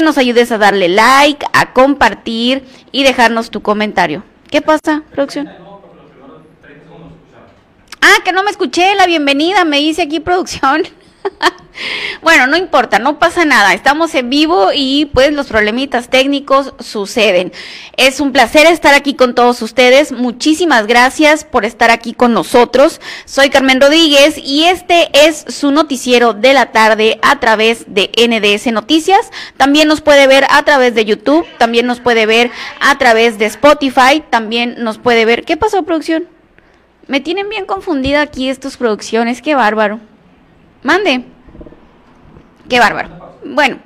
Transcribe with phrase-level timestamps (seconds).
[0.00, 4.24] que nos ayudes a darle like, a compartir y dejarnos tu comentario.
[4.50, 5.46] ¿Qué pasa, producción?
[8.00, 10.84] Ah, que no me escuché la bienvenida, me dice aquí producción.
[12.22, 13.74] bueno, no importa, no pasa nada.
[13.74, 17.52] Estamos en vivo y pues los problemitas técnicos suceden.
[17.96, 20.12] Es un placer estar aquí con todos ustedes.
[20.12, 23.00] Muchísimas gracias por estar aquí con nosotros.
[23.24, 28.72] Soy Carmen Rodríguez y este es su noticiero de la tarde a través de NDS
[28.72, 29.30] Noticias.
[29.56, 33.46] También nos puede ver a través de YouTube, también nos puede ver a través de
[33.46, 35.44] Spotify, también nos puede ver.
[35.44, 36.28] ¿Qué pasó, producción?
[37.06, 39.98] Me tienen bien confundida aquí estas producciones, qué bárbaro.
[40.82, 41.24] Mande.
[42.68, 43.36] Qué bárbaro.
[43.44, 43.78] Bueno,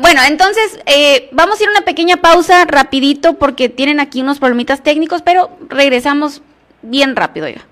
[0.00, 4.38] bueno, entonces eh, vamos a ir a una pequeña pausa rapidito porque tienen aquí unos
[4.38, 6.42] problemitas técnicos, pero regresamos
[6.82, 7.64] bien rápido ya.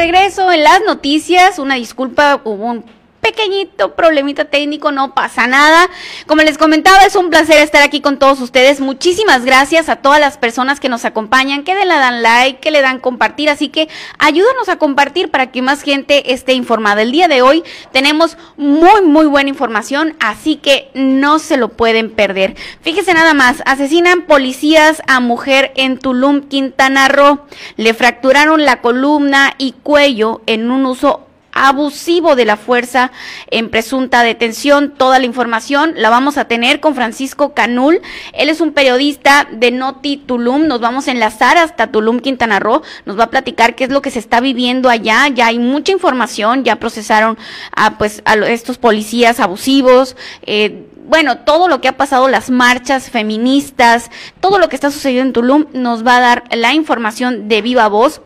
[0.00, 1.58] Regreso en las noticias.
[1.58, 2.84] Una disculpa, hubo un
[3.20, 5.88] pequeñito problemita técnico, no pasa nada.
[6.26, 8.80] Como les comentaba, es un placer estar aquí con todos ustedes.
[8.80, 12.80] Muchísimas gracias a todas las personas que nos acompañan, que le dan like, que le
[12.80, 13.50] dan compartir.
[13.50, 13.88] Así que
[14.18, 17.02] ayúdanos a compartir para que más gente esté informada.
[17.02, 22.10] El día de hoy tenemos muy, muy buena información, así que no se lo pueden
[22.10, 22.56] perder.
[22.82, 27.40] Fíjese nada más, asesinan policías a mujer en Tulum, Quintana Roo.
[27.76, 31.26] Le fracturaron la columna y cuello en un uso
[31.60, 33.12] abusivo de la fuerza
[33.50, 34.94] en presunta detención.
[34.96, 38.00] Toda la información la vamos a tener con Francisco Canul.
[38.32, 40.66] Él es un periodista de Noti Tulum.
[40.66, 42.82] Nos vamos a enlazar hasta Tulum, Quintana Roo.
[43.04, 45.28] Nos va a platicar qué es lo que se está viviendo allá.
[45.28, 46.64] Ya hay mucha información.
[46.64, 47.36] Ya procesaron
[47.76, 50.16] a, pues, a estos policías abusivos.
[50.42, 54.10] Eh, bueno, todo lo que ha pasado, las marchas feministas,
[54.40, 57.88] todo lo que está sucediendo en Tulum, nos va a dar la información de viva
[57.88, 58.22] voz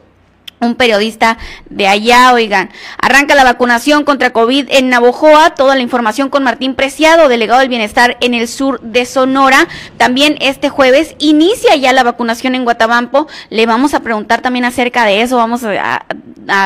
[0.60, 2.70] un periodista de allá, oigan.
[3.00, 7.68] Arranca la vacunación contra COVID en Navojoa, toda la información con Martín Preciado, delegado del
[7.68, 9.68] bienestar en el sur de Sonora.
[9.96, 13.28] También este jueves inicia ya la vacunación en Guatabampo.
[13.50, 16.04] Le vamos a preguntar también acerca de eso, vamos a,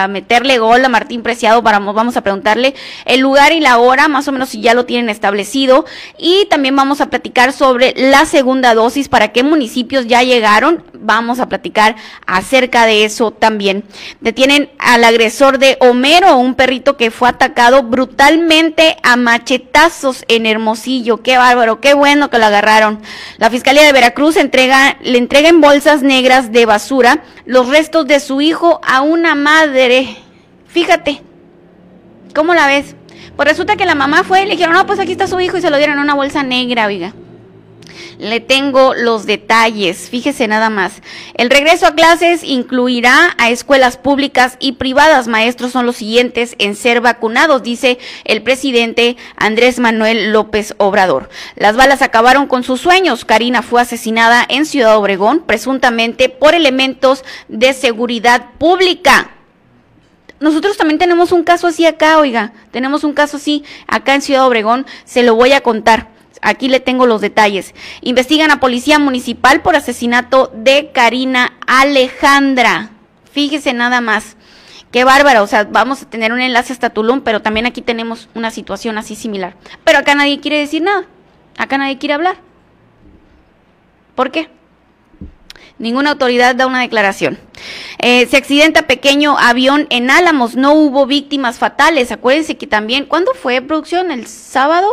[0.08, 2.74] meterle gol a Martín Preciado, para, vamos a preguntarle
[3.04, 5.84] el lugar y la hora, más o menos si ya lo tienen establecido.
[6.18, 10.82] Y también vamos a platicar sobre la segunda dosis, para qué municipios ya llegaron.
[10.94, 11.96] Vamos a platicar
[12.26, 13.77] acerca de eso también.
[14.20, 21.22] Detienen al agresor de Homero, un perrito que fue atacado brutalmente a machetazos en Hermosillo.
[21.22, 23.00] Qué bárbaro, qué bueno que lo agarraron.
[23.38, 24.40] La Fiscalía de Veracruz le
[25.18, 30.16] entrega en bolsas negras de basura los restos de su hijo a una madre.
[30.66, 31.22] Fíjate,
[32.34, 32.94] ¿cómo la ves?
[33.36, 35.56] Pues resulta que la mamá fue y le dijeron, no, pues aquí está su hijo
[35.56, 37.12] y se lo dieron en una bolsa negra, oiga.
[38.18, 41.02] Le tengo los detalles, fíjese nada más.
[41.34, 45.28] El regreso a clases incluirá a escuelas públicas y privadas.
[45.28, 51.28] Maestros son los siguientes en ser vacunados, dice el presidente Andrés Manuel López Obrador.
[51.56, 53.24] Las balas acabaron con sus sueños.
[53.24, 59.30] Karina fue asesinada en Ciudad Obregón, presuntamente por elementos de seguridad pública
[60.40, 64.46] nosotros también tenemos un caso así acá, oiga, tenemos un caso así acá en Ciudad
[64.46, 66.08] Obregón, se lo voy a contar.
[66.42, 67.74] Aquí le tengo los detalles.
[68.00, 72.90] Investigan a policía municipal por asesinato de Karina Alejandra.
[73.32, 74.36] Fíjese nada más.
[74.90, 78.28] Qué bárbara, o sea, vamos a tener un enlace hasta Tulum, pero también aquí tenemos
[78.34, 79.54] una situación así similar.
[79.84, 81.04] Pero acá nadie quiere decir nada.
[81.58, 82.36] Acá nadie quiere hablar.
[84.14, 84.48] ¿Por qué?
[85.78, 87.38] Ninguna autoridad da una declaración.
[87.98, 92.10] Eh, se accidenta pequeño avión en Álamos, no hubo víctimas fatales.
[92.10, 94.10] Acuérdense que también, ¿cuándo fue producción?
[94.10, 94.88] ¿El sábado?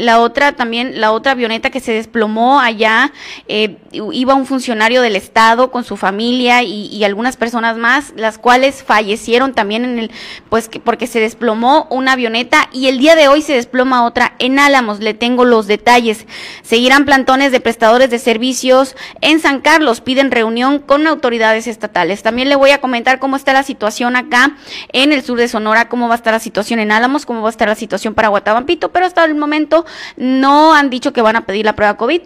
[0.00, 3.12] La otra también, la otra avioneta que se desplomó allá,
[3.48, 8.82] eh, iba un funcionario del Estado con su familia y, algunas personas más, las cuales
[8.82, 10.10] fallecieron también en el,
[10.48, 14.34] pues que, porque se desplomó una avioneta y el día de hoy se desploma otra
[14.38, 15.00] en Álamos.
[15.00, 16.26] Le tengo los detalles.
[16.62, 20.00] Seguirán plantones de prestadores de servicios en San Carlos.
[20.00, 22.22] Piden reunión con autoridades estatales.
[22.22, 24.56] También le voy a comentar cómo está la situación acá
[24.92, 27.48] en el sur de Sonora, cómo va a estar la situación en Álamos, cómo va
[27.48, 29.84] a estar la situación para Guatabampito, pero hasta el momento
[30.16, 32.22] no han dicho que van a pedir la prueba COVID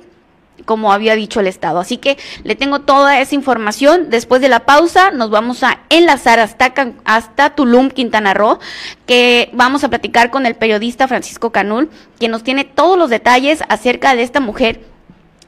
[0.64, 1.78] como había dicho el Estado.
[1.78, 4.10] Así que le tengo toda esa información.
[4.10, 6.72] Después de la pausa nos vamos a enlazar hasta,
[7.04, 8.58] hasta Tulum, Quintana Roo,
[9.06, 13.62] que vamos a platicar con el periodista Francisco Canul, que nos tiene todos los detalles
[13.68, 14.80] acerca de esta mujer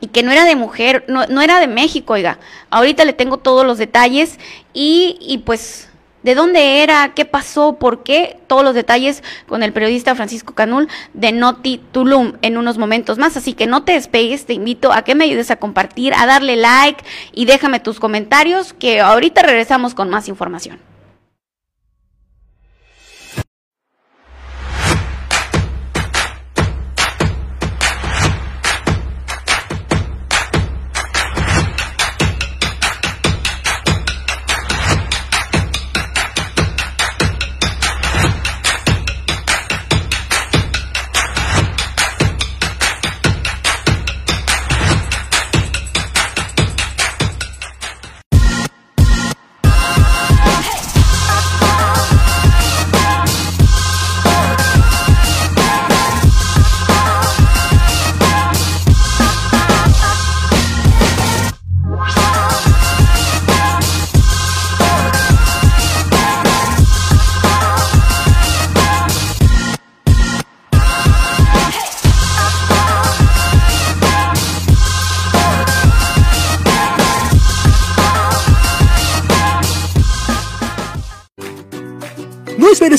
[0.01, 2.39] y que no era de mujer, no, no era de México, oiga.
[2.71, 4.39] Ahorita le tengo todos los detalles
[4.75, 5.89] y, y pues
[6.26, 10.88] de dónde era, qué pasó, por qué, todos los detalles con el periodista Francisco Canul
[11.14, 13.37] de Noti Tulum en unos momentos más.
[13.37, 16.56] Así que no te despegues, te invito a que me ayudes a compartir, a darle
[16.56, 20.81] like y déjame tus comentarios, que ahorita regresamos con más información.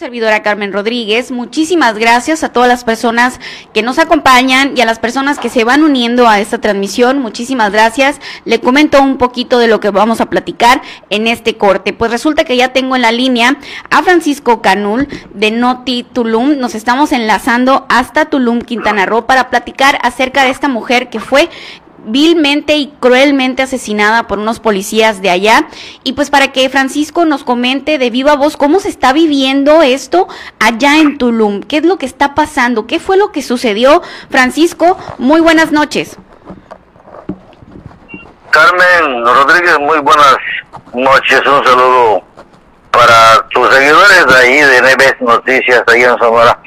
[0.00, 1.30] Servidora Carmen Rodríguez.
[1.30, 3.38] Muchísimas gracias a todas las personas
[3.74, 7.18] que nos acompañan y a las personas que se van uniendo a esta transmisión.
[7.18, 8.18] Muchísimas gracias.
[8.46, 10.80] Le comento un poquito de lo que vamos a platicar
[11.10, 11.92] en este corte.
[11.92, 13.58] Pues resulta que ya tengo en la línea
[13.90, 16.56] a Francisco Canul de Noti Tulum.
[16.58, 21.50] Nos estamos enlazando hasta Tulum, Quintana Roo, para platicar acerca de esta mujer que fue
[22.04, 25.68] vilmente y cruelmente asesinada por unos policías de allá.
[26.04, 30.28] Y pues para que Francisco nos comente de viva voz cómo se está viviendo esto
[30.58, 34.02] allá en Tulum, qué es lo que está pasando, qué fue lo que sucedió.
[34.30, 36.16] Francisco, muy buenas noches.
[38.50, 40.36] Carmen Rodríguez, muy buenas
[40.92, 42.22] noches, un saludo
[42.90, 46.60] para tus seguidores de ahí de Neves Noticias, ahí en Sonora.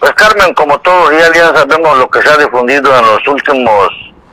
[0.00, 3.88] Pues Carmen, como todos ya, ya sabemos lo que se ha difundido en los últimos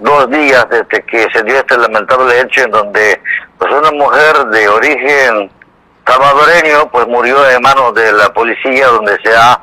[0.05, 3.21] dos días desde que se dio este lamentable hecho en donde
[3.57, 5.51] pues una mujer de origen
[6.05, 9.59] salvadoreño pues murió de manos de la policía donde se ha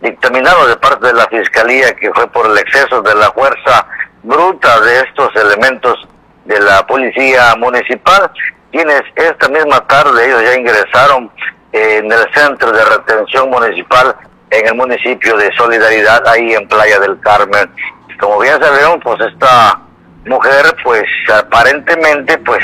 [0.00, 3.86] dictaminado de parte de la fiscalía que fue por el exceso de la fuerza
[4.22, 6.06] bruta de estos elementos
[6.44, 8.30] de la policía municipal.
[8.70, 11.30] Quienes esta misma tarde ellos ya ingresaron
[11.72, 14.14] en el centro de retención municipal
[14.50, 17.70] en el municipio de Solidaridad ahí en Playa del Carmen
[18.18, 19.80] como bien sabemos, pues esta
[20.26, 22.62] mujer, pues aparentemente, pues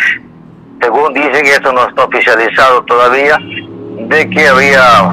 [0.81, 3.39] según dicen, y esto no está oficializado todavía,
[4.09, 5.11] de que había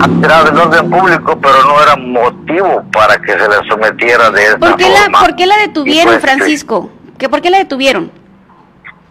[0.00, 4.58] alterar el orden público, pero no era motivo para que se le sometiera de esta
[4.58, 5.20] ¿Por qué, la, forma.
[5.20, 6.90] ¿por qué la detuvieron, pues, Francisco?
[7.18, 8.10] ¿Que ¿Por qué la detuvieron?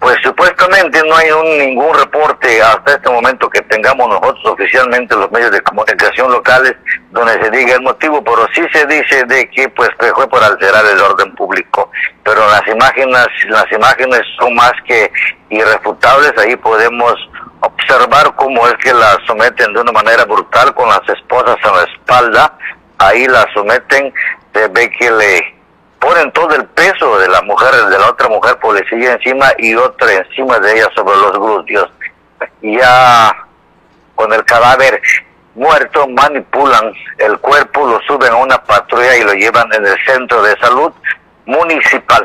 [0.05, 5.31] Pues supuestamente no hay un, ningún reporte hasta este momento que tengamos nosotros oficialmente los
[5.31, 6.75] medios de comunicación locales
[7.09, 10.43] donde se diga el motivo, pero sí se dice de que pues que fue por
[10.43, 11.89] alterar el orden público.
[12.24, 15.12] Pero las imágenes, las imágenes son más que
[15.50, 17.15] irrefutables, ahí podemos
[17.62, 21.83] observar cómo es que la someten de una manera brutal con las esposas en la
[21.83, 22.57] espalda,
[23.00, 24.13] ahí la someten,
[24.53, 25.54] se ve que le
[26.05, 30.13] ponen todo el peso de la mujer, de la otra mujer policía encima y otra
[30.13, 31.89] encima de ella sobre los glúteos.
[32.62, 33.35] Ya
[34.13, 35.01] con el cadáver
[35.55, 40.43] muerto manipulan el cuerpo, lo suben a una patrulla y lo llevan en el centro
[40.43, 40.93] de salud
[41.47, 42.24] municipal.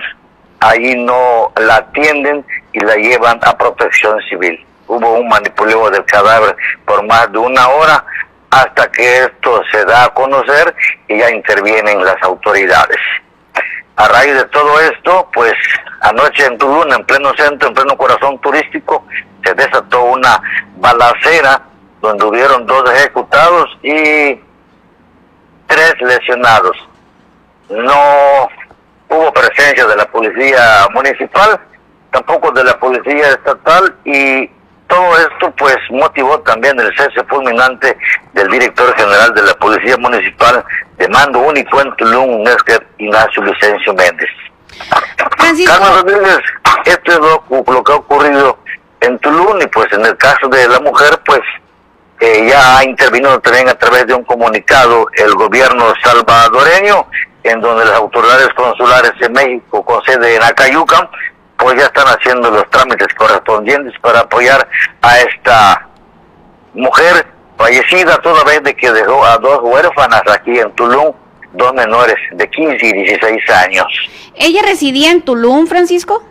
[0.61, 2.45] Ahí no la atienden
[2.75, 4.63] y la llevan a protección civil.
[4.89, 8.05] Hubo un manipuleo del cadáver por más de una hora
[8.51, 10.75] hasta que esto se da a conocer
[11.09, 12.99] y ya intervienen las autoridades.
[13.97, 15.53] A raíz de todo esto, pues
[16.01, 19.05] anoche en Tulum, en pleno centro, en pleno corazón turístico,
[19.45, 20.41] se desató una
[20.77, 21.63] balacera
[22.01, 24.41] donde hubieron dos ejecutados y
[25.67, 26.77] tres lesionados.
[27.69, 28.49] No
[29.09, 31.61] hubo presencia de la policía municipal,
[32.11, 34.51] tampoco de la policía estatal y
[34.91, 37.97] todo esto pues motivó también el cese fulminante
[38.35, 40.63] del director general de la Policía Municipal
[40.99, 44.29] de mando único en Tulum, Néstor Ignacio Vicencio Méndez.
[45.39, 45.73] Francisco.
[45.73, 46.41] Carmen Rodríguez,
[46.85, 48.59] esto es lo, lo que ha ocurrido
[49.01, 51.41] en Tulum y pues en el caso de la mujer pues
[52.21, 57.07] eh, ya ha intervenido también a través de un comunicado el gobierno salvadoreño
[57.45, 61.09] en donde las autoridades consulares de México con sede en Acayucan
[61.61, 64.67] pues ya están haciendo los trámites correspondientes para apoyar
[65.03, 65.87] a esta
[66.75, 67.27] mujer
[67.57, 71.13] fallecida toda vez de que dejó a dos huérfanas aquí en Tulum,
[71.53, 73.87] dos menores de 15 y 16 años.
[74.35, 76.25] ¿Ella residía en Tulum, Francisco?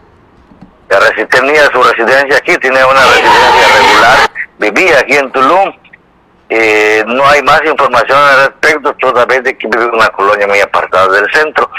[1.30, 5.72] Tenía su residencia aquí, tenía una residencia regular, vivía aquí en Tulum.
[6.52, 10.48] Eh, no hay más información al respecto, toda vez de que vive en una colonia
[10.48, 11.70] muy apartada del centro.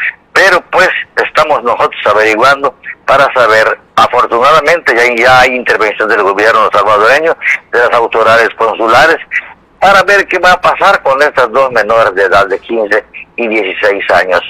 [0.40, 0.88] Pero pues
[1.22, 7.36] estamos nosotros averiguando para saber, afortunadamente ya, ya hay intervención del gobierno salvadoreño,
[7.70, 9.18] de las autoridades consulares,
[9.78, 13.04] para ver qué va a pasar con estas dos menores de edad de 15
[13.36, 14.40] y 16 años.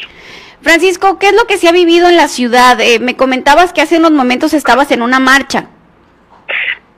[0.63, 2.81] Francisco, ¿qué es lo que se ha vivido en la ciudad?
[2.81, 5.65] Eh, me comentabas que hace unos momentos estabas en una marcha.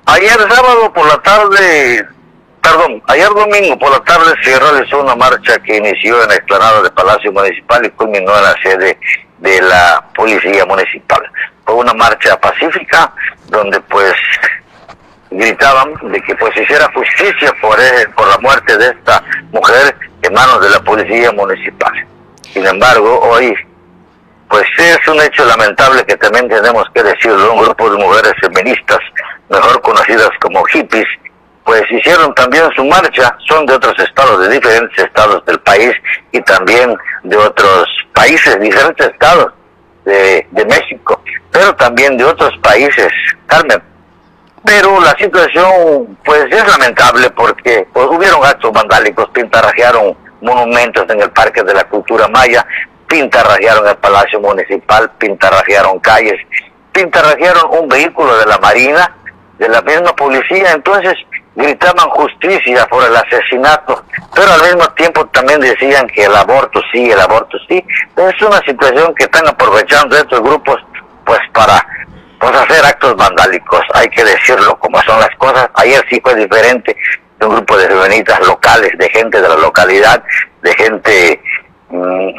[0.05, 2.07] Ayer sábado por la tarde,
[2.63, 6.83] perdón, ayer domingo por la tarde se realizó una marcha que inició en la explanada
[6.83, 8.99] del Palacio Municipal y culminó en la sede
[9.39, 11.23] de la Policía Municipal.
[11.65, 13.13] Fue una marcha pacífica
[13.49, 14.15] donde pues
[15.31, 20.33] gritaban de que pues hiciera justicia por, eh, por la muerte de esta mujer en
[20.33, 21.93] manos de la Policía Municipal.
[22.53, 23.55] Sin embargo, hoy
[24.49, 27.55] pues es un hecho lamentable que también tenemos que decirlo.
[27.55, 28.99] Un grupo de mujeres feministas,
[29.49, 31.07] mejor conocidas como hippies,
[31.65, 33.37] pues hicieron también su marcha.
[33.49, 35.93] Son de otros estados, de diferentes estados del país
[36.33, 39.53] y también de otros países, diferentes estados
[40.05, 43.09] de, México, pero también de otros países,
[43.47, 43.83] Carmen.
[44.65, 51.31] Pero la situación, pues es lamentable porque pues, hubieron actos vandálicos, pintarrajearon monumentos en el
[51.31, 52.65] Parque de la Cultura Maya,
[53.09, 56.41] pintarrajearon el Palacio Municipal, pintarrajearon calles,
[56.93, 59.17] pintarrajearon un vehículo de la Marina,
[59.59, 61.15] de la misma policía, entonces
[61.55, 64.05] gritaban justicia por el asesinato,
[64.35, 67.85] pero al mismo tiempo también decían que el aborto sí, el aborto sí.
[68.17, 70.77] Es una situación que están aprovechando estos grupos
[71.25, 71.85] pues para
[72.41, 75.69] pues hacer actos vandálicos, hay que decirlo como son las cosas.
[75.75, 76.97] Ayer sí fue diferente,
[77.41, 80.23] un grupo de feministas locales, de gente de la localidad,
[80.63, 81.43] de gente
[81.91, 82.31] mm,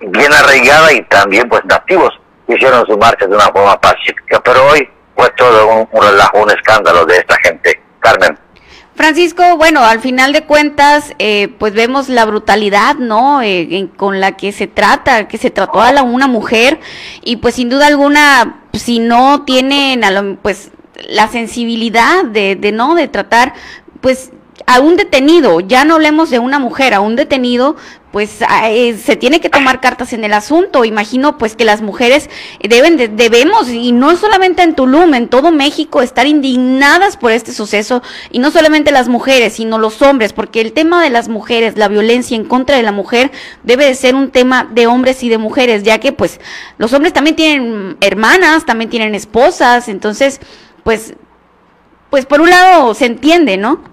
[0.00, 2.10] bien arraigada y también pues nativos
[2.48, 7.04] hicieron su marcha de una forma pacífica, pero hoy fue todo un relajo, un escándalo
[7.06, 7.80] de esta gente.
[8.00, 8.38] Carmen.
[8.94, 13.40] Francisco, bueno, al final de cuentas, eh, pues vemos la brutalidad, ¿no?
[13.40, 16.80] Eh, con la que se trata, que se trató a la, una mujer
[17.24, 20.70] y pues sin duda alguna, si no tienen, a lo- pues
[21.08, 23.54] la sensibilidad de, de no, de tratar,
[24.02, 24.32] pues
[24.66, 27.76] a un detenido, ya no hablemos de una mujer, a un detenido,
[28.12, 30.84] pues eh, se tiene que tomar cartas en el asunto.
[30.84, 32.28] Imagino pues que las mujeres
[32.60, 37.52] deben de- debemos y no solamente en Tulum, en todo México estar indignadas por este
[37.52, 41.76] suceso y no solamente las mujeres, sino los hombres, porque el tema de las mujeres,
[41.76, 43.30] la violencia en contra de la mujer
[43.62, 46.40] debe de ser un tema de hombres y de mujeres, ya que pues
[46.78, 50.40] los hombres también tienen hermanas, también tienen esposas, entonces
[50.82, 51.14] pues
[52.10, 53.88] pues por un lado se entiende, ¿no?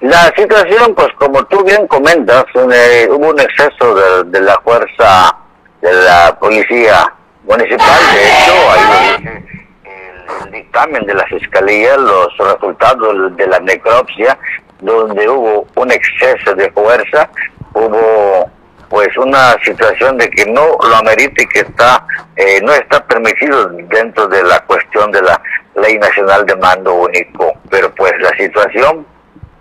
[0.00, 5.36] La situación, pues como tú bien comentas, hubo un exceso de, de, la fuerza
[5.80, 7.12] de la policía
[7.44, 8.00] municipal.
[8.14, 9.44] De hecho, ahí lo dice
[9.84, 14.38] el, el dictamen de la fiscalía, los resultados de la necropsia,
[14.80, 17.28] donde hubo un exceso de fuerza,
[17.74, 18.50] hubo
[18.90, 22.04] pues una situación de que no lo amerite y que está
[22.36, 25.40] eh, no está permitido dentro de la cuestión de la
[25.76, 29.06] ley nacional de mando único pero pues la situación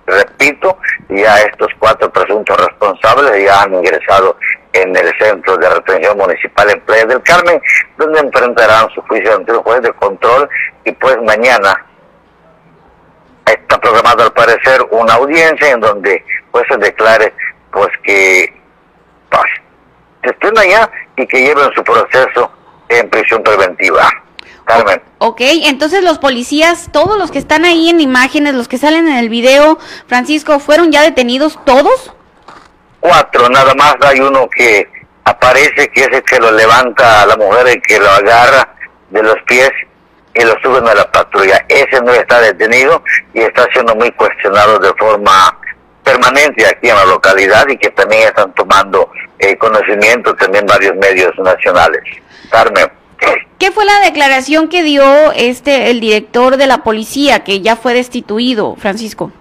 [0.10, 0.78] repito
[1.10, 4.38] ya estos cuatro presuntos responsables ya han ingresado
[4.74, 7.62] en el centro de retención municipal en Playa del Carmen
[7.98, 10.50] donde enfrentarán su juicio ante el juez de control
[10.86, 11.86] y pues mañana
[13.46, 17.34] está programado al parecer una audiencia en donde pues se declare
[17.72, 18.60] pues que
[20.22, 22.52] que estén allá y que lleven su proceso
[22.90, 24.10] en prisión preventiva.
[24.70, 25.02] Carmen.
[25.18, 29.18] Ok, entonces los policías, todos los que están ahí en imágenes, los que salen en
[29.18, 32.14] el video, Francisco, ¿fueron ya detenidos todos?
[33.00, 34.88] Cuatro, nada más hay uno que
[35.24, 38.76] aparece, que es el que lo levanta a la mujer, el que lo agarra
[39.10, 39.72] de los pies
[40.36, 41.66] y lo suben a la patrulla.
[41.68, 43.04] Ese no está detenido
[43.34, 45.58] y está siendo muy cuestionado de forma
[46.04, 51.34] permanente aquí en la localidad y que también están tomando eh, conocimiento también varios medios
[51.40, 52.04] nacionales.
[52.52, 52.99] Carmen.
[53.60, 57.94] ¿Qué fue la declaración que dio este el director de la policía que ya fue
[57.94, 59.34] destituido, Francisco?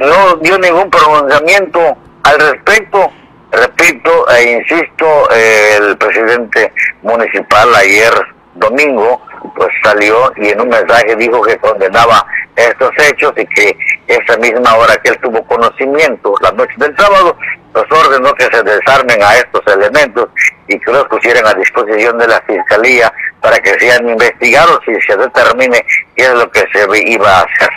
[0.00, 1.78] No dio ningún pronunciamiento
[2.22, 3.12] al respecto.
[3.52, 8.12] Repito e insisto, el presidente municipal ayer
[8.54, 9.20] domingo
[9.54, 14.76] pues salió y en un mensaje dijo que condenaba estos hechos y que esa misma
[14.76, 17.36] hora que él tuvo conocimiento, la noche del sábado,
[17.74, 20.28] los ordenó que se desarmen a estos elementos
[20.68, 25.16] y que los pusieran a disposición de la fiscalía para que sean investigados y se
[25.16, 25.84] determine
[26.16, 27.70] qué es lo que se iba a hacer.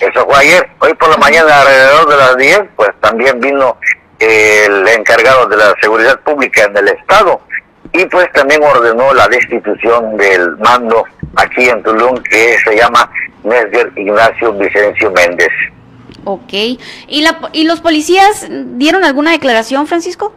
[0.00, 0.68] Eso fue ayer.
[0.78, 3.76] Hoy por la mañana, alrededor de las 10, pues también vino
[4.18, 7.40] el encargado de la seguridad pública en el Estado
[7.92, 11.04] y pues también ordenó la destitución del mando
[11.36, 13.10] aquí en Tulum que se llama
[13.42, 15.48] Mesger Ignacio Vicencio Méndez.
[16.24, 16.52] Ok.
[17.08, 20.32] ¿Y, la, ¿Y los policías dieron alguna declaración, Francisco?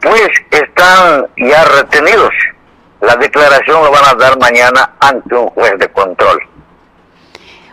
[0.00, 2.32] Pues están ya retenidos.
[3.00, 6.40] La declaración lo van a dar mañana ante un juez de control.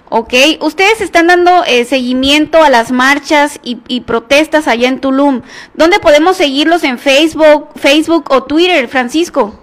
[0.10, 5.42] Ok, ustedes están dando eh, seguimiento a las marchas y, y, protestas allá en Tulum.
[5.74, 9.60] ¿Dónde podemos seguirlos en Facebook, Facebook o Twitter, Francisco?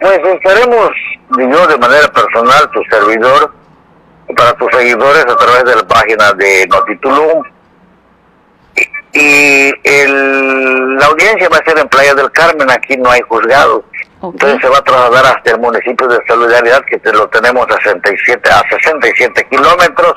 [0.00, 0.90] Pues estaremos,
[1.38, 3.54] yo de manera personal, tu servidor,
[4.34, 7.42] para tus seguidores a través de la página de Notitulum.
[9.12, 13.82] Y el, la audiencia va a ser en Playa del Carmen, aquí no hay juzgados.
[14.20, 14.30] Okay.
[14.32, 18.50] Entonces se va a trasladar hasta el municipio de Solidaridad, que lo tenemos a 67,
[18.50, 20.16] a 67 kilómetros,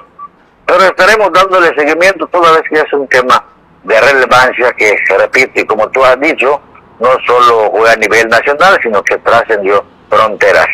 [0.65, 3.43] pero estaremos dándole seguimiento toda vez que es un tema
[3.83, 6.61] de relevancia que se repite, y como tú has dicho,
[6.99, 10.67] no solo juega a nivel nacional, sino que trascendió fronteras.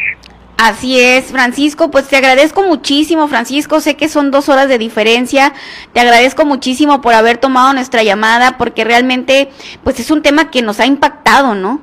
[0.58, 5.54] Así es, Francisco, pues te agradezco muchísimo, Francisco, sé que son dos horas de diferencia,
[5.92, 9.50] te agradezco muchísimo por haber tomado nuestra llamada, porque realmente,
[9.84, 11.82] pues es un tema que nos ha impactado, ¿no?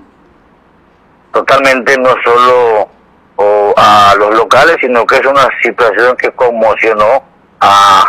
[1.33, 2.89] Totalmente, no solo
[3.77, 7.23] a los locales, sino que es una situación que conmocionó
[7.61, 8.05] a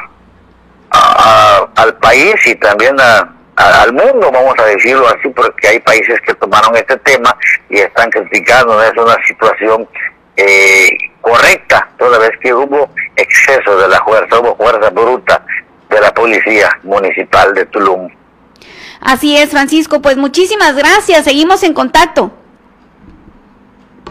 [1.75, 6.33] al país y también a, al mundo, vamos a decirlo así, porque hay países que
[6.35, 7.35] tomaron este tema
[7.69, 9.87] y están criticando, es una situación
[10.35, 10.89] eh,
[11.21, 15.45] correcta, toda vez que hubo exceso de la fuerza, hubo fuerza bruta
[15.89, 18.09] de la policía municipal de Tulum.
[18.99, 22.31] Así es, Francisco, pues muchísimas gracias, seguimos en contacto.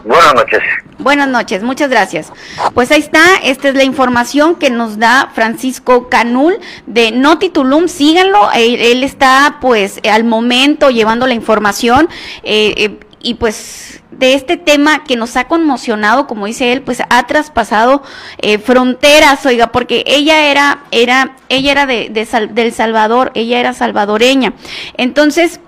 [0.05, 0.61] Buenas noches.
[0.99, 2.31] Buenas noches, muchas gracias.
[2.73, 7.87] Pues ahí está, esta es la información que nos da Francisco Canul de Noti Tulum,
[7.87, 12.09] síganlo, él, él está pues al momento llevando la información
[12.43, 17.01] eh, eh, y pues de este tema que nos ha conmocionado, como dice él, pues
[17.09, 18.03] ha traspasado
[18.39, 23.73] eh, fronteras, oiga, porque ella era, era, ella era de, de del Salvador, ella era
[23.73, 24.53] salvadoreña.
[24.97, 25.61] Entonces,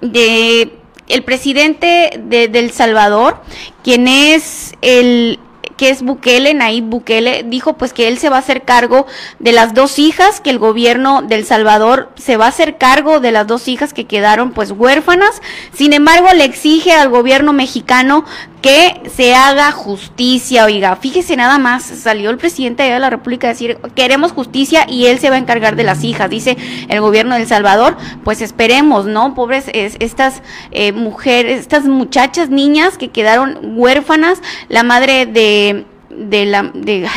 [0.00, 0.76] de
[1.08, 3.40] el presidente de, del Salvador,
[3.84, 5.38] quien es el
[5.82, 9.04] que es Bukele, Nayib Bukele, dijo pues que él se va a hacer cargo
[9.40, 13.32] de las dos hijas, que el gobierno del Salvador se va a hacer cargo de
[13.32, 15.42] las dos hijas que quedaron pues huérfanas.
[15.74, 18.24] Sin embargo, le exige al gobierno mexicano
[18.62, 23.50] que se haga justicia, oiga, fíjese nada más, salió el presidente de la República a
[23.50, 26.56] decir, queremos justicia y él se va a encargar de las hijas, dice
[26.88, 29.34] el gobierno del Salvador, pues esperemos, ¿no?
[29.34, 35.71] Pobres es, estas eh, mujeres, estas muchachas, niñas que quedaron huérfanas, la madre de,
[36.16, 37.08] de la, de,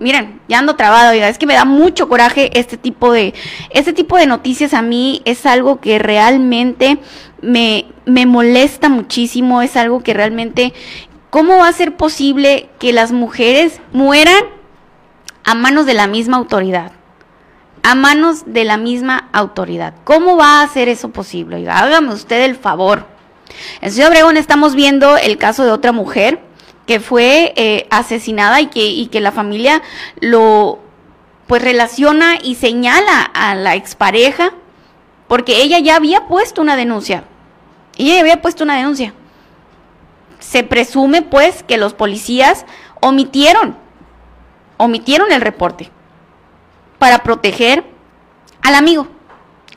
[0.00, 3.34] miren, ya ando trabado, oiga, es que me da mucho coraje este tipo de,
[3.70, 6.98] este tipo de noticias a mí es algo que realmente
[7.40, 10.72] me, me molesta muchísimo, es algo que realmente,
[11.30, 14.44] ¿cómo va a ser posible que las mujeres mueran
[15.44, 16.92] a manos de la misma autoridad?
[17.82, 19.94] A manos de la misma autoridad.
[20.04, 21.56] ¿Cómo va a ser eso posible?
[21.56, 23.06] Oiga, hágame usted el favor.
[23.82, 26.40] En Ciudad Obregón estamos viendo el caso de otra mujer
[26.86, 29.82] que fue eh, asesinada y que, y que la familia
[30.20, 30.80] lo
[31.46, 34.52] pues relaciona y señala a la expareja
[35.28, 37.24] porque ella ya había puesto una denuncia.
[37.96, 39.14] Ella ya había puesto una denuncia.
[40.38, 42.66] Se presume pues que los policías
[43.00, 43.76] omitieron,
[44.76, 45.90] omitieron el reporte
[46.98, 47.84] para proteger
[48.62, 49.08] al amigo.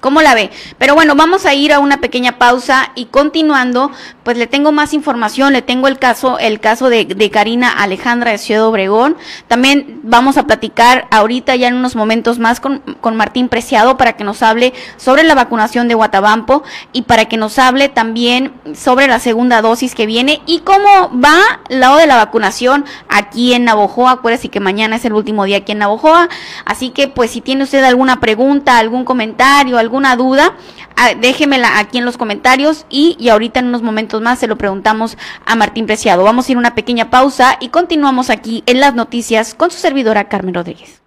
[0.08, 0.52] ¿Cómo la ve?
[0.78, 3.92] Pero bueno, vamos a ir a una pequeña pausa y continuando,
[4.24, 8.38] pues le tengo más información, le tengo el caso, el caso de, Karina Alejandra de
[8.38, 9.18] Ciudad Obregón.
[9.50, 14.14] También vamos a platicar ahorita ya en unos momentos más con, con Martín Preciado para
[14.14, 19.10] que nos hable sobre la vacunación de Guatabampo y para que nos hable también sobre
[19.10, 24.12] la segunda dosis que viene y cómo va lado de la vacunación aquí en Navojoa.
[24.12, 26.30] Acuérdese que mañana es el último día aquí en Navojoa.
[26.64, 30.54] Así que pues si tiene usted alguna pregunta, algún comentario, alguna duda,
[30.96, 34.58] ah, déjemela aquí en los comentarios y, y, ahorita en unos momentos más se lo
[34.58, 36.24] preguntamos a Martín Preciado.
[36.24, 39.80] Vamos a ir a una pequeña pausa y continuamos aquí en las noticias con su
[39.80, 41.07] servidora Carmen Rodríguez.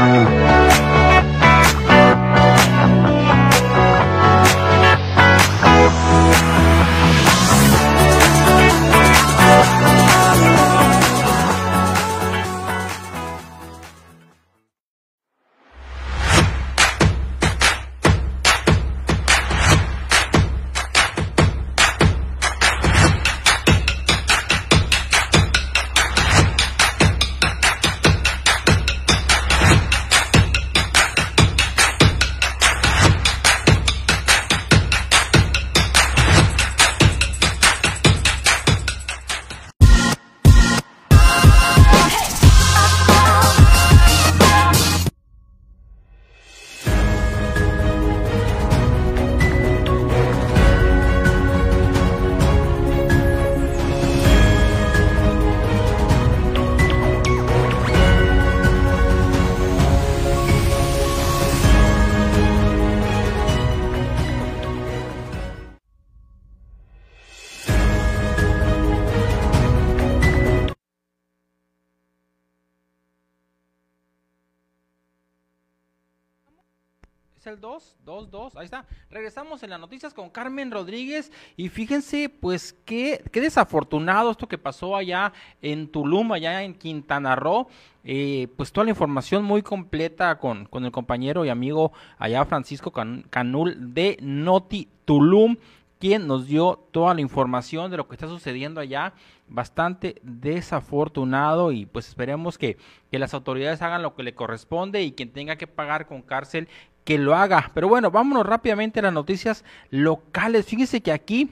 [79.11, 84.57] Regresamos en las noticias con Carmen Rodríguez y fíjense pues qué, qué desafortunado esto que
[84.57, 87.67] pasó allá en Tulum, allá en Quintana Roo.
[88.05, 92.93] Eh, pues toda la información muy completa con, con el compañero y amigo allá Francisco
[93.29, 95.57] Canul de Noti Tulum
[96.01, 99.13] quien nos dio toda la información de lo que está sucediendo allá.
[99.47, 102.77] Bastante desafortunado y pues esperemos que,
[103.11, 106.69] que, las autoridades hagan lo que le corresponde y quien tenga que pagar con cárcel
[107.03, 107.71] que lo haga.
[107.73, 110.65] Pero bueno, vámonos rápidamente a las noticias locales.
[110.65, 111.51] Fíjense que aquí,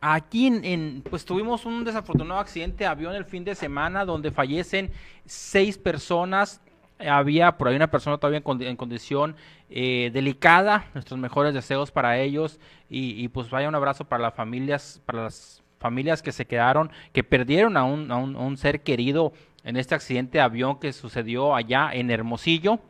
[0.00, 4.90] aquí en, pues tuvimos un desafortunado accidente de avión el fin de semana donde fallecen
[5.26, 6.60] seis personas.
[6.98, 9.36] Había por ahí una persona todavía en, condición
[9.70, 10.86] eh, delicada.
[10.94, 15.62] Nuestros mejores deseos para ellos y, pues vaya un abrazo para las familias, para las
[15.78, 20.38] familias que se quedaron, que perdieron a un, a un ser querido en este accidente
[20.38, 22.80] de avión que sucedió allá en Hermosillo.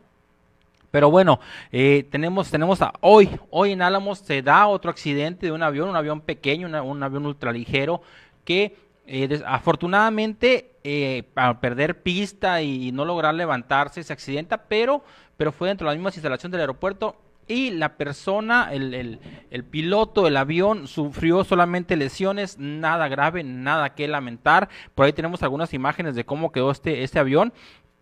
[0.90, 1.38] Pero bueno,
[1.70, 5.88] eh, tenemos, tenemos a hoy, hoy en Álamos se da otro accidente de un avión,
[5.88, 8.00] un avión pequeño, un avión ultraligero,
[8.44, 8.74] que
[9.06, 15.02] eh, afortunadamente eh, al perder pista y, no lograr levantarse se accidenta, pero,
[15.36, 19.20] pero fue dentro de la misma instalación del aeropuerto y la persona, el, el,
[19.50, 24.68] el, piloto del avión sufrió solamente lesiones, nada grave, nada que lamentar.
[24.94, 27.54] Por ahí tenemos algunas imágenes de cómo quedó este, este avión.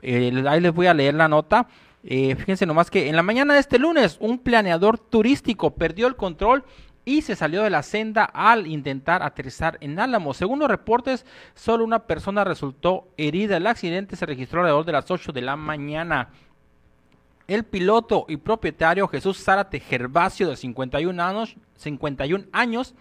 [0.03, 1.69] ahí les voy a leer la nota.
[2.09, 6.15] Eh, fíjense nomás que en la mañana de este lunes un planeador turístico perdió el
[6.15, 6.65] control
[7.05, 10.33] y se salió de la senda al intentar aterrizar en Álamo.
[10.33, 13.57] Según los reportes, solo una persona resultó herida.
[13.57, 16.31] El accidente se registró alrededor de las 8 de la mañana.
[17.49, 22.95] El piloto y propietario Jesús Zárate Gervasio, de 51 años, 51 años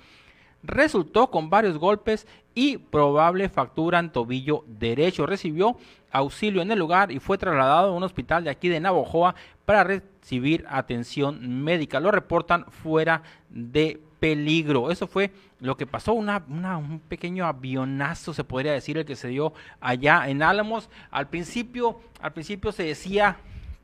[0.66, 5.26] resultó con varios golpes y probable fractura en tobillo derecho.
[5.26, 5.78] Recibió
[6.12, 9.84] auxilio en el lugar y fue trasladado a un hospital de aquí de Navojoa para
[9.84, 12.00] recibir atención médica.
[12.00, 14.92] Lo reportan fuera de peligro.
[14.92, 19.28] Eso fue lo que pasó, una, un pequeño avionazo, se podría decir, el que se
[19.28, 20.90] dio allá en Álamos.
[21.12, 23.38] Al principio, al principio se decía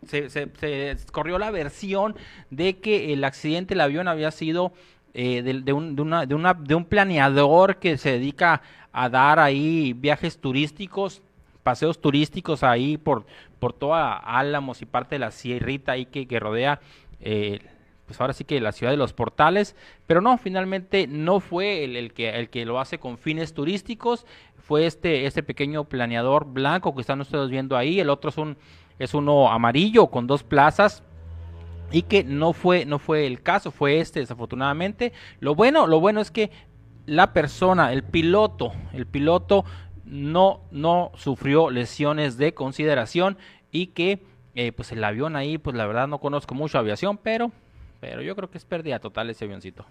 [0.08, 2.16] se, se, corrió la versión
[2.50, 4.74] de que el accidente del avión había sido
[5.14, 9.40] eh, de, un, de, una, de, una, de un planeador que se dedica a dar
[9.40, 11.22] ahí viajes turísticos,
[11.64, 13.26] paseos turísticos ahí por,
[13.60, 16.80] por toda Álamos y parte de la sierrita ahí que, que rodea,
[17.20, 17.60] eh,
[18.06, 19.76] pues ahora sí que la ciudad de los portales,
[20.08, 24.26] pero no, finalmente no fue el, el, que, el que lo hace con fines turísticos,
[24.62, 28.58] fue este, este pequeño planeador blanco que están ustedes viendo ahí, el otro es, un,
[29.00, 31.04] es uno amarillo con dos plazas,
[31.92, 35.14] y que no fue no fue el caso, fue este desafortunadamente.
[35.40, 36.52] Lo bueno, lo bueno es que
[37.06, 39.66] la persona, el piloto, el piloto
[40.06, 43.38] no no sufrió lesiones de consideración
[43.72, 44.24] y que
[44.56, 47.52] eh, pues el avión ahí, pues la verdad no conozco mucho aviación, pero
[48.00, 49.86] pero yo creo que es pérdida total ese avioncito.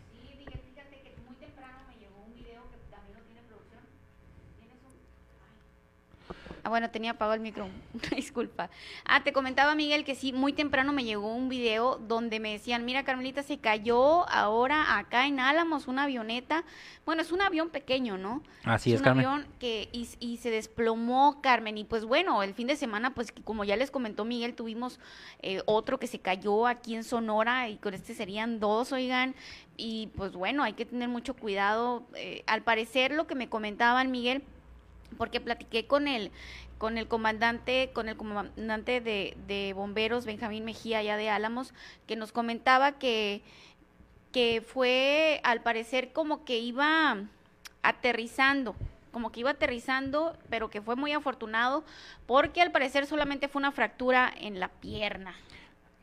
[6.60, 7.69] Ah, bueno, tenía apagado el micro.
[8.17, 8.71] Disculpa.
[9.05, 12.85] Ah, te comentaba, Miguel, que sí, muy temprano me llegó un video donde me decían,
[12.87, 16.65] mira, Carmelita, se cayó ahora acá en Álamos una avioneta.
[17.05, 18.43] Bueno, es un avión pequeño, ¿no?
[18.65, 21.77] Así es, es un avión que y, se desplomó, Carmen.
[21.77, 24.99] Y pues bueno, el fin de semana, pues como ya les comentó Miguel, tuvimos
[25.43, 29.35] eh, otro que se cayó aquí en Sonora y con este serían dos, oigan.
[29.77, 32.07] Y pues bueno, hay que tener mucho cuidado.
[32.15, 34.43] Eh, al parecer, lo que me comentaban, Miguel,
[35.17, 36.31] porque platiqué con el
[36.79, 41.75] con el comandante con el comandante de, de bomberos Benjamín Mejía allá de Álamos
[42.07, 43.43] que nos comentaba que
[44.33, 47.17] que fue al parecer como que iba
[47.83, 48.77] aterrizando
[49.11, 51.85] como que iba aterrizando, pero que fue muy afortunado
[52.27, 55.35] porque al parecer solamente fue una fractura en la pierna.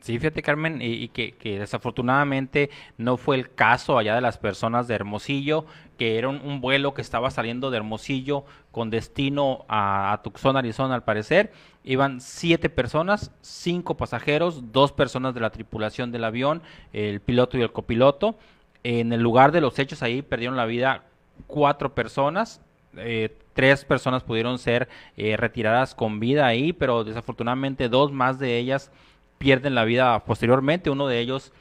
[0.00, 4.94] Sí, fíjate Carmen, y, que, desafortunadamente no fue el caso allá de las personas de
[4.94, 5.66] Hermosillo,
[5.98, 11.02] que era un, vuelo que estaba saliendo de Hermosillo con destino a, Tucson, Arizona al
[11.02, 11.52] parecer.
[11.82, 17.62] Iban siete personas, cinco pasajeros, dos personas de la tripulación del avión, el piloto y
[17.62, 18.38] el copiloto.
[18.84, 21.04] En el lugar de los hechos ahí perdieron la vida
[21.48, 22.60] cuatro personas,
[22.96, 28.58] eh, tres personas pudieron ser eh, retiradas con vida ahí, pero desafortunadamente dos más de
[28.58, 28.92] ellas
[29.38, 31.52] pierden la vida posteriormente, uno de ellos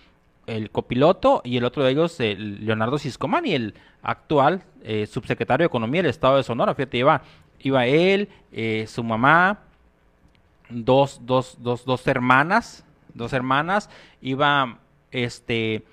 [0.47, 6.01] el copiloto y el otro de ellos Leonardo Ciscomani, el actual eh, subsecretario de Economía
[6.01, 6.73] del Estado de Sonora.
[6.73, 7.21] Fíjate, iba,
[7.59, 9.59] iba él, eh, su mamá,
[10.69, 13.89] dos, dos, dos, dos hermanas, dos hermanas,
[14.21, 14.79] iba
[15.11, 15.83] este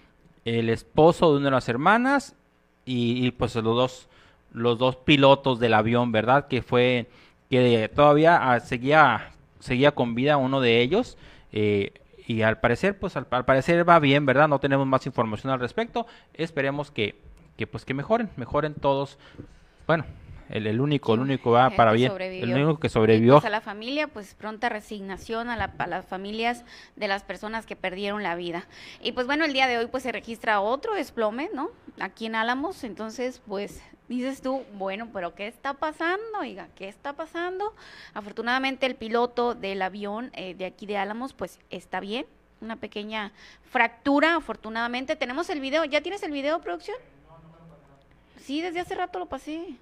[0.44, 2.36] el esposo de una de las hermanas
[2.84, 4.08] y, pues los dos
[4.52, 6.46] los dos pilotos del avión, ¿verdad?
[6.46, 7.08] Que fue
[7.50, 11.16] que todavía ah, seguía seguía con vida uno de ellos
[11.56, 11.92] eh,
[12.26, 14.48] y al parecer, pues al, al parecer va bien, ¿verdad?
[14.48, 16.06] No tenemos más información al respecto.
[16.34, 17.14] Esperemos que,
[17.56, 19.18] que pues que mejoren, mejoren todos.
[19.86, 20.04] Bueno,
[20.48, 23.34] el, el único, el único va para bien, el único que Y, sobrevivió.
[23.34, 26.64] pues, a la familia, pues pronta resignación a, la- a las familias
[26.96, 28.66] de las personas que perdieron la vida.
[29.02, 31.70] Y pues bueno, el día de hoy pues se registra otro desplome, ¿no?
[32.00, 36.22] Aquí en Álamos, entonces pues dices tú, bueno, pero ¿qué está pasando?
[36.40, 37.72] Oiga, ¿qué está pasando?
[38.12, 42.26] Afortunadamente el piloto del avión eh, de aquí de Álamos pues está bien,
[42.60, 43.32] una pequeña
[43.70, 45.16] fractura, afortunadamente.
[45.16, 46.96] Tenemos el video, ¿ya tienes el video, producción?
[48.40, 49.76] Sí, desde hace rato lo pasé.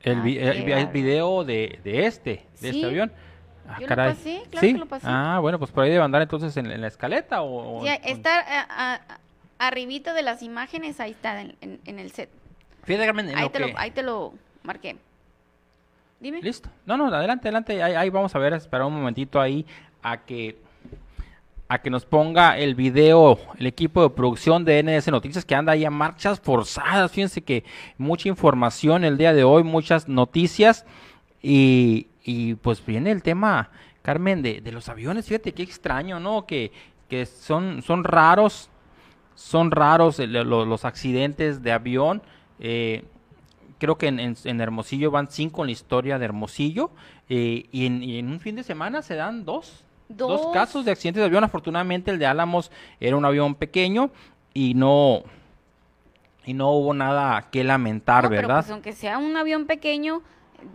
[0.00, 0.92] El, Ah, vi- qué el vi- el bárbaro.
[0.92, 2.76] video de, de este, de Sí.
[2.80, 3.12] este avión.
[3.68, 4.72] Ah, Yo lo pasé, claro ¿Sí?
[4.72, 5.06] que lo pasé.
[5.08, 7.80] Ah, bueno, pues por ahí debe andar entonces en, en la escaleta o...
[7.80, 9.18] o- está a- a-
[9.58, 12.30] arribita de las imágenes, ahí está en, en- en el set.
[12.88, 14.96] Fíjate, Carmen, en Ahí te, que- lo, ahí te lo marqué.
[16.20, 16.42] Dime.
[16.42, 16.68] Listo.
[16.84, 17.80] No, no, adelante, adelante.
[17.82, 19.64] Ahí, ahí vamos a ver, esperar un momentito ahí
[20.02, 20.56] a que
[21.70, 25.72] a que nos ponga el video el equipo de producción de NS Noticias que anda
[25.72, 27.12] ahí a marchas forzadas.
[27.12, 27.62] Fíjense que
[27.98, 30.86] mucha información el día de hoy, muchas noticias
[31.42, 33.70] y, y pues viene el tema,
[34.00, 35.26] Carmen, de, de los aviones.
[35.26, 36.46] Fíjate qué extraño, ¿no?
[36.46, 36.72] Que,
[37.10, 38.70] que son, son raros,
[39.34, 42.22] son raros el- lo- los accidentes de avión.
[42.60, 43.04] Eh,
[43.78, 46.90] creo que en, en- en Hermosillo van cinco en la historia de Hermosillo
[47.28, 50.42] eh, y, en, y en un fin de semana se dan dos, dos.
[50.42, 50.52] Dos.
[50.54, 51.44] casos de accidentes de avión.
[51.44, 54.10] Afortunadamente el de Álamos era un avión pequeño
[54.54, 55.22] y no
[56.44, 58.60] y no hubo nada que lamentar, No, pero ¿verdad?
[58.62, 60.22] pues aunque sea un avión pequeño,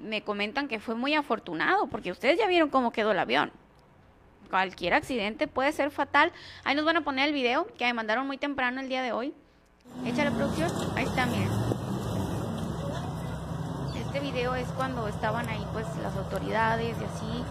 [0.04, 3.52] me comentan que fue muy afortunado, porque ustedes ya vieron cómo quedó el avión.
[4.52, 6.32] Cualquier accidente puede ser fatal.
[6.64, 9.14] Ahí nos van a poner el video que me mandaron muy temprano el día de
[9.14, 9.34] hoy.
[10.06, 10.72] Échale producción.
[10.96, 11.50] Ahí está, miren.
[13.96, 17.44] Este video es cuando estaban ahí pues las autoridades y así.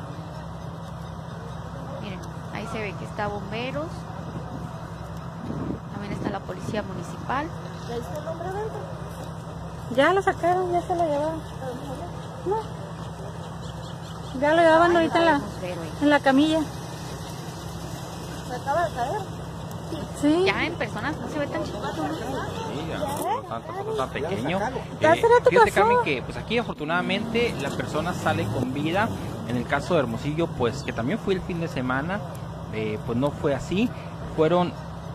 [2.02, 2.20] Miren,
[2.52, 3.87] ahí se ve que está bomberos.
[5.92, 7.46] También está la policía municipal.
[9.96, 11.40] Ya lo sacaron, ya se lo llevaron.
[12.46, 12.83] No.
[14.40, 15.40] Ya lo llevaban ahorita en la,
[16.00, 16.61] en la camilla.
[18.48, 19.41] ¿Se acaba de caer?
[20.20, 20.44] Sí.
[20.46, 21.87] Ya en personas no se ve tan chiquito.
[21.92, 24.58] Sí, ya, no tan, tampoco tan pequeño.
[24.58, 24.81] Rato
[25.50, 25.71] fíjate.
[25.73, 29.08] Carmen, que pues aquí afortunadamente la persona sale con vida.
[29.48, 32.21] En el caso de Hermosillo, pues que también fue el fin de semana,
[32.73, 33.90] eh, pues no fue así.
[34.37, 34.73] Fueron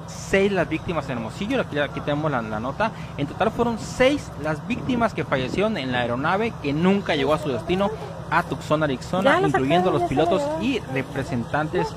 [0.08, 2.92] seis las víctimas en Hermosillo, aquí, aquí tenemos la, la nota.
[3.18, 7.40] En total fueron seis las víctimas que fallecieron en la aeronave que nunca llegó a
[7.40, 7.90] su destino
[8.30, 11.88] a Tucson, Arizona, incluyendo los pilotos y representantes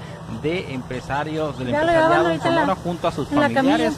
[0.43, 3.95] de empresarios del Ya empresariado en la- Sonora junto a sus familiares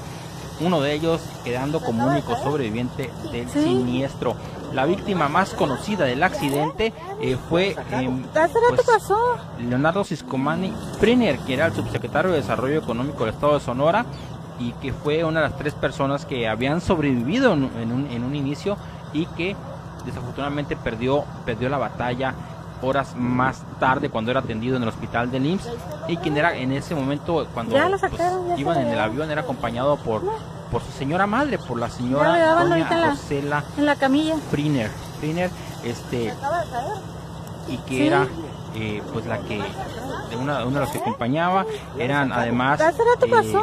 [0.60, 3.62] uno de ellos quedando como único sobreviviente del Sí.
[3.64, 4.36] siniestro.
[4.72, 8.50] La víctima más conocida del accidente eh, fue em, pues.
[9.58, 14.04] Leonardo Ciscomani Priner, que era el subsecretario de Desarrollo Económico del Estado de Sonora
[14.60, 18.22] y que fue una de las tres personas que habían sobrevivido en, en un, en
[18.24, 18.76] un inicio
[19.12, 19.56] y que
[20.06, 22.34] desafortunadamente perdió, perdió la batalla
[22.82, 25.68] horas más tarde cuando era atendido en el hospital del IMSS
[26.08, 27.76] y quien era en ese momento cuando
[28.10, 30.22] pues, iban en el avión era acompañado por,
[30.70, 34.34] por su señora madre, por la señora doña en la- Rosela En la camilla.
[34.50, 35.50] Priner, Priner,
[35.84, 36.34] este,
[37.68, 38.06] y que Sí.
[38.06, 38.26] era
[38.74, 39.62] eh, pues la que
[40.30, 41.66] de una, una de los que acompañaba
[41.98, 43.56] eran además eh.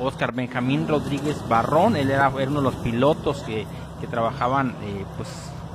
[0.00, 3.66] Oscar Benjamín Rodríguez Barrón, él era, era uno de los pilotos que,
[4.00, 5.28] que trabajaban, eh, pues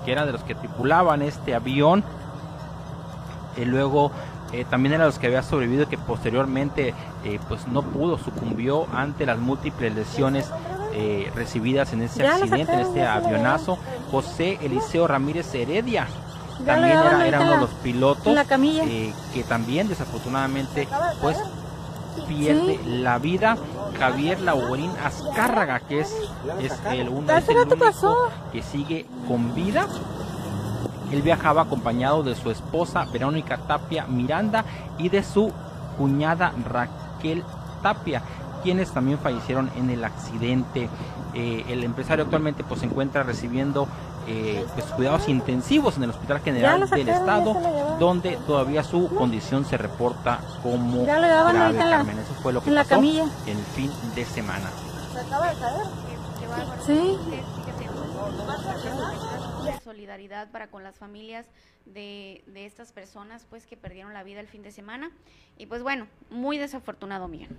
[0.05, 2.03] que eran de los que tripulaban este avión.
[3.59, 4.11] Y luego
[4.51, 6.93] eh, también era los que había sobrevivido y que posteriormente
[7.23, 10.49] eh, pues no pudo, sucumbió ante las múltiples lesiones
[10.93, 13.77] eh, recibidas en ese accidente, en este avionazo.
[14.11, 16.07] José Eliseo Ramírez Heredia
[16.65, 20.87] también era, uno de los pilotos eh, que también desafortunadamente
[21.21, 21.37] pues
[22.27, 23.57] pierde la vida.
[23.97, 26.15] Javier Laurín Azcárraga que es,
[26.61, 29.87] es el uno es el único que sigue con vida
[31.11, 34.63] él viajaba acompañado de su esposa Verónica Tapia Miranda
[34.97, 35.51] y de su
[35.97, 37.43] cuñada Raquel
[37.81, 38.21] Tapia,
[38.63, 40.89] quienes también fallecieron en el accidente.
[41.33, 43.87] Eh, el empresario actualmente pues se encuentra recibiendo
[44.27, 49.65] eh, pues, cuidados intensivos en el Hospital General del Estado, se donde todavía su condición
[49.65, 52.19] se reporta como Ya lo llevaban grave, en la- Carmen.
[52.19, 53.23] Eso fue lo que en la pasó camilla.
[53.47, 54.69] el fin de semana.
[56.39, 56.81] Qué bárbaro.
[56.85, 57.17] Sí.
[57.25, 59.38] Fíjate, de
[59.89, 61.47] solidaridad para con las familias
[61.85, 65.09] de, de estas personas pues que perdieron la vida el fin de semana
[65.57, 67.49] y pues bueno muy desafortunado Miguel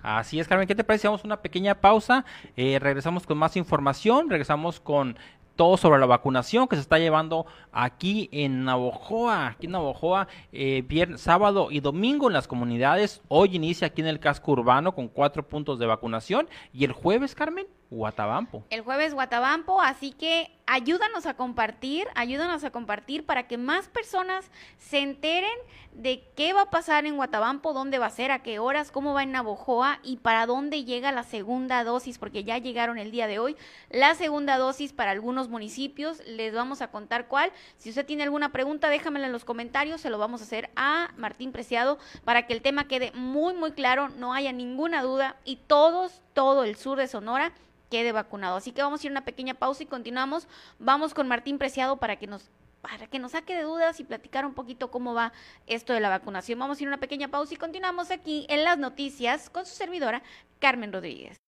[0.00, 0.68] Así es, Carmen.
[0.68, 1.08] ¿Qué te parece?
[1.08, 2.24] Vamos a una pequeña pausa.
[2.56, 4.30] eh, regresamos con más información.
[4.30, 5.18] Regresamos con
[5.56, 10.84] todo sobre la vacunación que se está llevando aquí en Navojoa, aquí en Navojoa, eh,
[10.86, 13.22] viernes, sábado y domingo en las comunidades.
[13.26, 17.34] Hoy inicia aquí en el casco urbano con cuatro puntos de vacunación y el jueves,
[17.34, 18.62] Carmen, Guatabampo.
[18.70, 24.50] El jueves Guatabampo, así que ayúdanos a compartir, ayúdanos a compartir para que más personas
[24.76, 25.56] se enteren
[25.92, 29.14] de qué va a pasar en Guatabampo, dónde va a ser, a qué horas, cómo
[29.14, 33.26] va en Navojoa y para dónde llega la segunda dosis, porque ya llegaron el día
[33.26, 33.56] de hoy
[33.88, 36.22] la segunda dosis para algunos municipios.
[36.26, 37.50] Les vamos a contar cuál.
[37.78, 41.12] Si usted tiene alguna pregunta, déjamela en los comentarios, se lo vamos a hacer a
[41.16, 45.56] Martín Preciado para que el tema quede muy, muy claro, no haya ninguna duda y
[45.56, 47.54] todos, todo el sur de Sonora
[47.90, 48.56] quede vacunado.
[48.56, 50.48] Así que vamos a ir a una pequeña pausa y continuamos.
[50.78, 54.46] Vamos con Martín Preciado para que nos para que nos saque de dudas y platicar
[54.46, 55.32] un poquito cómo va
[55.66, 56.60] esto de la vacunación.
[56.60, 59.74] Vamos a ir a una pequeña pausa y continuamos aquí en las noticias con su
[59.74, 60.22] servidora
[60.60, 61.47] Carmen Rodríguez.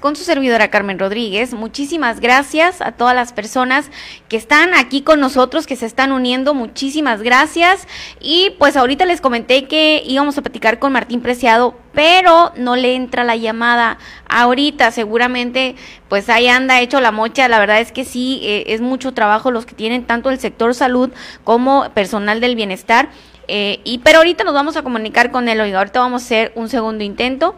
[0.00, 1.54] Con su servidora Carmen Rodríguez.
[1.54, 3.90] Muchísimas gracias a todas las personas
[4.28, 6.52] que están aquí con nosotros, que se están uniendo.
[6.52, 7.88] Muchísimas gracias.
[8.20, 12.94] Y pues ahorita les comenté que íbamos a platicar con Martín Preciado, pero no le
[12.94, 13.96] entra la llamada
[14.28, 14.90] ahorita.
[14.90, 15.76] Seguramente
[16.10, 17.48] pues ahí anda hecho la mocha.
[17.48, 20.74] La verdad es que sí, eh, es mucho trabajo los que tienen tanto el sector
[20.74, 21.10] salud
[21.42, 23.08] como personal del bienestar.
[23.48, 25.58] Eh, y pero ahorita nos vamos a comunicar con él.
[25.58, 27.56] Oiga, ahorita vamos a hacer un segundo intento.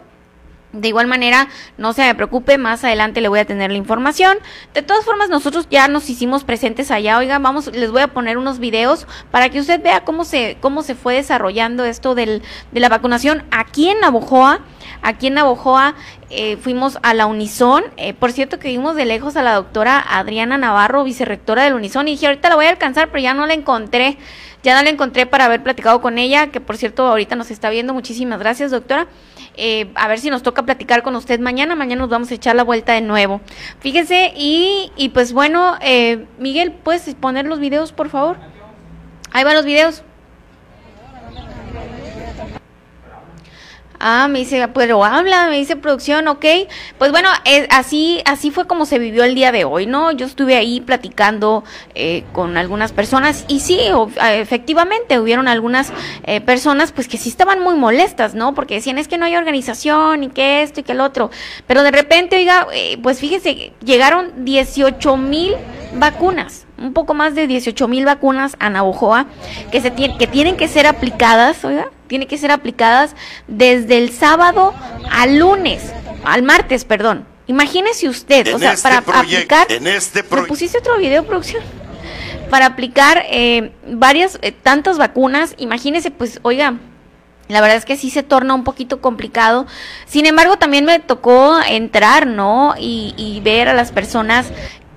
[0.73, 1.49] De igual manera,
[1.79, 4.39] no se me preocupe, más adelante le voy a tener la información.
[4.73, 7.19] De todas formas, nosotros ya nos hicimos presentes allá.
[7.19, 10.83] Oigan, vamos, les voy a poner unos videos para que usted vea cómo se, cómo
[10.83, 14.61] se fue desarrollando esto del, de la vacunación aquí en Navojoa.
[15.03, 15.97] aquí en Navojoa
[16.31, 17.83] eh, fuimos a la Unison.
[17.97, 22.07] Eh, por cierto que vimos de lejos a la doctora Adriana Navarro, vicerrectora del Unison,
[22.07, 24.19] y dije, ahorita la voy a alcanzar, pero ya no la encontré.
[24.63, 27.71] Ya no la encontré para haber platicado con ella, que por cierto ahorita nos está
[27.71, 27.95] viendo.
[27.95, 29.07] Muchísimas gracias, doctora.
[29.57, 31.75] Eh, a ver si nos toca platicar con usted mañana.
[31.75, 33.41] Mañana nos vamos a echar la vuelta de nuevo.
[33.81, 38.37] Fíjense, y, y pues bueno, eh, Miguel, ¿puedes poner los videos, por favor?
[39.33, 40.03] Ahí van los videos.
[44.03, 46.45] Ah, me dice, pero habla, me dice producción, ok.
[46.97, 50.11] Pues bueno, eh, así, así fue como se vivió el día de hoy, ¿no?
[50.11, 53.79] Yo estuve ahí platicando eh, con algunas personas y sí,
[54.23, 55.93] efectivamente, hubieron algunas
[56.25, 58.55] eh, personas pues que sí estaban muy molestas, ¿no?
[58.55, 61.31] Porque decían, es que no hay organización y que esto y que el otro.
[61.67, 62.69] Pero de repente, oiga,
[63.03, 65.57] pues fíjese, llegaron 18 mil
[65.95, 69.27] vacunas un poco más de 18 mil vacunas a Navojoa
[69.71, 73.15] que, se que tienen que ser aplicadas, oiga, tienen que ser aplicadas
[73.47, 74.75] desde el sábado
[75.11, 75.93] al lunes,
[76.25, 77.27] al martes, perdón.
[77.47, 81.63] Imagínese usted, o sea, este para aplicar, en este ¿me pusiste otro video, producción?
[82.49, 86.75] Para aplicar eh, varias, eh, tantas vacunas, imagínese, pues, oiga,
[87.49, 89.67] la verdad es que sí se torna un poquito complicado.
[90.07, 92.75] Sin embargo, también me tocó entrar, ¿no?
[92.79, 94.53] Y, y ver a las personas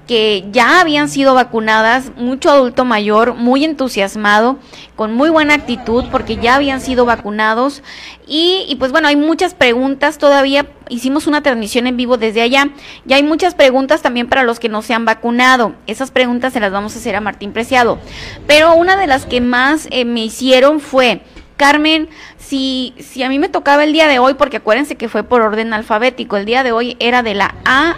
[0.07, 4.57] que ya habían sido vacunadas, mucho adulto mayor, muy entusiasmado,
[4.95, 7.81] con muy buena actitud, porque ya habían sido vacunados.
[8.27, 10.67] Y, pues bueno, hay muchas preguntas todavía.
[10.89, 12.69] Hicimos una transmisión en vivo desde allá.
[13.07, 15.73] Y hay muchas preguntas también para los que no se han vacunado.
[15.87, 17.97] Esas preguntas se las vamos a hacer a Martín Preciado.
[18.45, 21.21] Pero una de las que más eh, me hicieron fue,
[21.55, 25.23] Carmen, si, si a mí me tocaba el día de hoy, porque acuérdense que fue
[25.23, 27.95] por orden alfabético, el día de hoy era de la A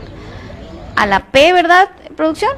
[0.95, 2.51] a la P, ¿verdad, producción?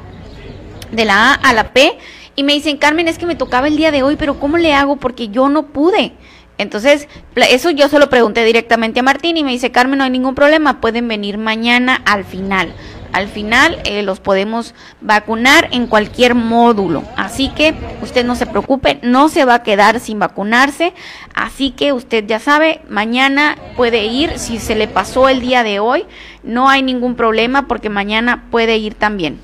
[0.92, 1.98] De la A a la P.
[2.36, 4.72] Y me dicen, Carmen, es que me tocaba el día de hoy, pero ¿cómo le
[4.72, 4.96] hago?
[4.96, 6.12] Porque yo no pude.
[6.56, 10.10] Entonces, eso yo se lo pregunté directamente a Martín y me dice, Carmen, no hay
[10.10, 12.72] ningún problema, pueden venir mañana al final.
[13.12, 17.02] Al final eh, los podemos vacunar en cualquier módulo.
[17.16, 20.92] Así que usted no se preocupe, no se va a quedar sin vacunarse.
[21.34, 24.38] Así que usted ya sabe, mañana puede ir.
[24.38, 26.04] Si se le pasó el día de hoy,
[26.42, 29.40] no hay ningún problema porque mañana puede ir también.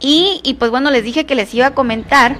[0.00, 2.36] Y, pues bueno, les dije que les iba a comentar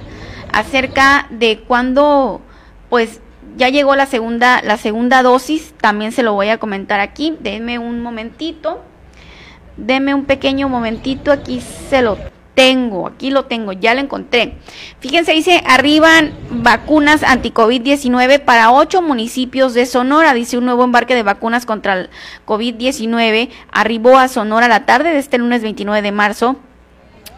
[0.53, 2.41] acerca de cuando
[2.89, 3.21] pues
[3.57, 7.35] ya llegó la segunda, la segunda dosis, también se lo voy a comentar aquí.
[7.41, 8.81] Denme un momentito.
[9.85, 12.17] Deme un pequeño momentito, aquí se lo
[12.53, 14.55] tengo, aquí lo tengo, ya lo encontré.
[14.99, 21.23] Fíjense, dice, arriban vacunas anti-COVID-19 para ocho municipios de Sonora, dice un nuevo embarque de
[21.23, 22.09] vacunas contra el
[22.45, 26.57] COVID-19, arribó a Sonora la tarde de este lunes 29 de marzo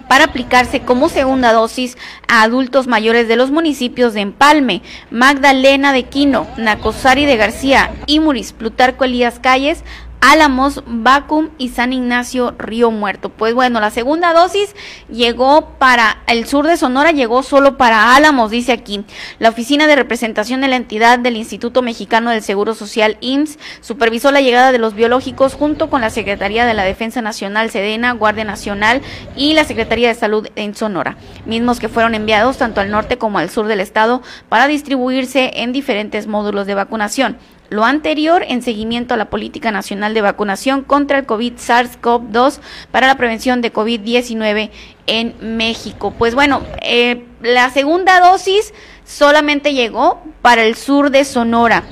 [0.07, 6.03] para aplicarse como segunda dosis a adultos mayores de los municipios de Empalme, Magdalena de
[6.03, 9.83] Quino, Nacosari de García, Imuris, Plutarco Elías Calles,
[10.21, 13.29] Álamos, Vacum y San Ignacio Río Muerto.
[13.29, 14.75] Pues bueno, la segunda dosis
[15.09, 19.03] llegó para el sur de Sonora, llegó solo para Álamos, dice aquí.
[19.39, 24.31] La oficina de representación de la entidad del Instituto Mexicano del Seguro Social, IMSS, supervisó
[24.31, 28.45] la llegada de los biológicos junto con la Secretaría de la Defensa Nacional, Sedena, Guardia
[28.45, 29.01] Nacional
[29.35, 33.39] y la Secretaría de Salud en Sonora, mismos que fueron enviados tanto al norte como
[33.39, 37.37] al sur del estado para distribuirse en diferentes módulos de vacunación.
[37.71, 42.59] Lo anterior en seguimiento a la Política Nacional de Vacunación contra el COVID SARS-CoV-2
[42.91, 44.71] para la prevención de COVID-19
[45.07, 46.13] en México.
[46.17, 48.73] Pues bueno, eh, la segunda dosis
[49.05, 51.85] solamente llegó para el sur de Sonora.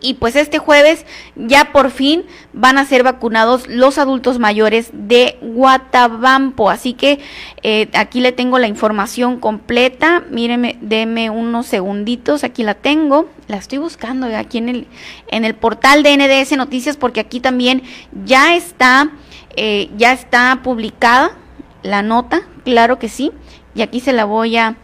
[0.00, 1.04] Y, pues este jueves
[1.34, 6.70] ya por fin van a ser vacunados los adultos mayores de Guatabampo.
[6.70, 7.18] Así que
[7.64, 10.22] eh, aquí le tengo la información completa.
[10.30, 12.44] Míreme, deme unos segunditos.
[12.44, 13.28] Aquí la tengo.
[13.48, 14.86] La estoy buscando aquí en el,
[15.28, 17.82] en el portal de NDS Noticias porque aquí también
[18.24, 19.10] ya está,
[19.56, 21.36] eh, ya está publicada
[21.82, 22.42] la nota.
[22.64, 23.32] Claro que sí.
[23.74, 24.76] Y aquí se la voy a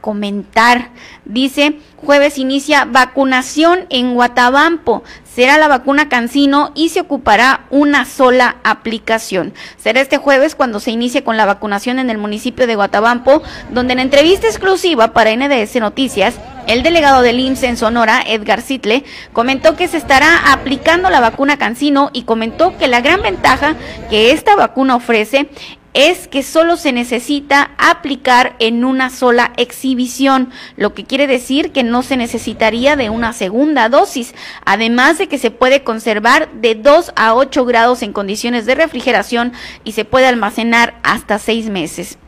[0.00, 0.90] comentar.
[1.24, 5.02] Dice, jueves inicia vacunación en Guatabampo.
[5.24, 9.54] Será la vacuna Cancino y se ocupará una sola aplicación.
[9.78, 13.94] Será este jueves cuando se inicie con la vacunación en el municipio de Guatabampo, donde
[13.94, 16.34] en entrevista exclusiva para NDS Noticias,
[16.66, 21.56] el delegado del IMSS en Sonora, Edgar Sitle, comentó que se estará aplicando la vacuna
[21.56, 23.74] Cancino y comentó que la gran ventaja
[24.10, 25.48] que esta vacuna ofrece
[25.94, 31.82] es que solo se necesita aplicar en una sola exhibición, lo que quiere decir que
[31.82, 34.34] no se necesitaría de una segunda dosis,
[34.64, 39.52] además de que se puede conservar de 2 a 8 grados en condiciones de refrigeración
[39.84, 42.18] y se puede almacenar hasta 6 meses.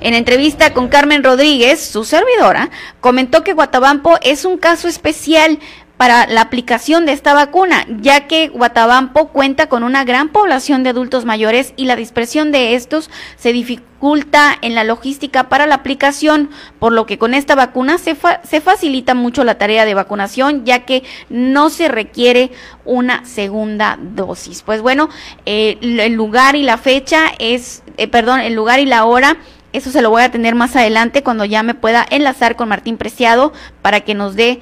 [0.00, 2.70] En entrevista con Carmen Rodríguez, su servidora,
[3.00, 5.58] comentó que Guatabampo es un caso especial
[5.96, 10.90] para la aplicación de esta vacuna, ya que Guatabampo cuenta con una gran población de
[10.90, 16.50] adultos mayores y la dispersión de estos se dificulta en la logística para la aplicación,
[16.78, 20.84] por lo que con esta vacuna se, se facilita mucho la tarea de vacunación, ya
[20.84, 22.50] que no se requiere
[22.84, 24.62] una segunda dosis.
[24.62, 25.08] Pues bueno,
[25.46, 29.38] eh, el lugar y la fecha es, eh, perdón, el lugar y la hora
[29.72, 32.96] eso se lo voy a tener más adelante cuando ya me pueda enlazar con Martín
[32.96, 34.60] Preciado para que nos dé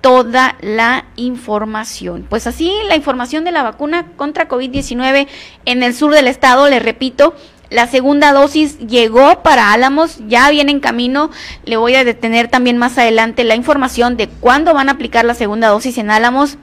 [0.00, 2.26] toda la información.
[2.28, 5.26] Pues así la información de la vacuna contra COVID-19
[5.64, 7.34] en el sur del estado, le repito,
[7.68, 11.30] la segunda dosis llegó para Álamos, ya viene en camino.
[11.64, 15.34] Le voy a detener también más adelante la información de cuándo van a aplicar la
[15.34, 16.58] segunda dosis en Álamos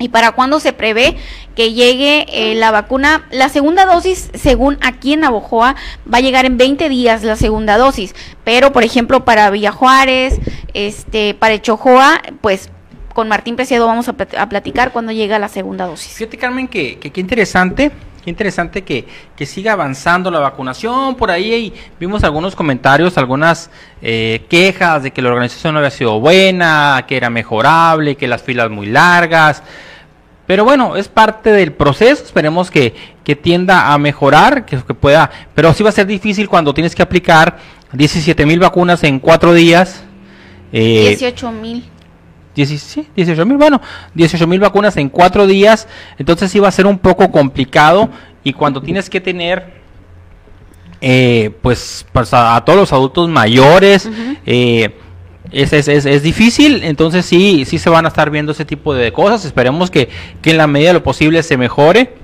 [0.00, 1.16] y para cuándo se prevé
[1.54, 3.26] que llegue eh, la vacuna.
[3.30, 5.76] La segunda dosis, según aquí en Navojoa,
[6.12, 8.14] va a llegar en 20 días la segunda dosis.
[8.42, 10.40] Pero, por ejemplo, para Villajuárez,
[10.74, 12.70] este, para Echojoa, pues
[13.12, 16.14] con Martín Preciado vamos a, platicar cuando llega la segunda dosis.
[16.14, 17.92] Fíjate, Carmen, que qué interesante.
[18.22, 21.14] Qué interesante que, que, siga avanzando la vacunación.
[21.14, 23.70] Por ahí vimos algunos comentarios, algunas
[24.02, 28.42] eh, quejas de que la organización no había sido buena, que era mejorable, que las
[28.42, 29.62] filas muy largas.
[30.46, 32.94] Pero bueno, es parte del proceso, esperemos que,
[33.42, 37.02] tienda a mejorar, que, que, pueda, pero sí va a ser difícil cuando tienes que
[37.02, 37.58] aplicar
[37.92, 40.02] 17 mil vacunas en cuatro días.
[40.72, 41.84] Eh, 18 mil.
[42.64, 43.80] 18 mil, bueno,
[44.14, 45.88] 18 mil vacunas en cuatro días,
[46.18, 48.10] entonces sí va a ser un poco complicado
[48.42, 49.80] y cuando tienes que tener
[51.00, 54.08] eh, pues, pues a, todos los adultos mayores,
[54.44, 54.94] eh,
[55.50, 59.12] es, es, es, difícil, entonces sí, sí se van a estar viendo ese tipo de
[59.12, 59.44] cosas.
[59.44, 60.08] Esperemos que,
[60.42, 62.14] que en la medida de lo posible se mejore.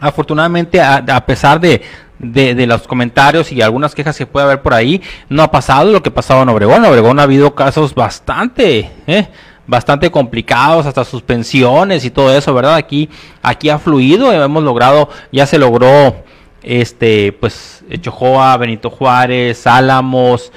[0.00, 1.82] Afortunadamente, a, pesar de,
[2.18, 6.02] de, los comentarios y algunas quejas que puede haber por ahí, no ha pasado lo
[6.02, 6.84] que pasaba en Obregón.
[6.84, 9.28] Obregón ha habido casos bastante, eh,
[9.66, 12.74] bastante complicados, hasta suspensiones y todo eso, ¿verdad?
[12.74, 13.08] Aquí,
[13.42, 16.16] aquí ha fluido, hemos logrado, ya se logró,
[16.62, 20.52] este, pues, Chojoa, Benito Juárez, Álamos,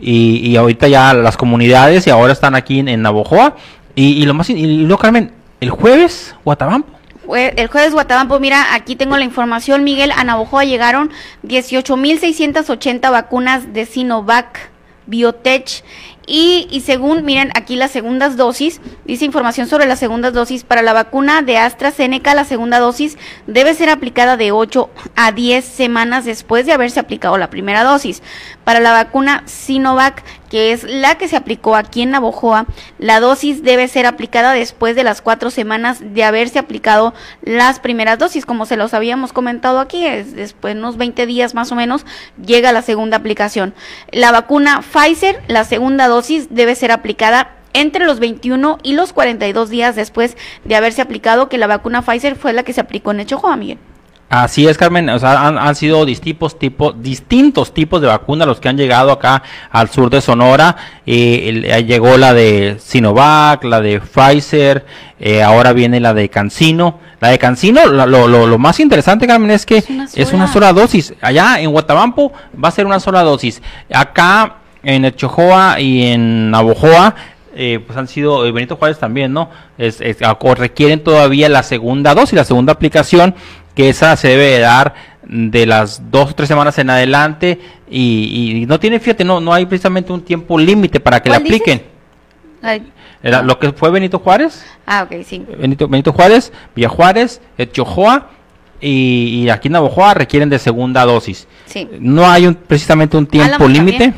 [0.00, 3.54] y, ahorita ya las comunidades y ahora están aquí en, Navojoa.
[3.94, 7.01] Y, lo más, y, lo Carmen, el jueves, Guatabampo.
[7.28, 11.10] El jueves Guatabampo, mira, aquí tengo la información, Miguel, a Navojoa llegaron
[11.44, 14.70] 18.680 vacunas de Sinovac
[15.06, 15.84] Biotech
[16.26, 20.64] y, según, miren, aquí las segundas dosis, dice información sobre las segundas dosis.
[20.64, 25.64] Para la vacuna de AstraZeneca, la segunda dosis debe ser aplicada de 8 a 10
[25.64, 28.22] semanas después de haberse aplicado la primera dosis.
[28.64, 32.66] Para la vacuna Sinovac, que es la que se aplicó aquí en Navojoa,
[32.98, 38.18] la dosis debe ser aplicada después de las cuatro semanas de haberse aplicado las primeras
[38.18, 41.74] dosis, como se los habíamos comentado aquí, es después de unos 20 días más o
[41.74, 42.04] menos
[42.44, 43.72] llega la segunda aplicación.
[44.10, 49.70] La vacuna Pfizer, la segunda dosis debe ser aplicada entre los 21 y los 42
[49.70, 50.36] días después
[50.66, 53.78] de haberse aplicado, que la vacuna Pfizer fue la que se aplicó en Echojoa, Miguel.
[54.32, 55.10] Así es, Carmen.
[55.10, 59.42] O sea, han, sido distintos, tipo, distintos tipos de vacunas los que han llegado acá
[59.70, 60.74] al sur de Sonora.
[61.04, 64.86] Eh, llegó la de Sinovac, la de Pfizer,
[65.20, 66.98] eh, ahora viene la de Cancino.
[67.20, 71.12] La de Cancino, lo, lo, lo, más interesante, Carmen, es que es una, sola dosis.
[71.20, 73.60] Allá en Guatabampo va a ser una sola dosis.
[73.92, 77.14] Acá en Echojoa y en Navojoa
[77.54, 79.50] eh, pues han sido, Benito Juárez también, ¿no?
[79.76, 80.00] Es,
[80.56, 83.34] requieren todavía la segunda dosis, la segunda aplicación
[83.74, 87.60] que esa se debe dar de las dos o tres semanas en adelante
[87.90, 91.82] y, no tiene, fíjate, no, no hay precisamente un tiempo límite para que la apliquen.
[93.22, 94.64] Era lo que fue Benito Juárez.
[94.86, 95.44] Ah, ok, sí.
[95.58, 98.30] Benito, Benito Juárez, Villa Juárez, Echojoa
[98.80, 101.46] y, aquí en Navojoa requieren de segunda dosis.
[101.66, 101.88] Sí.
[102.00, 104.12] No hay un, precisamente un tiempo límite.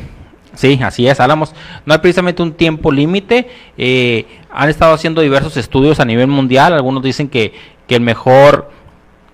[0.55, 1.53] Sí, así es, Álamos.
[1.85, 3.47] No hay precisamente un tiempo límite.
[3.77, 6.73] Eh, han estado haciendo diversos estudios a nivel mundial.
[6.73, 7.53] Algunos dicen que,
[7.87, 8.71] que el mejor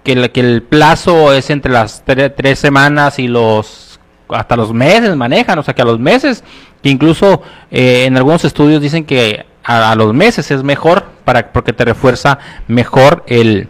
[0.04, 4.00] que el, que el plazo es entre las tres semanas y los
[4.30, 6.44] hasta los meses manejan, o sea que a los meses,
[6.82, 11.74] que incluso eh, en algunos estudios dicen que a, los meses es mejor para porque
[11.74, 13.68] te refuerza mejor el,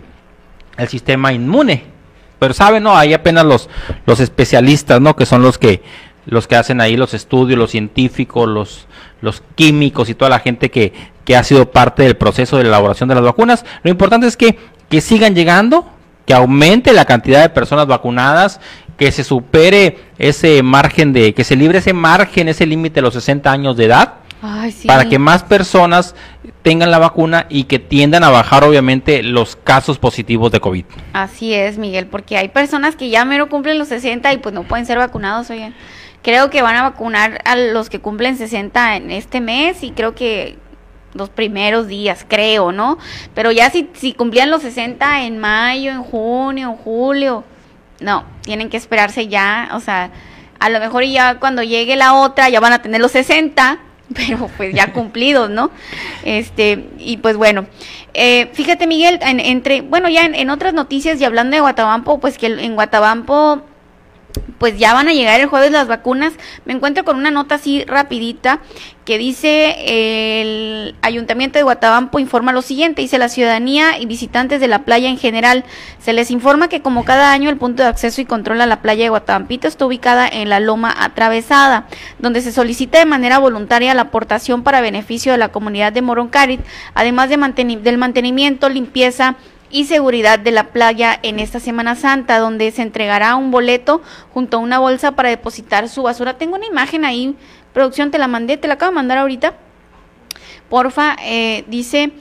[0.77, 1.85] el sistema inmune.
[2.37, 3.69] Pero saben, no, hay apenas los
[4.05, 5.15] los especialistas, ¿no?
[5.15, 5.83] Que son los que
[6.25, 8.87] los que hacen ahí los estudios, los científicos, los
[9.21, 10.93] los químicos y toda la gente que,
[11.25, 13.65] que ha sido parte del proceso de elaboración de las vacunas.
[13.83, 14.57] Lo importante es que,
[14.89, 15.87] que sigan llegando,
[16.25, 18.59] que aumente la cantidad de personas vacunadas,
[18.97, 23.13] que se supere ese margen de, que se libre ese margen, ese límite de los
[23.15, 24.13] 60 años de edad,
[24.87, 26.15] para que más personas
[26.63, 30.85] tengan la vacuna y que tiendan a bajar obviamente los casos positivos de COVID.
[31.13, 34.63] Así es, Miguel, porque hay personas que ya mero cumplen los 60 y pues no
[34.63, 35.73] pueden ser vacunados, oye.
[36.23, 40.13] Creo que van a vacunar a los que cumplen 60 en este mes y creo
[40.13, 40.59] que
[41.13, 42.97] los primeros días, creo, ¿no?
[43.33, 47.43] Pero ya si, si cumplían los 60 en mayo, en junio, en julio,
[47.99, 50.11] no, tienen que esperarse ya, o sea,
[50.59, 53.79] a lo mejor ya cuando llegue la otra ya van a tener los 60,
[54.15, 55.71] pero pues ya cumplidos, ¿no?
[56.23, 57.65] Este, y pues bueno,
[58.13, 62.37] eh, fíjate Miguel, entre, bueno, ya en, en, otras noticias y hablando de Guatabampo, pues
[62.37, 63.61] que en Guatabampo
[64.57, 66.33] pues ya van a llegar el jueves las vacunas.
[66.65, 68.59] Me encuentro con una nota así rapidita
[69.05, 69.75] que dice
[70.41, 75.09] el Ayuntamiento de Guatabampo informa lo siguiente, dice la ciudadanía y visitantes de la playa
[75.09, 75.65] en general,
[75.99, 78.81] se les informa que como cada año el punto de acceso y control a la
[78.81, 81.87] playa de Guatabampito está ubicada en la Loma Atravesada,
[82.19, 86.61] donde se solicita de manera voluntaria la aportación para beneficio de la comunidad de Moroncarit,
[86.93, 87.41] además de
[87.81, 89.35] del mantenimiento, limpieza,
[89.71, 94.01] y seguridad de la playa en esta Semana Santa, donde se entregará un boleto
[94.33, 96.37] junto a una bolsa para depositar su basura.
[96.37, 97.35] Tengo una imagen ahí,
[97.73, 99.55] producción, te la mandé, te la acabo de mandar ahorita.
[100.69, 102.11] Porfa, eh, dice,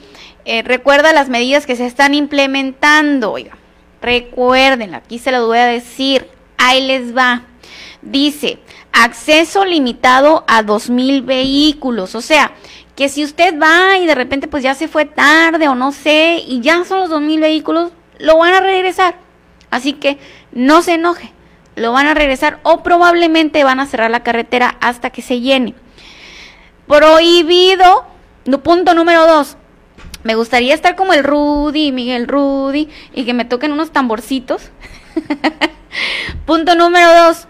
[0.45, 3.57] eh, recuerda las medidas que se están implementando, oiga,
[4.01, 6.27] recuerden, aquí se lo voy a decir,
[6.57, 7.43] ahí les va.
[8.03, 8.59] Dice,
[8.93, 12.53] acceso limitado a 2.000 vehículos, o sea,
[13.01, 16.45] que si usted va y de repente pues ya se fue tarde o no sé
[16.47, 19.15] y ya son los dos mil vehículos, lo van a regresar.
[19.71, 20.19] Así que
[20.53, 21.33] no se enoje,
[21.77, 25.75] lo van a regresar o probablemente van a cerrar la carretera hasta que se llene.
[26.87, 28.05] Prohibido,
[28.63, 29.57] punto número dos,
[30.23, 34.71] me gustaría estar como el Rudy, Miguel Rudy, y que me toquen unos tamborcitos.
[36.45, 37.49] punto número dos,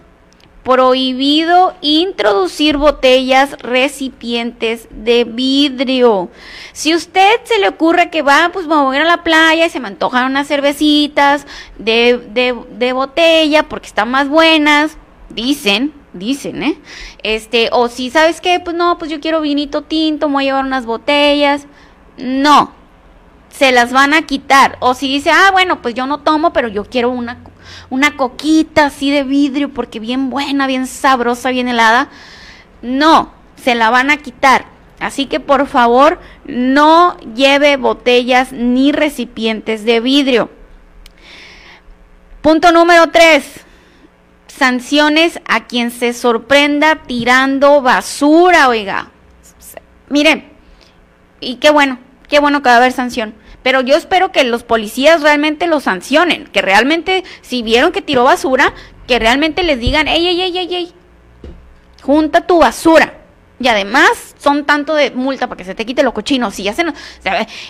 [0.63, 6.29] prohibido introducir botellas recipientes de vidrio.
[6.71, 9.69] Si usted se le ocurre que va, pues vamos a ir a la playa y
[9.69, 11.47] se me antojan unas cervecitas
[11.77, 14.97] de, de, de botella porque están más buenas,
[15.29, 16.77] dicen, dicen, ¿eh?
[17.23, 20.47] Este, o si sabes qué, pues no, pues yo quiero vinito tinto, me voy a
[20.47, 21.65] llevar unas botellas.
[22.17, 22.71] No,
[23.49, 24.77] se las van a quitar.
[24.79, 27.43] O si dice, ah, bueno, pues yo no tomo, pero yo quiero una
[27.89, 32.09] una coquita así de vidrio porque bien buena, bien sabrosa, bien helada.
[32.81, 33.31] No,
[33.61, 34.65] se la van a quitar.
[34.99, 40.51] Así que por favor no lleve botellas ni recipientes de vidrio.
[42.41, 43.43] Punto número 3.
[44.47, 49.09] Sanciones a quien se sorprenda tirando basura, oiga.
[50.09, 50.51] Miren,
[51.39, 51.97] y qué bueno,
[52.27, 53.33] qué bueno que va a haber sanción.
[53.63, 58.23] Pero yo espero que los policías realmente lo sancionen, que realmente, si vieron que tiró
[58.23, 58.73] basura,
[59.07, 60.93] que realmente les digan, ey, ey, ey, ey, ey,
[62.01, 63.13] junta tu basura.
[63.59, 66.49] Y además son tanto de multa para que se te quite lo cochino.
[66.49, 66.83] Si ya se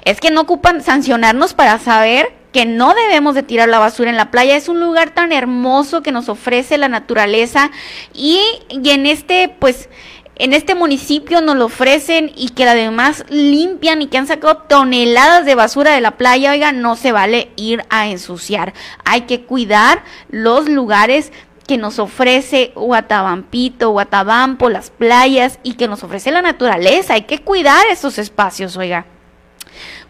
[0.06, 4.18] es que no ocupan sancionarnos para saber que no debemos de tirar la basura en
[4.18, 4.56] la playa.
[4.56, 7.72] Es un lugar tan hermoso que nos ofrece la naturaleza
[8.14, 9.90] y, y en este, pues,
[10.36, 15.46] en este municipio nos lo ofrecen y que además limpian y que han sacado toneladas
[15.46, 18.74] de basura de la playa, oiga, no se vale ir a ensuciar.
[19.06, 21.32] Hay que cuidar los lugares
[21.68, 27.14] que nos ofrece Guatabampito, Guatabampo, las playas y que nos ofrece la naturaleza.
[27.14, 29.06] Hay que cuidar esos espacios, oiga.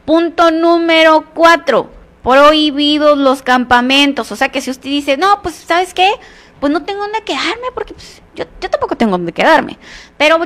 [0.05, 1.91] Punto número cuatro,
[2.23, 4.31] prohibidos los campamentos.
[4.31, 6.09] O sea que si usted dice, no, pues, ¿sabes qué?
[6.61, 9.77] Pues no tengo dónde quedarme porque pues, yo, tampoco tengo donde quedarme.
[10.17, 10.39] Pero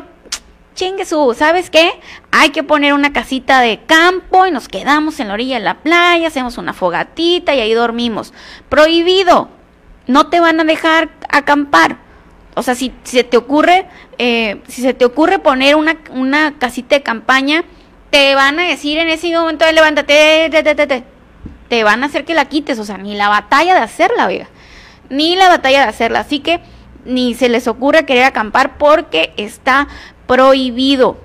[0.73, 1.91] chingue su, ¿sabes qué?
[2.31, 5.81] Hay que poner una casita de campo y nos quedamos en la orilla de la
[5.81, 8.33] playa, hacemos una fogatita y ahí dormimos.
[8.69, 9.49] Prohibido.
[10.07, 11.97] No te van a dejar acampar.
[12.55, 13.85] O sea, si, se te ocurre,
[14.17, 17.65] eh, si se te ocurre poner una, una casita de campaña,
[18.09, 21.03] te van a decir en ese momento de levántate, te, te, te,
[21.67, 22.79] te, van a hacer que la quites.
[22.79, 24.47] O sea, ni la batalla de hacerla, oiga.
[25.09, 26.19] Ni la batalla de hacerla.
[26.19, 26.61] Así que
[27.05, 29.87] ni se les ocurre querer acampar porque está
[30.27, 31.17] prohibido.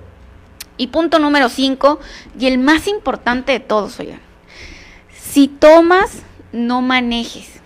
[0.76, 2.01] Y punto número 5,
[2.39, 4.20] y el más importante de todos, oigan.
[5.12, 6.22] Si tomas,
[6.53, 7.61] no manejes.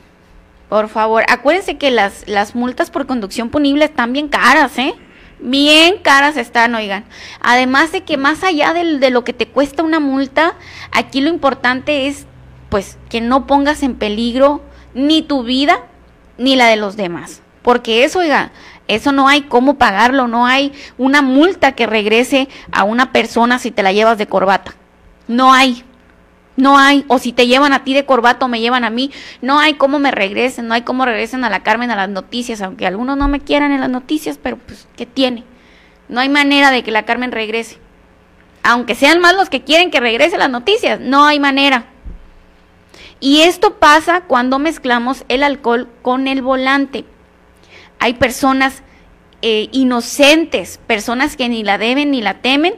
[0.69, 4.95] Por favor, acuérdense que las, las multas por conducción punible están bien caras, ¿eh?
[5.39, 7.05] Bien caras están, oigan.
[7.41, 10.55] Además de que más allá de, de lo que te cuesta una multa,
[10.91, 12.27] aquí lo importante es,
[12.69, 14.63] pues, que no pongas en peligro
[14.95, 15.85] ni tu vida
[16.39, 17.43] ni la de los demás.
[17.63, 18.53] Porque eso, oiga,
[18.89, 23.71] eso no hay cómo pagarlo, no hay una multa que regrese a una persona si
[23.71, 24.75] te la llevas de corbata.
[25.27, 25.85] No hay.
[26.57, 29.11] No hay, o si te llevan a ti de corbata o me llevan a mí,
[29.43, 32.63] no hay cómo me regresen, no hay cómo regresen a la Carmen a las noticias,
[32.63, 35.43] aunque algunos no me quieran en las noticias, pero pues, ¿qué tiene?
[36.09, 37.79] No hay manera de que la Carmen regrese.
[38.63, 41.87] Aunque sean más los que quieren que regrese las noticias, no hay manera.
[43.25, 47.07] Y esto pasa cuando mezclamos el alcohol con el volante
[47.99, 48.83] hay personas
[49.41, 52.75] eh, inocentes, personas que ni la deben ni la temen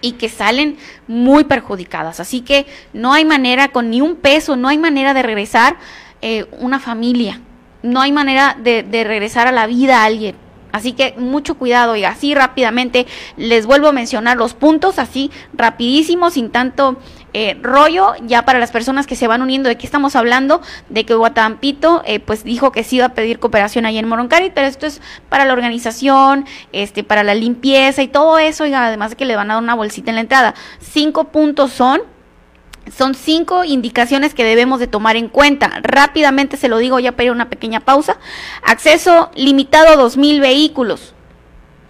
[0.00, 0.76] y que salen
[1.06, 2.18] muy perjudicadas.
[2.18, 5.76] Así que no hay manera, con ni un peso, no hay manera de regresar
[6.20, 7.40] eh, una familia,
[7.84, 10.34] no hay manera de, de regresar a la vida a alguien.
[10.72, 16.32] Así que mucho cuidado y así rápidamente les vuelvo a mencionar los puntos, así rapidísimo,
[16.32, 16.98] sin tanto
[17.34, 20.62] eh, rollo, ya para las personas que se van uniendo, ¿de qué estamos hablando?
[20.88, 24.50] De que Guatampito eh, pues dijo que sí iba a pedir cooperación ahí en Moroncari,
[24.54, 29.10] pero esto es para la organización, este, para la limpieza y todo eso, y además
[29.10, 30.54] de que le van a dar una bolsita en la entrada.
[30.80, 32.00] Cinco puntos son
[32.96, 35.70] son cinco indicaciones que debemos de tomar en cuenta.
[35.82, 38.18] Rápidamente se lo digo ya para una pequeña pausa.
[38.62, 41.14] Acceso limitado a dos mil vehículos.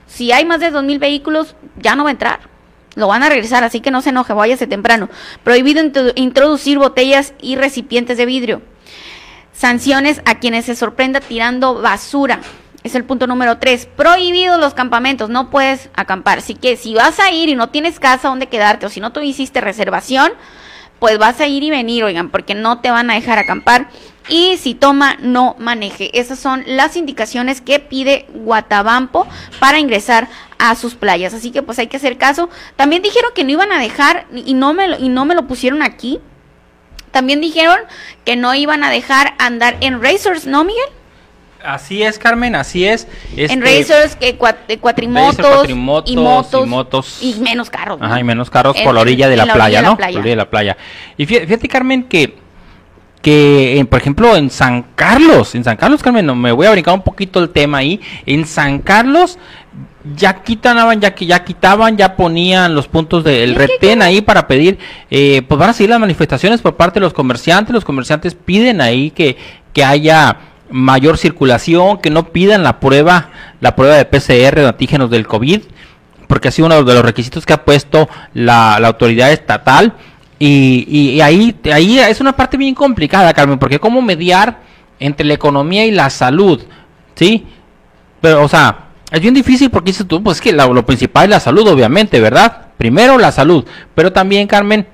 [0.07, 2.54] Si hay más de dos mil vehículos, ya no va a entrar.
[2.95, 5.09] Lo van a regresar, así que no se enoje, váyase temprano.
[5.43, 5.83] Prohibido
[6.15, 8.63] introducir botellas y recipientes de vidrio.
[9.53, 12.41] Sanciones a quienes se sorprenda tirando basura.
[12.83, 13.87] Es el punto número tres.
[13.87, 15.31] Prohibidos los campamentos.
[15.31, 16.39] No puedes acampar.
[16.39, 19.13] Así que si vas a ir y no tienes casa donde quedarte o si no
[19.13, 20.33] tú hiciste reservación,
[20.99, 23.89] pues vas a ir y venir, oigan, porque no te van a dejar acampar.
[24.29, 26.19] Y si toma, no maneje.
[26.19, 29.27] Esas son las indicaciones que pide Guatabampo
[29.61, 31.35] para ingresar a sus playas.
[31.35, 32.49] Así que pues hay que hacer caso.
[32.77, 35.47] También dijeron que no iban a dejar y no me lo, y no me lo
[35.47, 36.21] pusieron aquí.
[37.11, 37.79] También dijeron
[38.25, 40.89] que no iban a dejar andar en racers, ¿no, Miguel?
[41.65, 43.07] Así es, Carmen, así es.
[43.37, 47.99] en este, racers, que cuatrimotos, y, motos, y, menos carros.
[48.03, 49.97] Ajá, y menos carros por la orilla de la, playa, ¿no?
[49.97, 50.77] Por la orilla de la playa.
[51.17, 52.37] Y fíjate, Carmen, que,
[53.25, 57.03] que por ejemplo, en San Carlos, en San Carlos, Carmen, me voy a brincar un
[57.03, 58.01] poquito el tema ahí.
[58.27, 59.39] En San Carlos
[60.15, 64.79] ya quitaban, ya ya quitaban, ya ponían los puntos del retén ahí para pedir,
[65.11, 67.73] eh, pues van a seguir las manifestaciones por parte de los comerciantes.
[67.73, 69.39] Los comerciantes piden ahí que,
[69.73, 70.37] que haya
[70.71, 75.63] mayor circulación, que no pidan la prueba, la prueba de PCR de antígenos del COVID,
[76.29, 79.95] porque ha sido uno de los requisitos que ha puesto la, autoridad estatal.
[80.39, 84.61] Y, y, ahí, ahí es una parte bien complicada, Carmen, porque cómo mediar
[84.99, 86.63] entre la economía y la salud,
[87.15, 87.47] ¿sí?
[88.21, 91.41] Pero, o sea, es bien difícil porque dices tú, pues que lo principal es la
[91.41, 92.69] salud, obviamente, ¿verdad?
[92.77, 93.65] Primero la salud,
[93.95, 94.87] pero también, Carmen,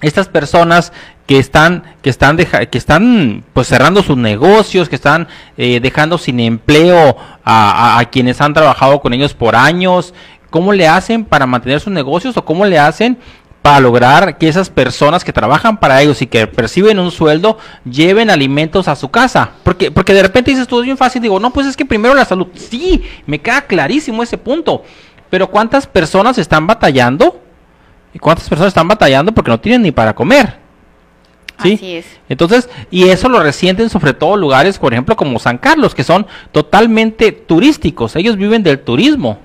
[0.00, 0.92] estas personas
[1.26, 6.38] que están que están que están pues cerrando sus negocios que están eh, dejando sin
[6.40, 10.12] empleo a, a, quienes han trabajado con ellos por años
[10.50, 13.18] cómo le hacen para mantener sus negocios o cómo le hacen
[13.64, 17.56] para lograr que esas personas que trabajan para ellos y que perciben un sueldo
[17.90, 21.40] lleven alimentos a su casa porque porque de repente dices tú es bien fácil digo
[21.40, 24.84] no pues es que primero la salud sí me queda clarísimo ese punto
[25.30, 27.40] pero cuántas personas están batallando
[28.12, 30.58] y cuántas personas están batallando porque no tienen ni para comer
[31.62, 31.74] ¿Sí?
[31.74, 32.06] Así es.
[32.28, 36.26] Entonces, y eso lo resienten sobre todo lugares, por ejemplo, como San Carlos, que son
[36.50, 38.16] totalmente turísticos.
[38.16, 39.38] Ellos viven del turismo.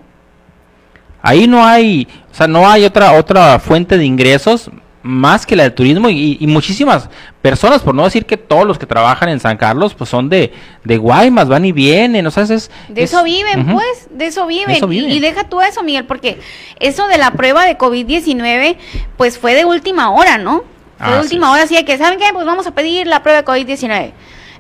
[1.22, 5.64] Ahí no hay, o sea, no hay otra otra fuente de ingresos más que la
[5.64, 7.10] del turismo y, muchísimas
[7.42, 10.52] personas, por no decir que todos los que trabajan en San Carlos, pues son de,
[10.84, 12.70] de Guaymas, van y vienen, o sea, es...
[12.90, 14.78] De eso viven, pues, de eso viven.
[14.92, 16.40] Y, y, deja tú eso, Miguel, porque
[16.80, 18.76] eso de la prueba de COVID-19,
[19.16, 20.64] pues fue de última hora, ¿no?
[20.98, 22.26] Fue de última hora, así de que, ¿saben qué?
[22.34, 24.12] Pues vamos a pedir la prueba de COVID-19.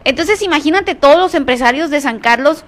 [0.06, 2.64] Entonces, imagínate todos los empresarios de San Carlos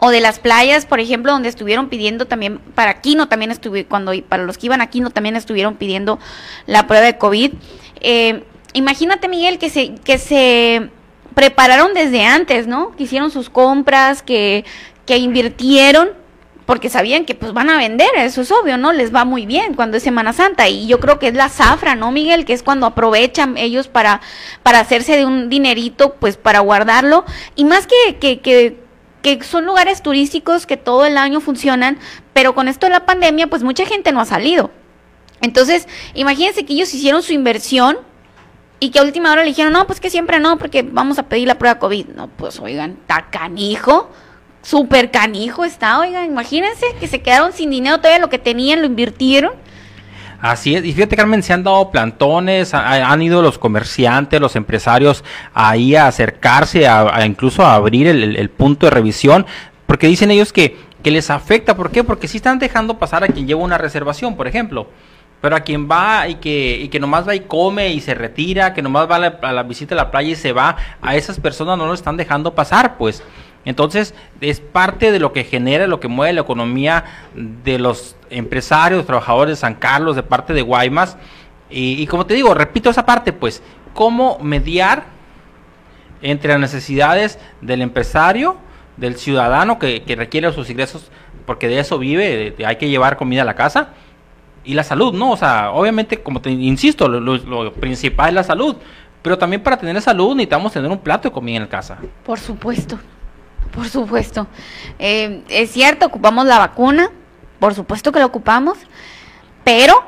[0.00, 4.12] o de las playas, por ejemplo, donde estuvieron pidiendo también, para Quino también estuve, cuando
[4.28, 6.18] para los que iban a Quino también estuvieron pidiendo
[6.66, 7.52] la prueba de COVID.
[8.00, 8.42] Eh,
[8.72, 10.88] imagínate, Miguel, que se, que se
[11.34, 12.96] prepararon desde antes, ¿no?
[12.96, 14.64] Que hicieron sus compras, que,
[15.06, 16.10] que invirtieron
[16.64, 18.92] porque sabían que pues van a vender, eso es obvio, ¿no?
[18.92, 21.96] Les va muy bien cuando es Semana Santa y yo creo que es la zafra,
[21.96, 22.44] ¿no, Miguel?
[22.44, 24.20] Que es cuando aprovechan ellos para,
[24.62, 27.24] para hacerse de un dinerito, pues para guardarlo
[27.56, 28.78] y más que, que, que
[29.22, 31.98] que son lugares turísticos que todo el año funcionan,
[32.32, 34.70] pero con esto de la pandemia, pues mucha gente no ha salido.
[35.40, 37.98] Entonces, imagínense que ellos hicieron su inversión
[38.78, 41.24] y que a última hora le dijeron, no, pues que siempre no, porque vamos a
[41.24, 42.08] pedir la prueba COVID.
[42.08, 44.10] No, pues oigan, tacanijo
[44.62, 48.86] súper canijo está, oigan, imagínense que se quedaron sin dinero, todavía lo que tenían lo
[48.86, 49.52] invirtieron.
[50.40, 55.22] Así es, y fíjate Carmen, se han dado plantones, han ido los comerciantes, los empresarios
[55.52, 59.44] ahí a acercarse, a, incluso a abrir el, punto de revisión,
[59.86, 62.04] porque dicen ellos que, que les afecta, ¿por qué?
[62.04, 64.88] Porque si están dejando pasar a quien lleva una reservación, por ejemplo.
[65.42, 68.74] Pero a quien va y que, y que nomás va y come y se retira,
[68.74, 71.16] que nomás va a la, a la visita a la playa y se va, a
[71.16, 73.22] esas personas no lo están dejando pasar, pues.
[73.64, 77.04] Entonces, es parte de lo que genera, lo que mueve la economía
[77.34, 81.16] de los empresarios, trabajadores de San Carlos, de parte de Guaymas.
[81.68, 83.62] Y, como te digo, repito esa parte, pues,
[83.94, 85.04] cómo mediar
[86.22, 88.56] entre las necesidades del empresario,
[88.96, 91.10] del ciudadano que, requiere sus ingresos,
[91.46, 93.90] porque de eso vive, hay que llevar comida a la casa,
[94.64, 95.30] y la salud, ¿no?
[95.32, 98.76] O sea, obviamente, como te insisto, lo, lo- principal es la salud.
[99.22, 101.98] Pero también para tener salud necesitamos tener un plato de comida en casa.
[102.24, 102.98] Por supuesto,
[103.72, 104.46] por supuesto.
[104.98, 107.10] Eh, es cierto, ocupamos la vacuna,
[107.58, 108.78] por supuesto que la ocupamos,
[109.64, 110.04] pero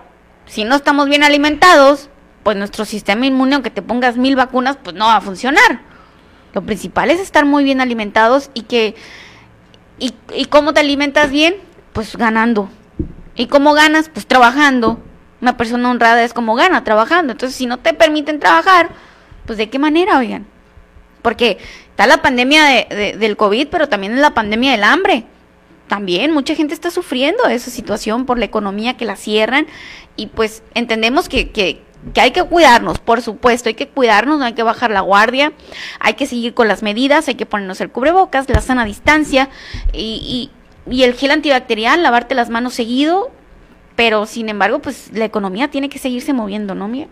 [0.47, 2.11] si no estamos bien alimentados,
[2.43, 5.81] pues nuestro sistema inmune, aunque te pongas mil vacunas, pues no va a funcionar.
[6.53, 8.95] Lo principal es estar muy bien alimentados y que...
[9.99, 11.55] ¿Y, y cómo te alimentas bien?
[11.93, 12.69] Pues ganando.
[13.35, 14.09] ¿Y cómo ganas?
[14.09, 15.01] Pues trabajando.
[15.41, 17.33] Una persona honrada es como gana, trabajando.
[17.33, 18.91] Entonces, si no te permiten trabajar,
[19.47, 20.47] pues de qué manera, oigan.
[21.23, 21.59] Porque
[21.91, 25.25] está la pandemia de- de- del COVID, pero también es la pandemia del hambre.
[25.89, 29.67] También mucha gente está sufriendo esa situación por la economía que la cierran
[30.17, 31.51] y pues entendemos que,
[32.17, 35.53] hay que cuidarnos, por supuesto, hay que cuidarnos, no hay que bajar la guardia,
[36.01, 39.51] hay que seguir con las medidas, hay que ponernos el cubrebocas, la sana distancia
[39.93, 40.51] y,
[40.89, 43.31] y, y el gel antibacterial, lavarte las manos seguido,
[43.95, 47.09] pero sin embargo, pues la economía tiene que seguirse moviendo, ¿no, Miguel?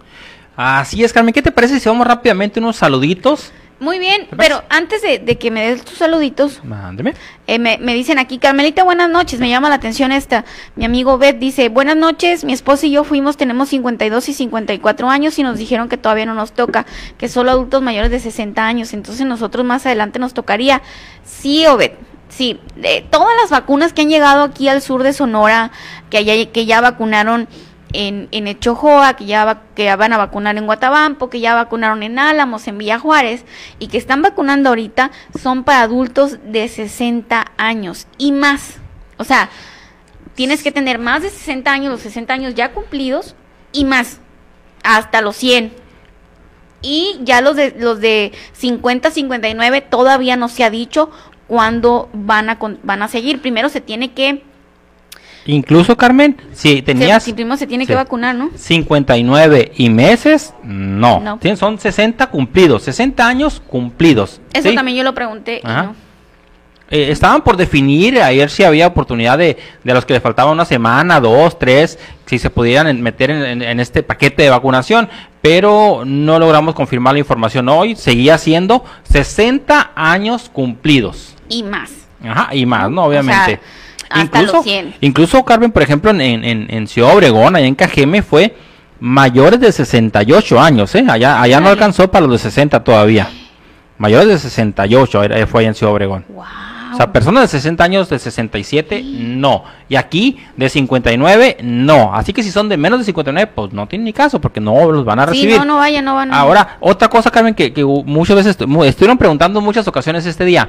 [0.57, 1.33] Así es, Carmen.
[1.35, 3.53] ¿Qué te parece si vamos rápidamente unos saluditos?
[3.81, 7.14] Muy bien, ¿Qué pero antes de, de que me des tus saluditos, Mándeme.
[7.47, 10.45] Eh, me, me dicen aquí, Carmelita, buenas noches, me llama la atención esta.
[10.76, 15.09] Mi amigo Beth dice, buenas noches, mi esposa y yo fuimos, tenemos 52 y 54
[15.09, 16.85] años y nos dijeron que todavía no nos toca,
[17.16, 20.83] que solo adultos mayores de 60 años, entonces nosotros más adelante nos tocaría.
[21.24, 21.93] Sí, Obed,
[22.28, 25.70] sí, de todas las vacunas que han llegado aquí al sur de Sonora,
[26.11, 27.49] que, allá- que ya vacunaron
[27.93, 31.55] en, en Echojoa, que ya, va- que ya van a vacunar en Guatabampo, que ya
[31.55, 33.45] vacunaron en Álamos, en Villa Juárez,
[33.78, 35.11] y que están vacunando ahorita,
[35.41, 38.78] son para adultos de 60 años y más.
[39.16, 39.51] O sea,
[40.34, 43.34] tienes que tener más de 60 años, los 60 años ya cumplidos,
[43.72, 44.20] y más,
[44.82, 45.72] hasta los 100.
[46.82, 51.11] Y ya los de, los de 50, 59 todavía no se ha dicho
[51.47, 53.43] cuándo van a, van a seguir.
[53.43, 54.43] Primero se tiene que,
[55.47, 57.88] Incluso, Carmen, si tenías si primero se tiene sí.
[57.88, 58.51] que vacunar, ¿no?
[58.55, 61.38] 59 y meses, no.
[61.57, 64.41] Son 60 cumplidos, 60 años cumplidos.
[64.53, 64.74] Eso ¿sí?
[64.74, 65.61] también yo lo pregunté.
[65.64, 65.82] y Ajá.
[65.84, 65.95] no.
[66.93, 70.64] Eh, estaban por definir ayer si había oportunidad de, de los que les faltaba una
[70.64, 75.09] semana, dos, tres, si se pudieran meter en, en- en este paquete de vacunación,
[75.41, 77.95] pero no logramos confirmar la información hoy.
[77.95, 81.36] Seguía siendo 60 años cumplidos.
[81.49, 81.93] Y más.
[82.24, 83.05] Ajá, y más, ¿no?
[83.05, 83.45] O Obviamente.
[83.47, 83.61] sea,
[84.11, 84.95] hasta incluso, los 100.
[85.01, 88.55] incluso, Carmen, por ejemplo, en, en, en Ciudad Obregón, allá en Cajeme, fue
[89.01, 91.05] mayores de 68 años, ¿eh?
[91.09, 93.29] Allá, allá no alcanzó para los de 60 todavía.
[93.99, 96.25] Mayores de 68 era- fue allá en Ciudad Obregón.
[96.29, 96.45] Wow.
[96.93, 99.63] O sea, personas de 60 años, de 67, no.
[99.89, 102.13] Y aquí, de 59, no.
[102.15, 104.91] Así que si son de menos de 59, pues no tienen ni caso, porque no
[104.91, 105.57] los van a sí, recibir.
[105.59, 106.39] no, no vaya, no van a.
[106.41, 110.69] Ahora, otra cosa, Carmen, que, que muchas veces estuvieron preguntando en muchas ocasiones este día.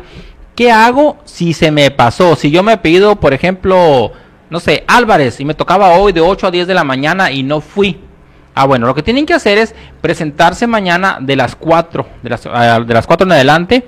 [0.56, 2.36] ¿Qué hago si se me pasó?
[2.36, 4.12] Si yo me pedido, por ejemplo,
[4.50, 7.44] no sé, Álvarez, y me tocaba hoy de 8 a 10 de la mañana y
[7.44, 8.00] no fui.
[8.54, 12.46] Ah, bueno, lo que tienen que hacer es presentarse mañana de las 4, de las,
[12.46, 13.86] ah, de las 4 en adelante,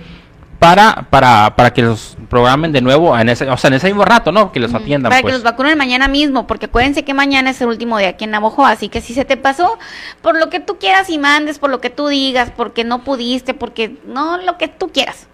[0.60, 4.06] para, para, para que los programen de nuevo, en ese, o sea, en ese mismo
[4.06, 4.54] rato, ¿no?
[4.54, 5.34] Que los atiendan, Para pues.
[5.34, 8.32] que los vacunen mañana mismo, porque acuérdense que mañana es el último día aquí en
[8.32, 9.78] Navojoa, así que si se te pasó,
[10.22, 13.54] por lo que tú quieras y mandes, por lo que tú digas, porque no pudiste,
[13.54, 15.28] porque no, lo que tú quieras.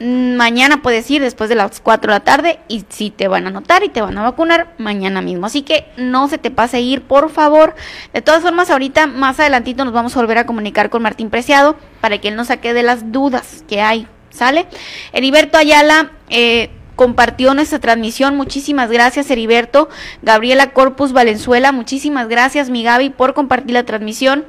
[0.00, 3.48] Mañana puedes ir después de las 4 de la tarde y si te van a
[3.48, 5.46] anotar y te van a vacunar mañana mismo.
[5.46, 7.74] Así que no se te pase ir, por favor.
[8.12, 11.76] De todas formas, ahorita más adelantito nos vamos a volver a comunicar con Martín Preciado
[12.00, 14.06] para que él nos saque de las dudas que hay.
[14.30, 14.66] ¿Sale?
[15.12, 18.36] Heriberto Ayala eh, compartió nuestra transmisión.
[18.36, 19.88] Muchísimas gracias, Heriberto.
[20.22, 24.44] Gabriela Corpus Valenzuela, muchísimas gracias, mi Gaby, por compartir la transmisión.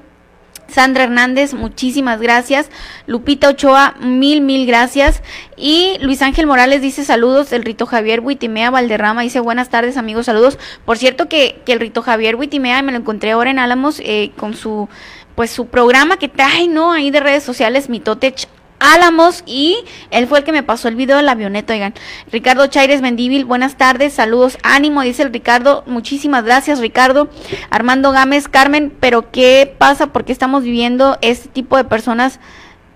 [0.69, 2.69] Sandra Hernández, muchísimas gracias.
[3.07, 5.21] Lupita Ochoa, mil, mil gracias.
[5.57, 7.51] Y Luis Ángel Morales dice saludos.
[7.53, 10.57] El Rito Javier Huitimea Valderrama dice buenas tardes, amigos, saludos.
[10.85, 14.31] Por cierto que, que el Rito Javier Huitimea me lo encontré ahora en Álamos eh,
[14.37, 14.89] con su
[15.35, 16.91] pues su programa que trae, ¿no?
[16.91, 18.47] Ahí de redes sociales, Mitotech
[18.79, 19.77] Álamos y
[20.09, 21.93] él fue el que me pasó el video de la avioneta, oigan.
[22.31, 27.29] Ricardo Chaires Mendíbil, buenas tardes, saludos, ánimo, dice el Ricardo, muchísimas gracias Ricardo.
[27.69, 30.07] Armando Gámez, Carmen, pero ¿qué pasa?
[30.07, 32.39] Porque estamos viviendo este tipo de personas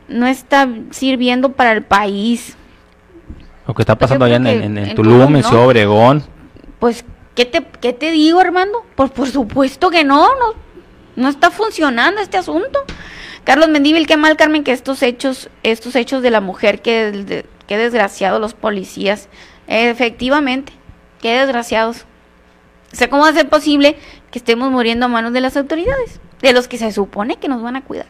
[0.07, 2.55] no está sirviendo para el país.
[3.67, 6.23] Lo que está Pues pasando allá en, en- en Tulum, en Obregón.
[6.79, 7.05] Pues,
[7.35, 8.85] ¿qué te, qué te digo, Armando?
[8.95, 10.53] Pues por supuesto que no, no,
[11.15, 12.79] no está funcionando este asunto.
[13.43, 18.39] Carlos Mendíbil, qué mal, Carmen, que estos hechos, estos hechos de la mujer, qué desgraciados
[18.39, 19.27] los policías.
[19.67, 20.73] Efectivamente,
[21.21, 22.05] qué desgraciados.
[22.91, 23.97] O sea, ¿cómo va a ser posible
[24.31, 26.19] que estemos muriendo a manos de las autoridades?
[26.41, 28.05] De los que se supone que nos van a cuidar.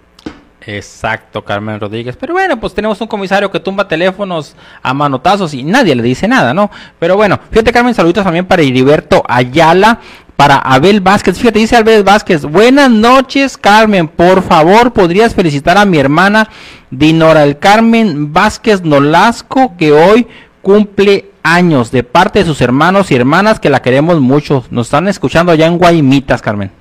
[0.66, 2.16] Exacto, Carmen Rodríguez.
[2.16, 6.26] Pero bueno, pues tenemos un comisario que tumba teléfonos a manotazos y nadie le dice
[6.26, 6.72] nada, ¿no?
[7.00, 10.00] Pero bueno, fíjate, Carmen, saluditos también para Heriberto Ayala,
[10.36, 11.38] para Abel Vázquez.
[11.38, 16.50] Fíjate, dice Abel Vázquez, buenas noches Carmen, por favor podrías felicitar a mi hermana
[16.90, 20.28] Dinora el Carmen Vázquez Nolasco que hoy
[20.62, 24.64] cumple años de parte de sus hermanos y hermanas que la queremos mucho.
[24.72, 26.72] Nos están escuchando allá en Guaymitas, Carmen.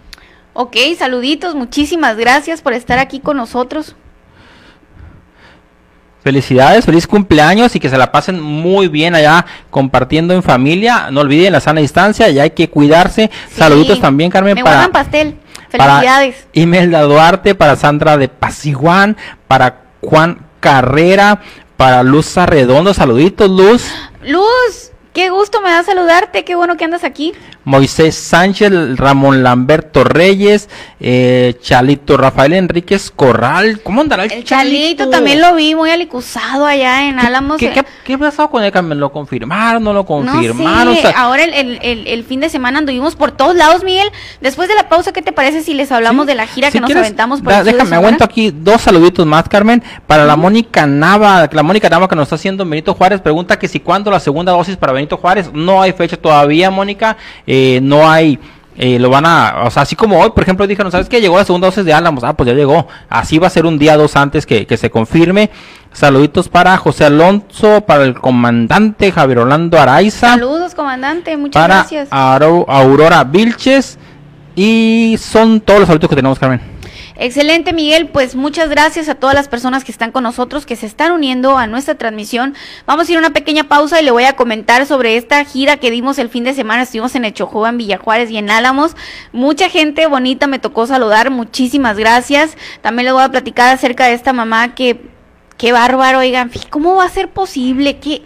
[0.54, 3.96] Ok, saluditos, muchísimas gracias por estar aquí con nosotros.
[6.22, 11.08] Felicidades, feliz cumpleaños y que se la pasen muy bien allá compartiendo en familia.
[11.10, 13.30] No olviden la sana distancia, ya hay que cuidarse.
[13.48, 15.36] Sí, Saluditos también, Carmen, Me para, pastel.
[15.76, 16.46] para Felicidades.
[16.52, 19.16] Imelda Duarte, para Sandra de Pasiguán,
[19.48, 21.40] para Juan Carrera,
[21.76, 22.94] para Luz Arredondo.
[22.94, 23.92] Saluditos, Luz.
[24.24, 27.32] Luz, qué gusto me da saludarte, qué bueno que andas aquí.
[27.64, 30.68] Moisés Sánchez, Ramón Lamberto Reyes,
[31.00, 33.80] eh, Chalito Rafael Enríquez Corral.
[33.82, 37.58] ¿Cómo andará el, El Chalito también lo vi muy alicuzado allá en Álamos.
[37.58, 38.72] ¿Qué, eh, qué, qué pasó con él?
[38.98, 39.82] ¿Lo confirmaron?
[39.84, 40.94] ¿No lo No confirmaron?
[40.94, 43.84] sé, O sea, ahora el, el- el- el fin de semana anduvimos por todos lados,
[43.84, 44.08] Miguel.
[44.40, 46.28] Después de la pausa, ¿qué te parece si les hablamos Sí.
[46.28, 49.24] de la gira Si que nos aventamos por da- el Déjame, aguanto aquí dos saluditos
[49.26, 49.82] más, Carmen.
[50.06, 53.68] Para la Mónica Nava, la Mónica Nava que nos está haciendo Benito Juárez, pregunta que
[53.68, 55.50] si cuándo la segunda dosis para Benito Juárez.
[55.52, 57.16] No hay fecha todavía, Mónica.
[57.46, 57.51] Eh,
[57.82, 58.38] no hay.
[58.76, 61.20] eh, lo van a, o sea, así como hoy, por ejemplo, dijeron, ¿sabes qué?
[61.20, 62.24] Llegó la segunda dosis de Álamos.
[62.24, 62.88] Ah, pues ya llegó.
[63.10, 65.50] Así va a ser un día, dos antes que, que se confirme.
[65.92, 70.28] Saluditos para José Alonso, para el comandante Javier Orlando Araiza.
[70.30, 72.08] Saludos, comandante, muchas para gracias.
[72.10, 73.98] Auro- Aurora Vilches.
[74.56, 76.60] Y son todos los saludos que tenemos, Carmen.
[77.16, 78.08] Excelente, Miguel.
[78.08, 81.58] Pues muchas gracias a todas las personas que están con nosotros, que se están uniendo
[81.58, 82.54] a nuestra transmisión.
[82.86, 85.76] Vamos a ir a una pequeña pausa y le voy a comentar sobre esta gira
[85.76, 86.82] que dimos el fin de semana.
[86.82, 88.96] Estuvimos en Echojoa, en Villajuárez y en Álamos.
[89.32, 91.30] Mucha gente bonita me tocó saludar.
[91.30, 92.56] Muchísimas gracias.
[92.80, 95.00] También les voy a platicar acerca de esta mamá que,
[95.58, 98.22] qué bárbaro, oigan, ¿cómo va a ser posible que,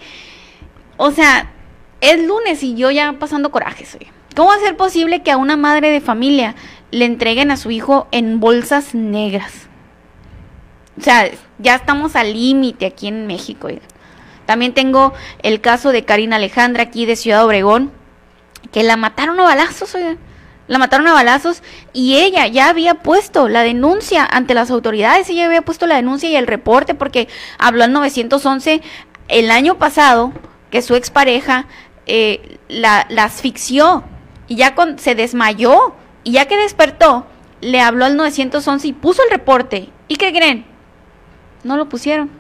[0.97, 1.51] o sea,
[2.01, 4.15] es lunes y yo ya pasando corajes, oigan.
[4.37, 6.55] ¿Cómo va a ser posible que a una madre de familia
[6.91, 9.53] le entreguen a su hijo en bolsas negras?
[10.99, 13.67] O sea, ya estamos al límite aquí en México.
[13.67, 13.83] oigan.
[14.47, 15.13] También tengo
[15.43, 17.93] el caso de Karina Alejandra aquí de Ciudad Obregón,
[18.73, 20.19] que la mataron a balazos, oigan.
[20.69, 21.63] La mataron a balazos
[21.93, 26.29] y ella ya había puesto la denuncia ante las autoridades, ella había puesto la denuncia
[26.29, 27.29] y el reporte porque
[27.59, 28.83] habló al 911
[29.29, 30.33] el año pasado
[30.71, 31.67] que su expareja
[32.07, 34.03] eh, la, asfixió
[34.49, 35.95] y ya se desmayó
[36.27, 37.25] y ya que despertó
[37.61, 39.91] le habló al 911 y puso el reporte.
[40.09, 40.65] ¿Y qué creen?
[41.63, 42.31] No lo pusieron,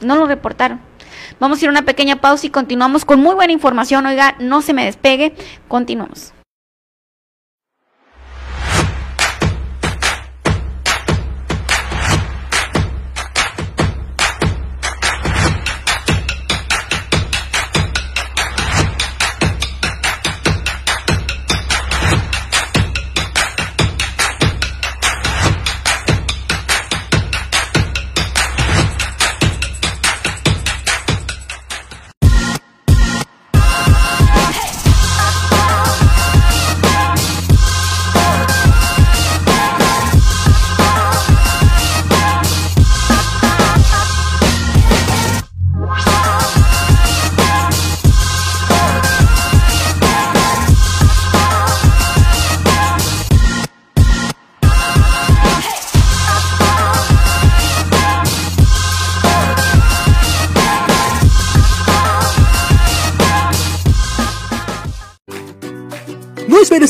[0.00, 0.80] no lo reportaron.
[1.38, 4.04] Vamos a ir a una pequeña pausa y continuamos con muy buena información.
[4.04, 5.32] Oiga, no se me despegue,
[5.68, 6.32] continuamos.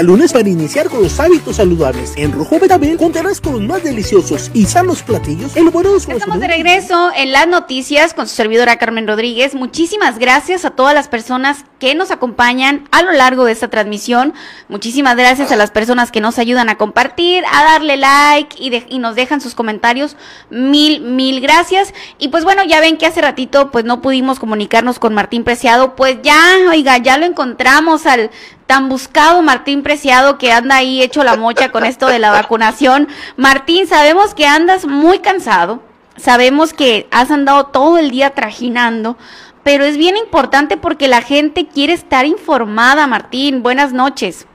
[0.00, 2.14] Al lunes para iniciar con los hábitos saludables.
[2.16, 6.40] En Rojo Betabel contarás con los más deliciosos y sanos platillos elaborados con los Estamos
[6.40, 9.54] de regreso en las noticias con su servidora Carmen Rodríguez.
[9.54, 14.32] Muchísimas gracias a todas las personas que nos acompañan a lo largo de esta transmisión.
[14.68, 18.86] Muchísimas gracias a las personas que nos ayudan a compartir, a darle like y, de-
[18.88, 20.16] y nos dejan sus comentarios.
[20.48, 21.92] Mil, mil gracias.
[22.18, 25.94] Y pues bueno, ya ven que hace ratito pues no pudimos comunicarnos con Martín Preciado.
[25.94, 26.38] Pues ya,
[26.70, 28.30] oiga, ya lo encontramos al
[28.70, 33.08] tan buscado Martín Preciado que anda ahí hecho la mocha con esto de la vacunación.
[33.36, 35.80] Martín, sabemos que andas muy cansado,
[36.16, 39.16] sabemos que has andado todo el día trajinando,
[39.64, 43.64] pero es bien importante porque la gente quiere estar informada, Martín.
[43.64, 44.46] Buenas noches.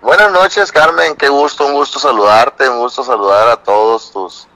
[0.00, 1.16] Buenas noches, Carmen.
[1.16, 4.46] Qué gusto, un gusto saludarte, un gusto saludar a todos tus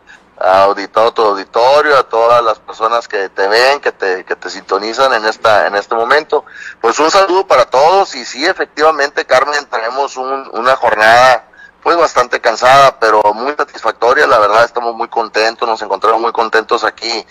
[0.44, 5.12] auditores, tu auditorio, a todas las personas que te ven, que te, que te sintonizan
[5.14, 6.44] en esta, en este momento.
[6.80, 11.44] Pues un saludo para todos y sí, efectivamente, Carmen, tenemos un- una jornada
[11.82, 14.26] pues bastante cansada, pero muy satisfactoria.
[14.26, 17.26] La verdad, estamos muy contentos, nos encontramos muy contentos aquí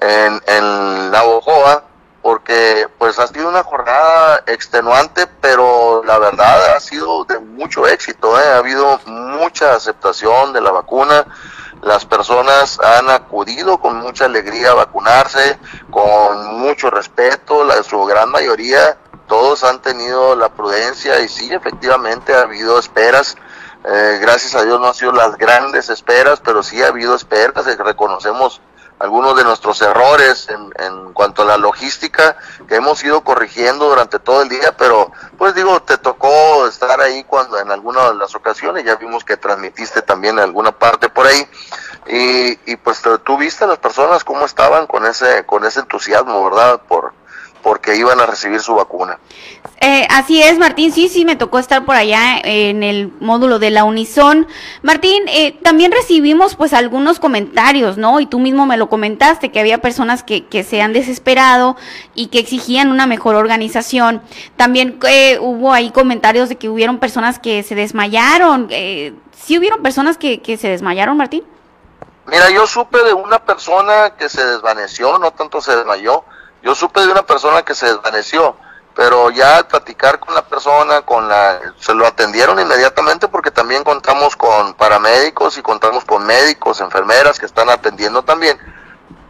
[0.00, 1.84] en, en La Bojoa
[2.20, 8.40] porque pues ha sido una jornada extenuante, pero la verdad ha sido de mucho éxito,
[8.40, 8.44] ¿eh?
[8.48, 11.26] ha habido mucha aceptación de la vacuna,
[11.82, 15.58] las personas han acudido con mucha alegría a vacunarse,
[15.90, 18.96] con mucho respeto, la, su gran mayoría,
[19.26, 23.36] todos han tenido la prudencia y sí, efectivamente ha habido esperas,
[23.84, 27.66] eh, gracias a Dios no han sido las grandes esperas, pero sí ha habido esperas,
[27.66, 28.60] eh, reconocemos
[29.02, 32.36] algunos de nuestros errores en, en cuanto a la logística
[32.68, 37.24] que hemos ido corrigiendo durante todo el día, pero pues digo, te tocó estar ahí
[37.24, 41.48] cuando en alguna de las ocasiones, ya vimos que transmitiste también alguna parte por ahí,
[42.06, 46.44] y, y pues tú viste a las personas cómo estaban con ese, con ese entusiasmo,
[46.44, 46.80] ¿verdad?
[46.86, 47.12] Por,
[47.62, 49.18] porque iban a recibir su vacuna.
[49.80, 50.92] Eh, así es, Martín.
[50.92, 54.46] Sí, sí, me tocó estar por allá en el módulo de la Unison.
[54.82, 58.20] Martín, eh, también recibimos pues algunos comentarios, ¿no?
[58.20, 61.76] Y tú mismo me lo comentaste, que había personas que, que se han desesperado
[62.14, 64.22] y que exigían una mejor organización.
[64.56, 68.68] También eh, hubo ahí comentarios de que hubieron personas que se desmayaron.
[68.70, 71.44] Eh, ¿Sí hubieron personas que, que se desmayaron, Martín?
[72.26, 76.24] Mira, yo supe de una persona que se desvaneció, no tanto se desmayó,
[76.62, 78.56] yo supe de una persona que se desvaneció,
[78.94, 83.84] pero ya al platicar con la persona, con la, se lo atendieron inmediatamente porque también
[83.84, 88.58] contamos con paramédicos y contamos con médicos, enfermeras que están atendiendo también.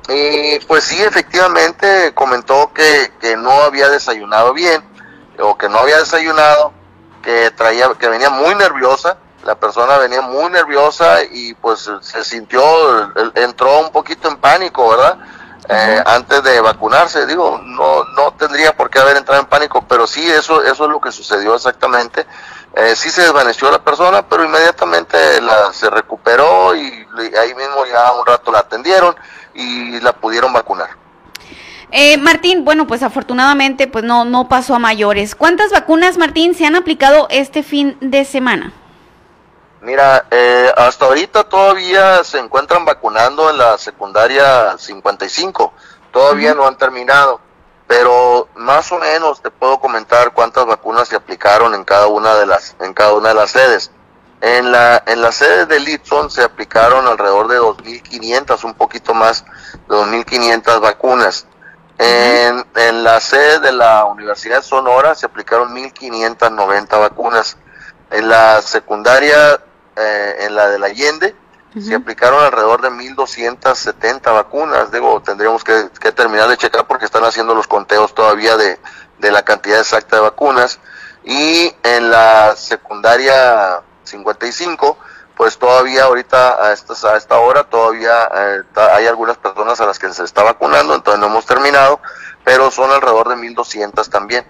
[0.09, 4.83] Y pues sí, efectivamente comentó que, que no había desayunado bien,
[5.39, 6.73] o que no había desayunado,
[7.23, 12.63] que traía, que venía muy nerviosa, la persona venía muy nerviosa y pues se sintió,
[13.35, 15.19] entró un poquito en pánico, ¿verdad?
[15.69, 20.07] Eh, antes de vacunarse, digo, no, no tendría por qué haber entrado en pánico, pero
[20.07, 22.27] sí, eso, eso es lo que sucedió exactamente.
[22.75, 27.07] Eh, sí se desvaneció la persona, pero inmediatamente la, se recuperó y
[27.39, 29.15] ahí mismo ya un rato la atendieron
[29.55, 30.91] y la pudieron vacunar.
[31.95, 35.35] Eh, Martín, bueno, pues afortunadamente pues no, no pasó a mayores.
[35.35, 38.73] ¿Cuántas vacunas, Martín, se han aplicado este fin de semana?
[39.83, 45.73] Mira, eh, hasta ahorita todavía se encuentran vacunando en la secundaria 55,
[46.13, 47.41] todavía no han terminado,
[47.89, 52.47] pero más o menos te puedo comentar cuántas vacunas se aplicaron en cada una de
[52.47, 53.91] las en cada una de las sedes.
[54.41, 59.45] En la en la sede de Litson se aplicaron alrededor de 2.500, un poquito más
[59.89, 61.47] de 2.500 vacunas.
[61.99, 67.57] En, en la sede de la Universidad de Sonora se aplicaron 1.590 vacunas.
[68.13, 69.59] En la secundaria,
[69.97, 71.35] eh, en la de la Allende,
[71.81, 74.93] se aplicaron alrededor de 1.270 vacunas.
[74.93, 78.79] Digo, tendríamos que, que terminar de checar porque están haciendo los conteos todavía de,
[79.19, 80.81] de la cantidad exacta de vacunas.
[81.25, 84.99] Y en la secundaria 55,
[85.37, 88.63] pues todavía ahorita a, estas, a esta hora todavía eh,
[88.93, 92.01] hay algunas personas a las que se está vacunando, entonces no hemos terminado,
[92.45, 94.45] pero son alrededor de 1.200 también.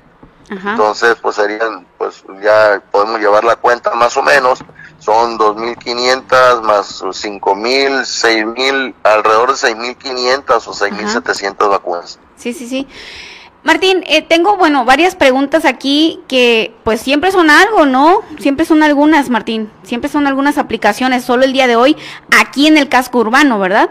[0.51, 0.73] Ajá.
[0.73, 4.59] Entonces, pues serían, pues ya podemos llevar la cuenta más o menos,
[5.03, 12.20] son 2.500 más 5.000, 6.000, alrededor de 6.500 o 6.700 vacunas.
[12.37, 12.87] Sí, sí, sí.
[13.65, 18.20] Martín, eh, tengo, bueno, varias preguntas aquí que pues siempre son algo, ¿no?
[18.39, 19.70] Siempre son algunas, Martín.
[19.83, 21.97] Siempre son algunas aplicaciones, solo el día de hoy,
[22.31, 23.91] aquí en el casco urbano, ¿verdad?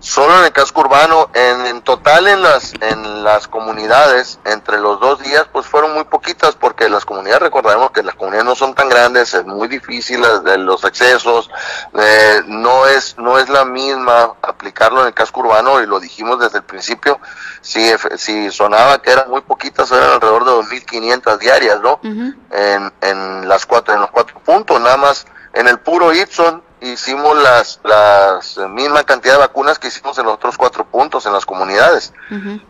[0.00, 4.98] Solo en el casco urbano, en, en, total en las en las comunidades, entre los
[4.98, 8.74] dos días, pues fueron muy poquitas, porque las comunidades, recordemos que las comunidades no son
[8.74, 11.50] tan grandes, es muy difícil de los accesos,
[11.98, 16.40] eh, no es no es la misma aplicarlo en el casco urbano, y lo dijimos
[16.40, 17.20] desde el principio,
[17.60, 22.00] si, si sonaba que eran muy poquitas, eran alrededor de 2.500 diarias, ¿no?
[22.02, 27.36] en, en, las cuatro, en los cuatro puntos, nada más en el puro Itson hicimos
[27.42, 31.44] las, las misma cantidad de vacunas que hicimos en los otros cuatro puntos en las
[31.44, 32.12] comunidades.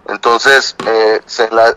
[0.08, 1.20] Entonces, eh,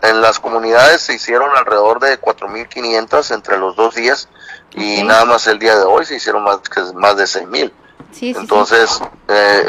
[0.02, 4.30] en las comunidades se hicieron alrededor de 4.500 entre los dos días
[4.76, 6.60] y nada más el día de hoy se hicieron más,
[6.96, 7.72] más de 6.000.
[8.12, 9.66] Sí, Entonces, Eh,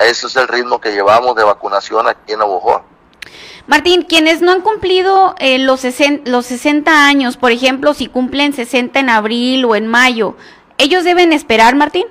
[0.00, 2.82] ese es el ritmo que llevamos de vacunación aquí en Abojoa.
[3.66, 5.82] Martín, quienes no han cumplido eh, los,
[6.24, 10.36] los 60 años, por ejemplo, si cumplen 60 en abril o en mayo,
[10.78, 12.06] ¿Ellos deben esperar, Martín?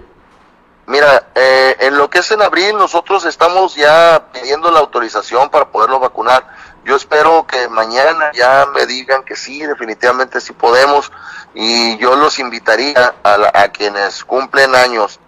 [0.86, 5.70] Mira, eh, en lo que es en abril, nosotros estamos ya pidiendo la autorización para
[5.70, 6.46] poderlo vacunar.
[6.84, 11.12] Yo espero que mañana ya me digan que sí, definitivamente sí podemos.
[11.54, 15.20] Y yo los invitaría a, quienes cumplen años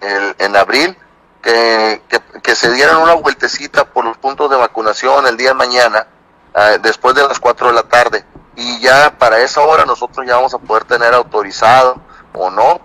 [0.00, 0.96] en abril
[1.42, 2.02] que,
[2.42, 6.06] que, se dieran una vueltecita por los puntos de vacunación el día de mañana,
[6.54, 8.24] eh, después de las 4 de la tarde.
[8.56, 12.00] Y ya para esa hora nosotros ya vamos a poder tener autorizado
[12.34, 12.80] o no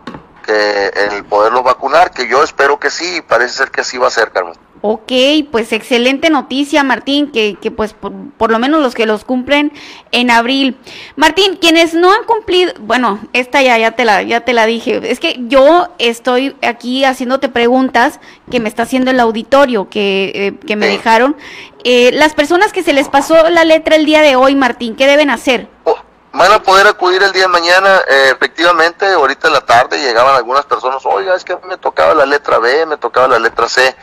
[0.46, 4.12] que el poderlo vacunar, que yo espero que sí, parece ser que sí va a
[4.12, 4.54] ser, Carmen.
[4.88, 5.12] Ok,
[5.50, 9.72] pues excelente noticia, Martín, que, que pues por, lo menos los que los cumplen
[10.12, 10.78] en abril.
[11.16, 15.02] Martín, quienes no han cumplido, bueno, esta ya, ya, te la, ya te la dije,
[15.10, 18.20] es que yo estoy aquí haciéndote preguntas
[18.52, 21.36] que me está haciendo el auditorio, que, eh, que me dejaron.
[21.84, 25.08] Eh, las personas que se les pasó la letra el día de hoy, Martín, ¿qué
[25.08, 25.68] deben hacer?
[25.86, 25.98] Oh,
[26.36, 30.36] van a poder acudir el día de mañana, eh, efectivamente, ahorita en la tarde llegaban
[30.36, 33.96] algunas personas, oiga, es que me tocaba la letra B, me tocaba la letra C,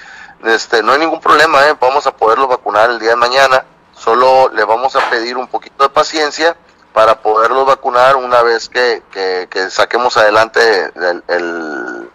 [0.45, 4.49] este, no hay ningún problema, eh, vamos a poderlo vacunar el día de mañana, solo
[4.49, 6.57] le vamos a pedir un poquito de paciencia
[6.93, 10.93] para poderlo vacunar una vez que, que, saquemos adelante
[11.29, 12.11] el,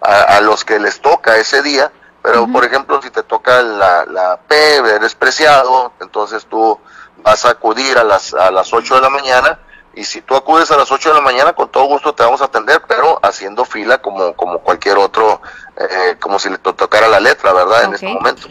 [0.00, 1.90] a, los que les toca ese día,
[2.22, 6.78] pero por ejemplo, si te toca la, la P, eres preciado, entonces tú
[7.24, 9.58] vas a acudir a las, a las 8 de la mañana
[9.96, 12.40] y si tú acudes a las 8 de la mañana, con todo gusto te vamos
[12.42, 15.40] a atender, pero haciendo fila como, como cualquier otro,
[15.76, 17.84] eh, como si le tocara la letra, ¿verdad?
[17.84, 18.48] En este momento.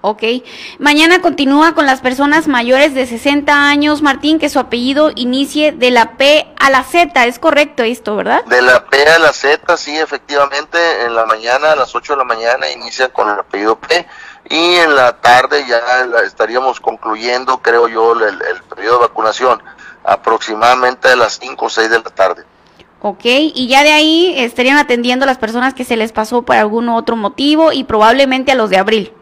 [0.00, 0.22] Ok.
[0.78, 5.90] Mañana continúa con las personas mayores de 60 años, Martín, que su apellido inicie de
[5.90, 7.26] la P a la Z.
[7.26, 8.44] Es correcto esto, ¿verdad?
[8.44, 10.78] De la P a la Z, sí, efectivamente.
[11.02, 14.06] En la mañana, a las 8 de la mañana, inicia con el apellido P
[14.50, 15.78] y en la tarde ya
[16.24, 18.38] estaríamos concluyendo, creo yo, el,
[18.74, 19.62] periodo de vacunación
[20.04, 22.44] aproximadamente a las 5 o 6 de la tarde.
[23.00, 26.56] Ok, y ya de ahí estarían atendiendo a las personas que se les pasó por
[26.56, 29.12] algún otro motivo y probablemente a los de abril.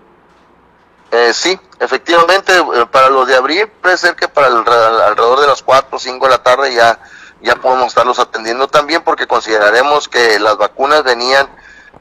[1.11, 5.63] Eh, sí, efectivamente, eh, para los de abril puede ser que para alrededor de las
[5.63, 6.99] 4 o 5 de la tarde ya,
[7.43, 11.49] ya podemos estarlos atendiendo también porque consideraremos que las vacunas venían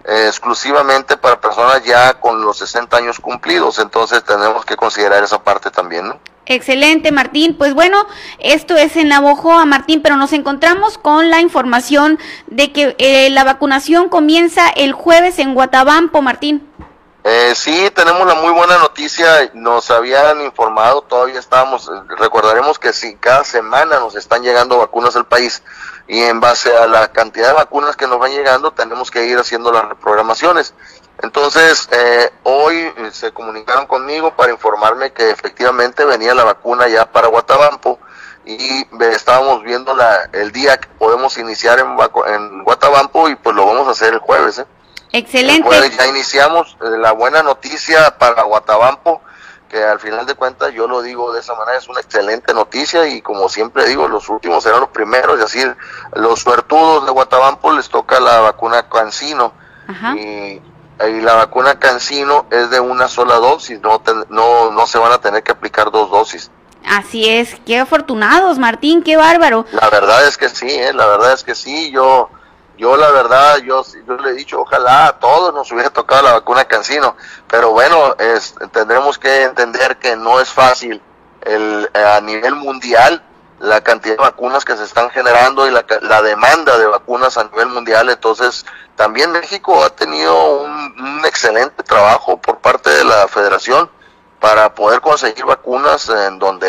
[0.08, 5.72] exclusivamente para personas ya con los 60 años cumplidos, entonces tenemos que considerar esa parte
[5.72, 6.20] también, ¿no?
[6.48, 7.56] Excelente, Martín.
[7.58, 8.06] Pues bueno,
[8.38, 13.44] esto es en Navojoa, Martín, pero nos encontramos con la información de que eh, la
[13.44, 16.68] vacunación comienza el jueves en Guatabampo, Martín.
[17.28, 19.50] Eh, sí, tenemos la muy buena noticia.
[19.56, 21.90] Nos habían informado, todavía estábamos,
[22.20, 25.64] recordaremos que sí, cada semana nos están llegando vacunas al país
[26.08, 29.40] y en base a la cantidad de vacunas que nos van llegando tenemos que ir
[29.40, 30.76] haciendo las reprogramaciones.
[31.24, 37.12] Entonces, eh, hoy eh, se comunicaron conmigo para informarme que efectivamente venía la vacuna ya
[37.12, 37.98] para Guatabampo
[38.46, 41.98] y estábamos viendo la, el día que podemos iniciar en,
[42.28, 44.60] en Guatabampo y pues lo vamos a hacer el jueves.
[44.60, 44.66] ¿eh?
[45.18, 45.70] Excelente.
[45.98, 49.22] ya iniciamos la buena noticia para Guatabampo
[49.70, 53.08] que al final de cuentas yo lo digo de esa manera, es una excelente noticia
[53.08, 55.76] y como siempre digo, los últimos serán los primeros, es decir,
[56.14, 59.54] los suertudos de Guatabampo les toca la vacuna Cancino
[60.16, 60.62] y,
[61.00, 65.44] la vacuna Cancino es de una sola dosis, no, no, no se van a tener
[65.44, 66.52] que aplicar dos dosis.
[66.86, 69.66] Así es, qué afortunados, Martín, qué bárbaro.
[69.72, 70.94] La verdad es que sí, ¿eh?
[70.94, 72.30] la verdad es que sí, yo
[72.78, 76.34] yo la verdad, yo, yo le he dicho, ojalá a todos nos hubiera tocado la
[76.34, 77.16] vacuna Cancino,
[77.48, 78.16] pero bueno,
[78.72, 81.02] tendremos que entender que no es fácil
[81.42, 83.24] el, a nivel mundial
[83.60, 87.46] la cantidad de vacunas que se están generando y la, la demanda de vacunas a
[87.46, 88.10] nivel mundial.
[88.10, 88.66] Entonces,
[88.96, 93.90] también México ha tenido un, un excelente trabajo por parte de la federación
[94.46, 96.68] para poder conseguir vacunas en donde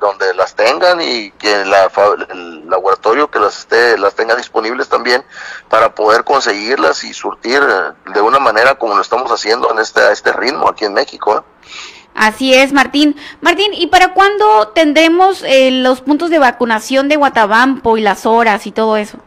[0.00, 1.90] donde las tengan y que la,
[2.30, 5.22] el laboratorio que las esté las tenga disponibles también
[5.68, 10.00] para poder conseguirlas y surtir eh, de una manera como lo estamos haciendo en este
[10.00, 11.36] a este ritmo aquí en México.
[11.36, 11.68] ¿eh?
[12.14, 13.14] Así es, Martín.
[13.42, 18.66] Martín, ¿y para cuándo tendremos eh, los puntos de vacunación de Guatabampo y las horas
[18.66, 19.18] y todo eso?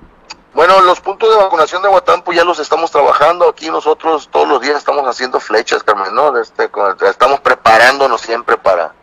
[0.54, 3.48] Bueno, los puntos de vacunación de Guatampo ya los estamos trabajando.
[3.50, 6.38] Aquí nosotros todos los días estamos haciendo flechas, Carmen, ¿no?
[6.38, 6.70] Este,
[7.10, 8.94] estamos preparándonos siempre para,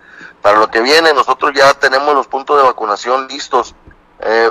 [0.42, 1.14] para lo que viene.
[1.14, 3.74] Nosotros ya tenemos los puntos de vacunación listos.
[4.20, 4.50] Eh,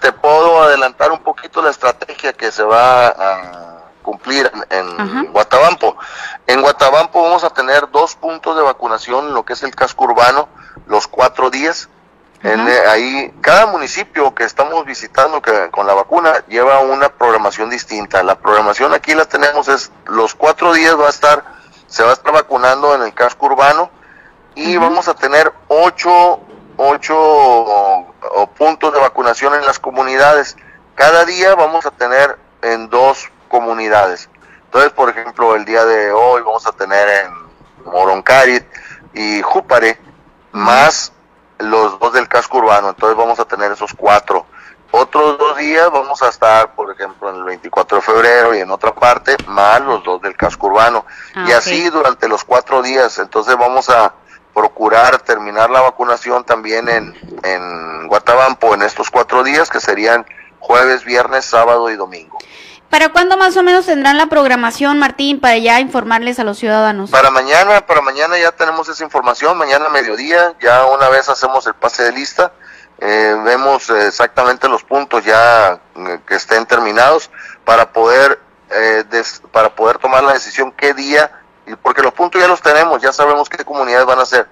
[0.00, 5.96] te, puedo adelantar un poquito la estrategia que se va a cumplir en, Guatabampo.
[6.48, 10.48] En Guatabampo vamos a tener dos puntos de vacunación, lo que es el casco urbano,
[10.86, 11.88] los cuatro días
[12.42, 17.68] en, eh, ahí, cada municipio que estamos visitando que, con la vacuna lleva una programación
[17.68, 18.22] distinta.
[18.22, 21.44] La programación aquí la tenemos es los cuatro días va a estar,
[21.86, 23.90] se va a estar vacunando en el casco urbano
[24.54, 26.40] y vamos a tener ocho,
[26.76, 28.06] ocho
[28.56, 30.56] puntos de vacunación en las comunidades.
[30.94, 34.30] Cada día vamos a tener en dos comunidades.
[34.64, 37.32] Entonces, por ejemplo, el día de hoy vamos a tener en
[37.84, 38.64] Moroncarit
[39.12, 39.98] y Júpare
[40.52, 41.12] más
[41.60, 44.46] los dos del casco urbano, entonces vamos a tener esos cuatro.
[44.92, 48.70] Otros dos días vamos a estar, por ejemplo, en el 24 de febrero y en
[48.70, 51.06] otra parte, más los dos del casco urbano.
[51.34, 53.18] Ah, y así durante los cuatro días.
[53.18, 54.12] Entonces vamos a
[54.52, 57.14] procurar terminar la vacunación también en,
[57.44, 60.26] en Guatabampo en estos cuatro días, que serían
[60.58, 62.38] jueves, viernes, sábado y domingo.
[62.90, 67.10] ¿Para cuándo más o menos tendrán la programación, Martín, para ya informarles a los ciudadanos?
[67.10, 71.74] Para mañana, para mañana ya tenemos esa información, mañana mediodía, ya una vez hacemos el
[71.74, 72.52] pase de lista,
[72.98, 77.30] eh, vemos exactamente los puntos ya eh, que estén terminados
[77.64, 78.40] para poder
[78.70, 79.04] eh,
[79.52, 81.30] para poder tomar la decisión qué día,
[81.82, 84.48] porque los puntos ya los tenemos, ya sabemos qué comunidades van a ser,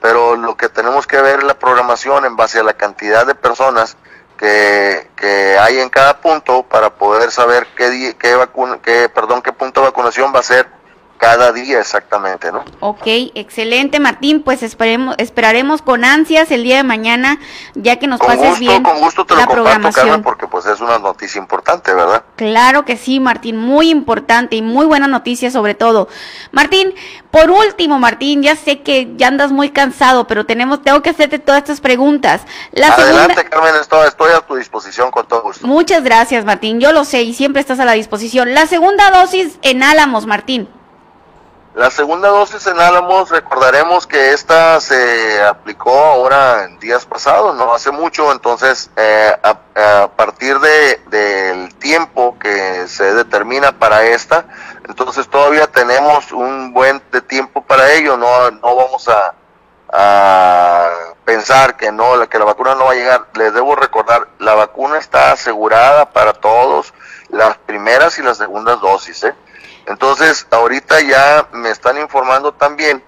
[0.00, 3.34] pero lo que tenemos que ver es la programación en base a la cantidad de
[3.34, 3.98] personas
[4.42, 9.80] que, hay en cada punto para poder saber qué, qué, vacuna, qué, perdón, qué punto
[9.80, 10.66] de vacunación va a ser
[11.22, 12.64] cada día exactamente, ¿no?
[12.80, 17.38] Ok, excelente Martín, pues esperemos, esperaremos con ansias el día de mañana,
[17.74, 20.20] ya que nos pases bien con gusto te la lo programación.
[20.24, 22.24] porque pues es una noticia importante, ¿verdad?
[22.34, 26.08] Claro que sí, Martín, muy importante y muy buena noticia sobre todo.
[26.50, 26.92] Martín,
[27.30, 31.38] por último, Martín, ya sé que ya andas muy cansado, pero tenemos, tengo que hacerte
[31.38, 32.42] todas estas preguntas.
[32.72, 35.68] La Adelante, Carmen, estoy, estoy a tu disposición con todo gusto.
[35.68, 38.54] Muchas gracias, Martín, yo lo sé y siempre estás a la disposición.
[38.54, 40.68] La segunda dosis en Álamos, Martín.
[41.74, 47.72] La segunda dosis en Álamos, recordaremos que esta se aplicó ahora en días pasados, no
[47.72, 54.44] hace mucho, entonces eh, a, partir de, del tiempo que se determina para esta,
[54.86, 59.32] entonces todavía tenemos un buen de tiempo para ello, no, no vamos a,
[59.94, 60.90] a
[61.24, 63.28] pensar que no, que la vacuna no va a llegar.
[63.34, 66.92] Les debo recordar, la vacuna está asegurada para todos,
[67.30, 69.34] las primeras y las segundas dosis, ¿eh?
[69.86, 73.02] Entonces, ahorita ya me están informando también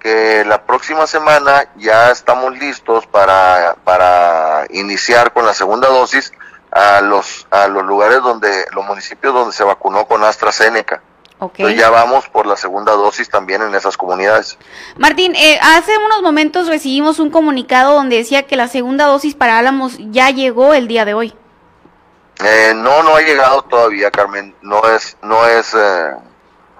[0.00, 6.32] que la próxima semana ya estamos listos para, para iniciar con la segunda dosis
[6.72, 11.02] a los, a los lugares donde, los municipios donde se vacunó con AstraZeneca.
[11.40, 14.58] Entonces ya vamos por la segunda dosis también en esas comunidades.
[14.98, 19.58] Martín, eh, hace unos momentos recibimos un comunicado donde decía que la segunda dosis para
[19.58, 21.34] Álamos ya llegó el día de hoy.
[22.44, 24.54] Eh, no, no ha llegado todavía, Carmen.
[24.62, 26.10] No es, no es, eh,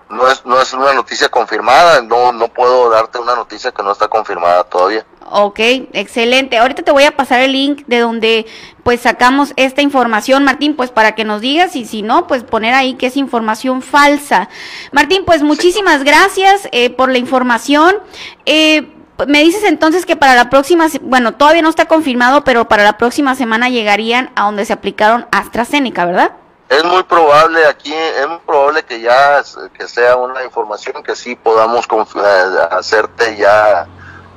[0.08, 2.02] no es, no es una noticia confirmada.
[2.02, 5.04] No, no puedo darte una noticia que no está confirmada todavía.
[5.32, 5.60] Ok,
[5.92, 6.58] excelente.
[6.58, 8.46] Ahorita te voy a pasar el link de donde
[8.82, 12.74] pues sacamos esta información, Martín, pues para que nos digas y si no, pues poner
[12.74, 14.48] ahí que es información falsa.
[14.90, 17.96] Martín, pues muchísimas gracias eh, por la información.
[18.44, 18.88] Eh,
[19.26, 22.98] me dices entonces que para la próxima, bueno, todavía no está confirmado, pero para la
[22.98, 26.32] próxima semana llegarían a donde se aplicaron AstraZeneca, ¿verdad?
[26.68, 29.42] Es muy probable aquí, es muy probable que ya
[29.76, 33.88] que sea una información que sí podamos eh, hacerte ya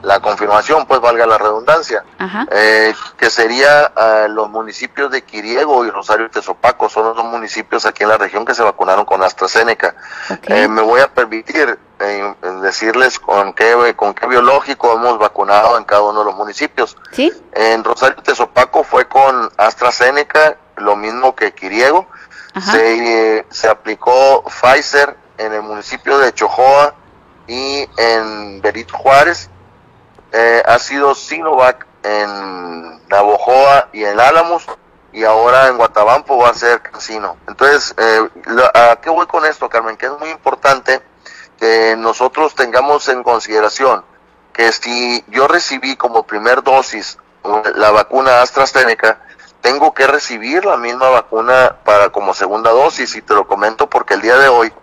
[0.03, 2.03] la confirmación, pues valga la redundancia,
[2.51, 7.85] eh, que sería eh, los municipios de Quiriego y Rosario Tezopaco, son los dos municipios
[7.85, 9.95] aquí en la región que se vacunaron con AstraZeneca.
[10.43, 11.79] Eh, me voy a permitir
[12.61, 16.97] decirles con qué, con qué biológico hemos vacunado en cada uno de los municipios.
[17.11, 17.31] ¿Sí?
[17.53, 22.07] En Rosario Tezopaco fue con AstraZeneca, lo mismo que Quiriego.
[22.71, 26.93] Se, se aplicó Pfizer en el municipio de Chojoa
[27.47, 29.49] y en Benito Juárez
[30.31, 34.65] eh, ha sido Sinovac en Navojoa y en Álamos
[35.11, 37.37] y ahora en Guatabampo va a ser Casino.
[37.47, 38.29] Entonces, eh,
[38.73, 39.95] ¿a qué voy con esto, Carmen?
[39.95, 41.01] Que es muy importante
[41.59, 44.03] que nosotros tengamos en consideración
[44.53, 47.17] que si yo recibí como primer dosis
[47.75, 49.19] la vacuna AstraZeneca,
[49.61, 54.13] tengo que recibir la misma vacuna para como segunda dosis y te lo comento porque
[54.13, 54.73] el día de hoy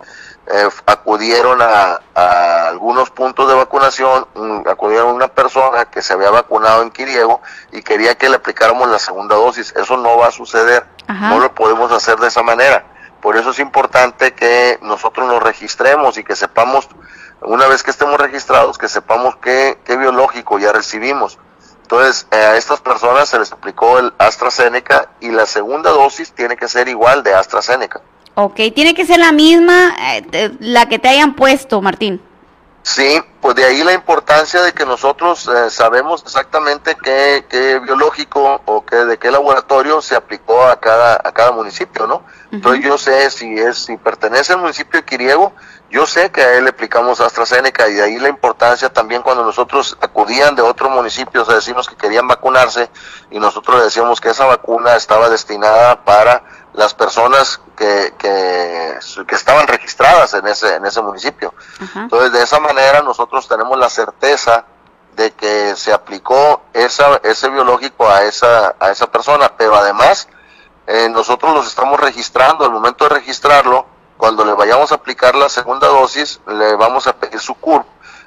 [0.47, 2.01] eh, acudieron a,
[2.67, 4.25] algunos puntos de vacunación,
[4.69, 7.41] acudieron a una persona que se había vacunado en Quiriego
[7.71, 9.73] y quería que le aplicáramos la segunda dosis.
[9.75, 12.85] Eso no va a suceder, no lo podemos hacer de esa manera.
[13.21, 16.89] Por eso es importante que nosotros nos registremos y que sepamos,
[17.41, 21.37] una vez que estemos registrados, que sepamos qué, qué biológico ya recibimos.
[21.83, 26.55] Entonces, eh, a estas personas se les aplicó el AstraZeneca y la segunda dosis tiene
[26.55, 28.01] que ser igual de AstraZeneca.
[28.35, 29.93] Ok, tiene que ser la misma,
[30.31, 32.21] eh, la que te hayan puesto, Martín.
[32.83, 38.61] Sí, pues de ahí la importancia de que nosotros eh, sabemos exactamente qué, qué, biológico
[38.65, 42.23] o qué, de qué laboratorio se aplicó a cada, a cada municipio, ¿no?
[42.51, 45.53] Entonces yo sé si es, si pertenece al municipio de Quiriego,
[45.89, 49.43] yo sé que a él le aplicamos AstraZeneca y de ahí la importancia también cuando
[49.43, 52.89] nosotros acudían de otros municipios a decirnos que querían vacunarse
[53.29, 58.97] y nosotros le decíamos que esa vacuna estaba destinada para las personas que, que,
[59.35, 61.53] estaban registradas en ese, en ese municipio.
[61.95, 64.65] Entonces, de esa manera nosotros tenemos la certeza
[65.15, 70.27] de que se aplicó esa, ese biológico a esa, a esa persona, pero además
[70.87, 73.85] eh, nosotros los estamos registrando, al momento de registrarlo,
[74.17, 77.85] cuando le vayamos a aplicar la segunda dosis, le vamos a pedir su CURP.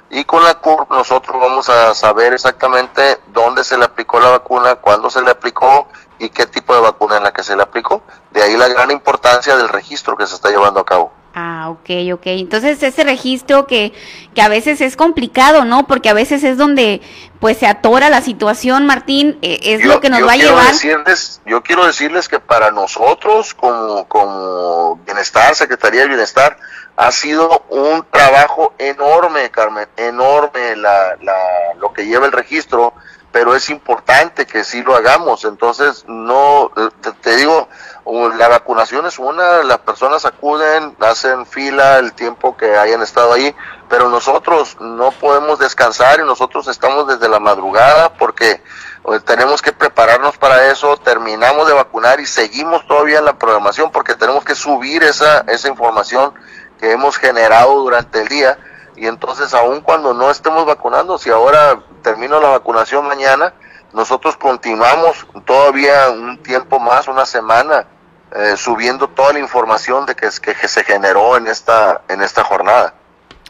[0.09, 4.75] Y con la CURP nosotros vamos a saber exactamente dónde se le aplicó la vacuna,
[4.75, 5.87] cuándo se le aplicó
[6.19, 8.03] y qué tipo de vacuna en la que se le aplicó.
[8.31, 11.11] De ahí la gran importancia del registro que se está llevando a cabo.
[11.37, 12.27] Ah, ok, ok.
[12.27, 13.91] Entonces ese registro que,
[14.33, 15.85] que a veces es complicado, ¿no?
[15.85, 17.01] Porque a veces es donde
[17.41, 20.71] pues se atora la situación, Martín, eh, es lo que nos va a llevar.
[20.71, 26.57] Decirles, yo quiero decirles que para nosotros como, como Bienestar, Secretaría de Bienestar,
[26.95, 31.35] ha sido un trabajo enorme, Carmen, enorme la, la,
[31.77, 32.93] lo que lleva el registro,
[33.33, 35.43] pero es importante que sí lo hagamos.
[35.43, 36.71] Entonces, no,
[37.01, 37.64] te, te digo,
[38.05, 43.55] la vacunación es una, las personas acuden, hacen fila el tiempo que hayan estado ahí,
[43.89, 49.71] pero nosotros no podemos descansar y nosotros estamos desde la madrugada porque eh, tenemos que
[49.73, 54.53] prepararnos para eso, terminamos de vacunar y seguimos todavía en la programación porque tenemos que
[54.53, 56.33] subir esa, esa información
[56.79, 58.59] que hemos generado durante el día.
[58.95, 63.53] Y entonces aun cuando no estemos vacunando, si ahora termino la vacunación mañana,
[63.93, 67.87] nosotros continuamos todavía un tiempo más, una semana,
[68.35, 72.93] eh, subiendo toda la información de que, que se generó en esta, en esta jornada.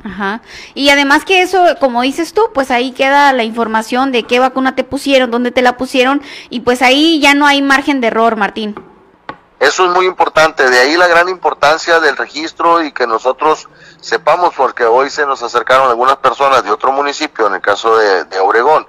[0.03, 0.41] Ajá.
[0.75, 4.75] Y además que eso, como dices tú, pues ahí queda la información de qué vacuna
[4.75, 8.35] te pusieron, dónde te la pusieron, y pues ahí ya no hay margen de error,
[8.35, 8.75] Martín.
[9.59, 13.67] Eso es muy importante, de ahí la gran importancia del registro y que nosotros
[14.01, 18.25] sepamos, porque hoy se nos acercaron algunas personas de otro municipio, en el caso de,
[18.25, 18.85] de Obregón,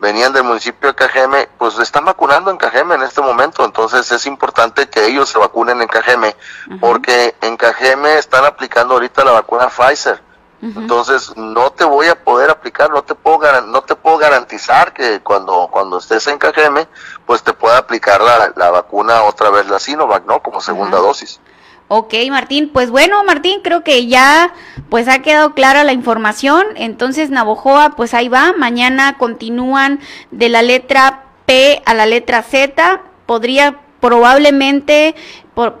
[0.00, 4.26] venían del municipio de Cajeme, pues están vacunando en Cajeme en este momento, entonces es
[4.26, 6.36] importante que ellos se vacunen en Cajeme,
[6.80, 10.28] porque en Cajeme están aplicando ahorita la vacuna Pfizer.
[10.60, 15.20] Entonces no te voy a poder aplicar, no te puedo no te puedo garantizar que
[15.20, 16.88] cuando cuando estés en Cajeme,
[17.26, 20.42] pues te pueda aplicar la, la vacuna otra vez la Sinovac, ¿no?
[20.42, 21.40] Como segunda dosis.
[21.88, 24.52] Ok, Martín, pues bueno, Martín, creo que ya
[24.90, 26.66] pues ha quedado clara la información.
[26.76, 28.52] Entonces, Navojoa, pues ahí va.
[28.52, 30.00] Mañana continúan
[30.30, 33.00] de la letra P a la letra Z.
[33.24, 35.14] Podría probablemente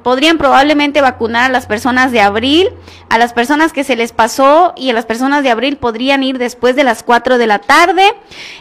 [0.02, 2.68] podrían probablemente vacunar a las personas de abril,
[3.10, 6.38] a las personas que se les pasó y a las personas de abril podrían ir
[6.38, 8.02] después de las 4 de la tarde.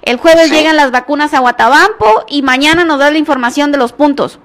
[0.03, 3.93] El jueves llegan las vacunas a Guatabampo y mañana nos da la información de los
[3.93, 4.39] puntos.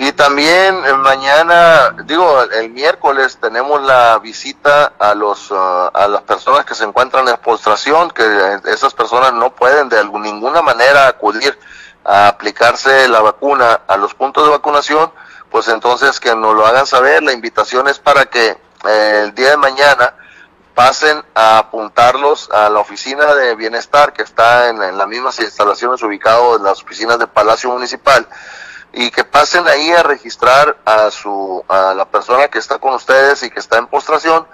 [0.00, 6.22] Y también eh, mañana, digo, el miércoles tenemos la visita a los uh, a las
[6.22, 11.58] personas que se encuentran en postración, que esas personas no pueden de ninguna manera acudir
[12.04, 15.10] a aplicarse la vacuna a los puntos de vacunación,
[15.50, 17.24] pues entonces que nos lo hagan saber.
[17.24, 18.56] La invitación es para que
[18.86, 20.14] eh, el día de mañana
[20.76, 26.00] pasen a apuntarlos a la oficina de bienestar que está en, en las mismas instalaciones
[26.04, 28.28] ubicado en las oficinas del Palacio Municipal
[28.92, 33.42] y que pasen ahí a registrar a su a la persona que está con ustedes
[33.42, 34.46] y que está en postración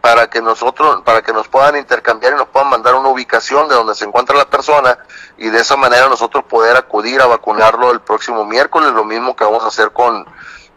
[0.00, 3.74] para que nosotros para que nos puedan intercambiar y nos puedan mandar una ubicación de
[3.74, 4.98] donde se encuentra la persona
[5.36, 9.44] y de esa manera nosotros poder acudir a vacunarlo el próximo miércoles lo mismo que
[9.44, 10.26] vamos a hacer con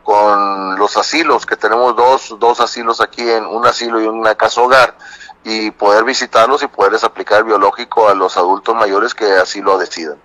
[0.03, 4.61] con los asilos que tenemos dos dos asilos aquí en un asilo y una casa
[4.61, 4.95] hogar
[5.43, 10.17] y poder visitarlos y poderles aplicar biológico a los adultos mayores que así lo decidan.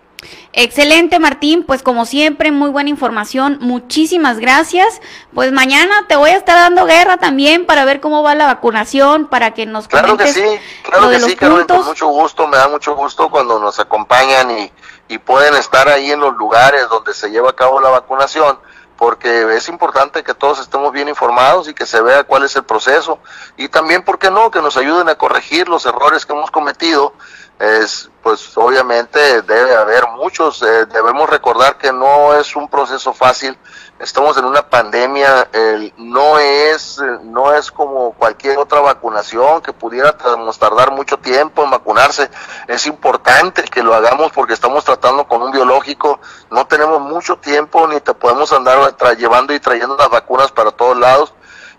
[0.53, 1.65] Excelente, Martín.
[1.65, 3.59] Pues como siempre, muy buena información.
[3.61, 5.01] Muchísimas gracias.
[5.35, 9.27] Pues mañana te voy a estar dando guerra también para ver cómo va la vacunación,
[9.29, 10.43] para que nos Claro que sí,
[10.83, 14.73] claro que sí, Carmen, con mucho gusto, me da mucho gusto cuando nos acompañan y,
[15.09, 18.59] y pueden estar ahí en los lugares donde se lleva a cabo la vacunación
[18.97, 22.65] porque es importante que todos estemos bien informados y que se vea cuál es el
[22.65, 23.19] proceso
[23.57, 27.13] y también, ¿por qué no?, que nos ayuden a corregir los errores que hemos cometido
[27.59, 33.57] es pues obviamente debe haber muchos eh, debemos recordar que no es un proceso fácil.
[33.99, 35.49] Estamos en una pandemia
[35.97, 42.29] no es no es como cualquier otra vacunación que pudiéramos tardar mucho tiempo en vacunarse.
[42.69, 46.21] Es importante que lo hagamos porque estamos tratando con un biológico.
[46.51, 50.99] No tenemos mucho tiempo ni te podemos andar llevando y trayendo las vacunas para todos
[50.99, 51.33] lados.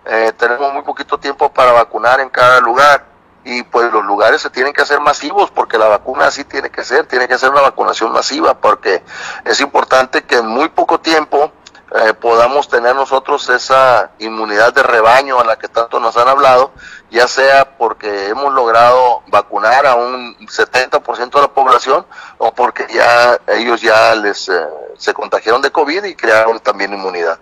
[0.06, 3.17] Eh, tenemos muy poquito tiempo para vacunar en cada lugar
[3.48, 6.84] y pues los lugares se tienen que hacer masivos porque la vacuna así tiene que
[6.84, 9.02] ser, tiene que ser una vacunación masiva porque
[9.46, 11.50] es importante que en muy poco tiempo
[11.94, 16.72] eh, podamos tener nosotros esa inmunidad de rebaño a la que tanto nos han hablado,
[17.10, 22.04] ya sea porque hemos logrado vacunar a un 70% de la población
[22.36, 24.66] o porque ya ellos ya les eh,
[24.98, 27.38] se contagiaron de COVID y crearon también inmunidad.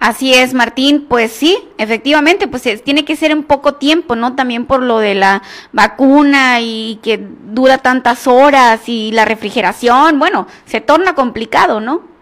[0.00, 1.06] Así es, Martín.
[1.08, 4.34] Pues sí, efectivamente, pues tiene que ser en poco tiempo, ¿no?
[4.34, 5.42] También por lo de la
[5.72, 12.12] vacuna y que dura tantas horas y la refrigeración, bueno, se torna complicado, ¿no?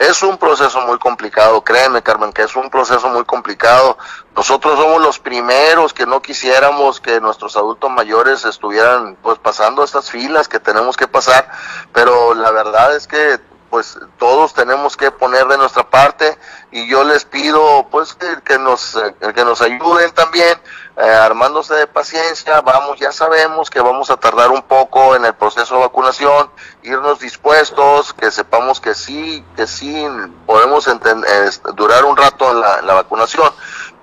[0.00, 3.98] Es un proceso muy complicado, créeme, Carmen, que es un proceso muy complicado.
[4.34, 10.10] Nosotros somos los primeros que no quisiéramos que nuestros adultos mayores estuvieran pues pasando estas
[10.10, 11.50] filas que tenemos que pasar,
[11.92, 16.38] pero la verdad es que pues todos tenemos que poner de nuestra parte
[16.72, 20.56] y yo les pido pues que, nos eh, que nos ayuden también
[20.96, 25.34] eh, armándose de paciencia vamos ya sabemos que vamos a tardar un poco en el
[25.34, 26.50] proceso de vacunación
[26.82, 30.06] irnos dispuestos que sepamos que sí que sí
[30.46, 30.88] podemos
[31.74, 33.52] durar un rato en la, vacunación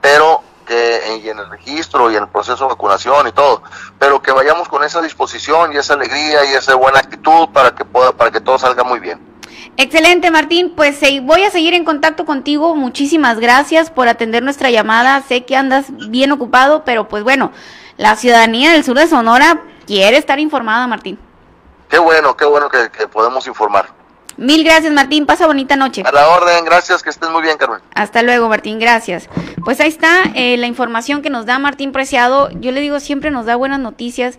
[0.01, 3.63] pero que en el registro y en el proceso de vacunación y todo,
[3.97, 7.85] pero que vayamos con esa disposición y esa alegría y esa buena actitud para que
[7.85, 9.36] pueda para que todo salga muy bien.
[9.79, 10.73] Excelente, Martín.
[10.75, 12.75] Pues voy a seguir en contacto contigo.
[12.75, 15.21] Muchísimas gracias por atender nuestra llamada.
[15.21, 17.51] Sé que andas bien ocupado, pero pues bueno,
[17.95, 21.19] la ciudadanía del sur de Sonora quiere estar informada, Martín.
[21.89, 23.96] Qué bueno, qué bueno que, que podemos informar.
[24.37, 25.25] Mil gracias, Martín.
[25.25, 26.03] Pasa bonita noche.
[26.05, 27.79] A la orden, gracias, que estés muy bien, Carmen.
[27.95, 29.27] Hasta luego, Martín, gracias.
[29.65, 32.49] Pues ahí está eh, la información que nos da Martín Preciado.
[32.51, 34.37] Yo le digo, siempre nos da buenas noticias.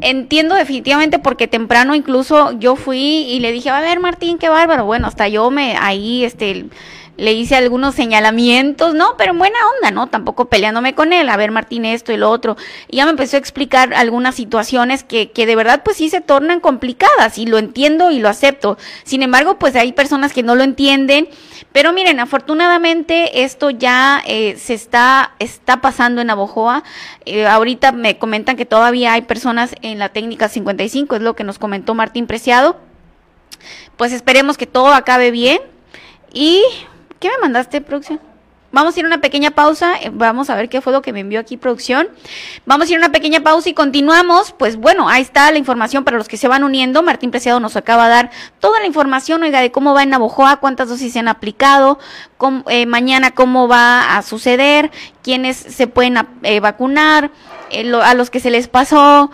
[0.00, 4.86] Entiendo definitivamente porque temprano incluso yo fui y le dije, a ver, Martín, qué bárbaro.
[4.86, 6.66] Bueno, hasta yo me ahí, este
[7.20, 10.06] le hice algunos señalamientos, no, pero en buena onda, ¿no?
[10.06, 12.56] Tampoco peleándome con él, a ver Martín esto y lo otro.
[12.88, 16.22] Y ya me empezó a explicar algunas situaciones que, que de verdad pues sí se
[16.22, 18.78] tornan complicadas y lo entiendo y lo acepto.
[19.04, 21.28] Sin embargo, pues hay personas que no lo entienden.
[21.72, 26.84] Pero miren, afortunadamente esto ya eh, se está, está pasando en Abojoa.
[27.26, 31.44] Eh, ahorita me comentan que todavía hay personas en la técnica 55, es lo que
[31.44, 32.80] nos comentó Martín Preciado.
[33.98, 35.60] Pues esperemos que todo acabe bien.
[36.32, 36.62] Y
[37.20, 38.18] ¿Qué me mandaste, producción?
[38.72, 41.12] Vamos a ir a una pequeña pausa, eh, vamos a ver qué fue lo que
[41.12, 42.08] me envió aquí producción.
[42.64, 44.52] Vamos a ir a una pequeña pausa y continuamos.
[44.52, 47.02] Pues bueno, ahí está la información para los que se van uniendo.
[47.02, 50.58] Martín Preciado nos acaba de dar toda la información, oiga, de cómo va en Navojoa,
[50.58, 51.98] cuántas dosis se han aplicado,
[52.68, 54.90] eh, mañana cómo va a suceder,
[55.22, 57.32] quiénes se pueden eh, vacunar,
[58.02, 59.30] a los que se les pasó,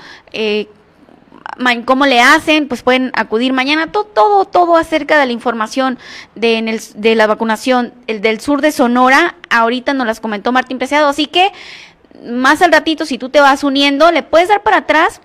[1.85, 5.99] cómo le hacen, pues pueden acudir mañana, todo, todo, todo acerca de la información
[6.35, 10.53] de, en el, de la vacunación el del sur de Sonora, ahorita nos las comentó
[10.53, 11.53] Martín Preciado, así que
[12.25, 15.21] más al ratito, si tú te vas uniendo, le puedes dar para atrás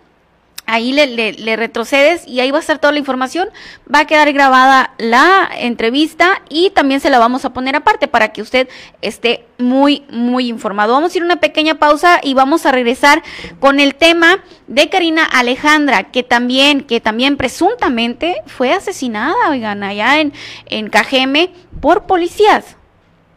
[0.66, 3.50] ahí le, retrocedes y ahí va a estar toda la información.
[3.94, 8.32] Va a quedar grabada la entrevista y también se la vamos a poner aparte para
[8.32, 8.70] que usted
[9.02, 10.94] esté muy, muy informado.
[10.94, 13.22] Vamos a ir a una pequeña pausa y vamos a regresar
[13.60, 20.22] con el tema de Karina Alejandra, que también, que también presuntamente fue asesinada, oigan, allá
[20.22, 20.34] en,
[20.68, 21.52] en Cajeme
[21.82, 22.78] por policías.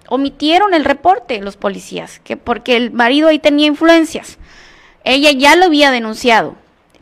[0.08, 4.38] Omitieron el reporte los policías, que porque el marido ahí tenía influencias.
[5.02, 6.56] Ella ya lo había denunciado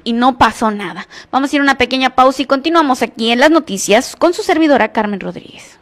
[0.04, 1.06] y no pasó nada.
[1.30, 4.42] Vamos a ir a una pequeña pausa y continuamos aquí en las noticias con su
[4.42, 5.81] servidora Carmen Rodríguez.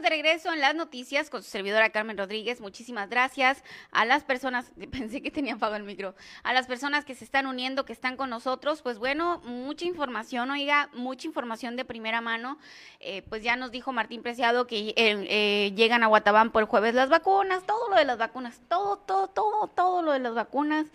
[0.00, 2.60] De regreso en las noticias con su servidora Carmen Rodríguez.
[2.60, 7.14] Muchísimas gracias a las personas, pensé que tenía apagado el micro, a las personas que
[7.14, 8.82] se están uniendo, que están con nosotros.
[8.82, 12.58] Pues bueno, mucha información, oiga, mucha información de primera mano.
[13.00, 16.68] Eh, pues ya nos dijo Martín Preciado que eh, eh, llegan a Guatabán por el
[16.68, 20.34] jueves las vacunas, todo lo de las vacunas, todo, todo, todo, todo lo de las
[20.34, 20.86] vacunas,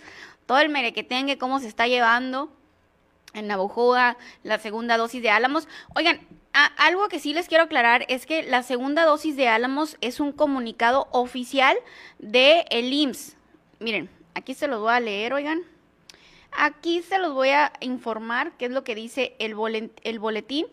[0.45, 2.51] todo el merequetengue, cómo se está llevando
[3.35, 5.67] en Navojoa, la segunda dosis de Álamos.
[5.93, 6.21] Oigan,
[6.55, 10.31] algo que sí les quiero aclarar es que la segunda dosis de Álamos es un
[10.31, 11.77] comunicado oficial
[12.19, 13.35] de el IMSS.
[13.79, 15.61] Miren, aquí se los voy a leer, oigan.
[16.57, 20.67] Aquí se los voy a informar qué es lo que dice el, el boletín.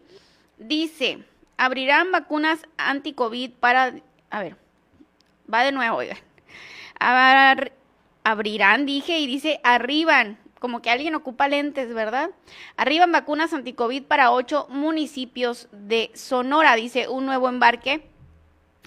[0.59, 1.25] Dice,
[1.57, 3.93] abrirán vacunas anti-COVID para...
[4.31, 4.57] A ver,
[5.53, 6.19] va de nuevo, oigan.
[8.23, 12.31] Abrirán, dije, y dice arriban, como que alguien ocupa lentes, ¿verdad?
[12.77, 18.07] Arriban vacunas anticovid para ocho municipios de Sonora, dice un nuevo embarque.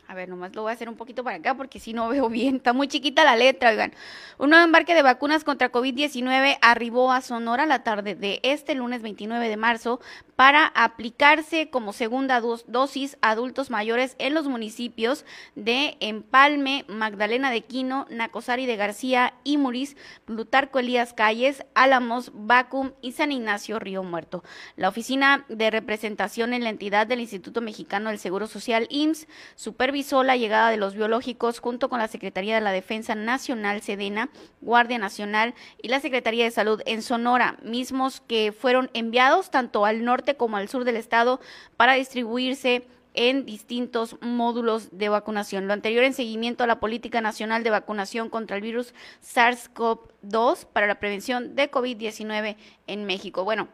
[0.07, 2.30] A ver, nomás lo voy a hacer un poquito para acá porque si no veo
[2.30, 3.91] bien, está muy chiquita la letra, oigan.
[4.38, 9.02] Un nuevo embarque de vacunas contra COVID-19 arribó a Sonora la tarde de este lunes
[9.02, 9.99] 29 de marzo
[10.36, 15.26] para aplicarse como segunda dosis a adultos mayores en los municipios
[15.56, 19.95] de Empalme, Magdalena de Quino, Nacosari de García, Imuris,
[20.26, 24.44] Plutarco Elías Calles, Álamos, Bacum y San Ignacio Río Muerto.
[24.76, 30.24] La oficina de representación en la entidad del Instituto Mexicano del Seguro Social, IMSS, supervisó
[30.24, 34.30] la llegada de los biológicos junto con la Secretaría de la Defensa Nacional, Sedena,
[34.62, 40.03] Guardia Nacional y la Secretaría de Salud en Sonora, mismos que fueron enviados tanto al
[40.03, 41.39] norte como al sur del estado
[41.77, 45.68] para distribuirse en distintos módulos de vacunación.
[45.68, 48.93] Lo anterior en seguimiento a la Política Nacional de Vacunación contra el virus
[49.23, 52.57] SARS-CoV-2 para la prevención de COVID-19
[52.88, 53.43] en México.
[53.45, 53.69] Bueno,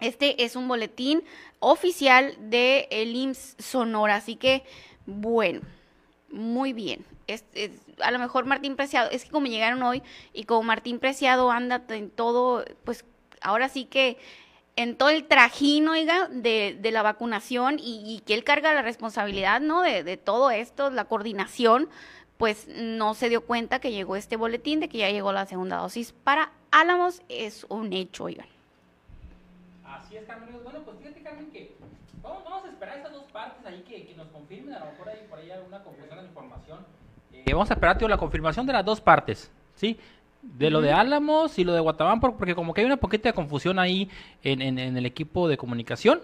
[0.00, 1.22] este es un boletín
[1.58, 4.64] oficial de el IMSS Sonora, así que
[5.04, 5.60] bueno,
[6.30, 7.04] muy bien.
[8.00, 10.02] a lo mejor Martín Preciado, es que como llegaron hoy
[10.32, 13.04] y como Martín Preciado anda en todo, pues
[13.42, 14.16] ahora sí que
[14.82, 19.60] en todo el trajín, oiga, de, de la vacunación y, que él carga la responsabilidad,
[19.60, 19.82] ¿no?
[19.82, 21.88] De, de todo esto, la coordinación,
[22.38, 25.76] pues no se dio cuenta que llegó este boletín de que ya llegó la segunda
[25.76, 26.12] dosis.
[26.12, 28.46] Para Álamos es un hecho, oigan.
[29.84, 30.48] Así es, Carmen.
[30.64, 31.76] Bueno, pues fíjate, Carmen, que
[32.22, 34.74] vamos, vamos a esperar esas dos partes ahí que, que nos confirmen.
[34.74, 36.86] A lo mejor hay por ahí alguna confusión de información.
[37.32, 39.98] Eh, vamos a esperar, tío, la confirmación de las dos partes, ¿sí?
[40.42, 43.34] De lo de Álamos y lo de Guatabán, porque como que hay una poquita de
[43.34, 44.08] confusión ahí
[44.42, 46.22] en, en, el equipo de comunicación,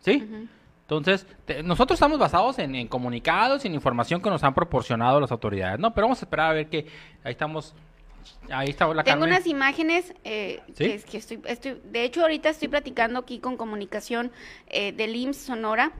[0.00, 0.28] ¿sí?
[0.82, 1.26] Entonces,
[1.64, 5.78] nosotros estamos basados en, en, comunicados y en información que nos han proporcionado las autoridades,
[5.78, 5.92] ¿no?
[5.92, 6.86] Pero vamos a esperar a ver que
[7.24, 7.74] ahí estamos
[8.50, 12.68] Ahí está la Tengo unas imágenes eh, que, que estoy, estoy, de hecho ahorita estoy
[12.68, 14.32] platicando aquí con comunicación
[14.68, 15.92] eh, del IMSS Sonora.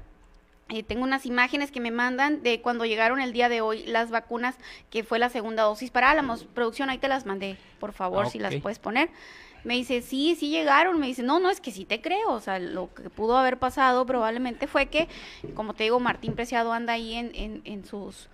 [0.69, 4.11] Eh, tengo unas imágenes que me mandan de cuando llegaron el día de hoy las
[4.11, 4.57] vacunas,
[4.91, 6.45] que fue la segunda dosis para Álamos.
[6.45, 9.09] Producción, ahí te las mandé, por favor, si las puedes poner.
[9.65, 11.01] Me dice, sí, sí llegaron.
[11.01, 12.31] Me dice, no, no, es que sí te creo.
[12.31, 15.09] O sea, lo que pudo haber pasado probablemente fue que,
[15.55, 18.29] como te digo, Martín Preciado anda ahí en, en, en sus,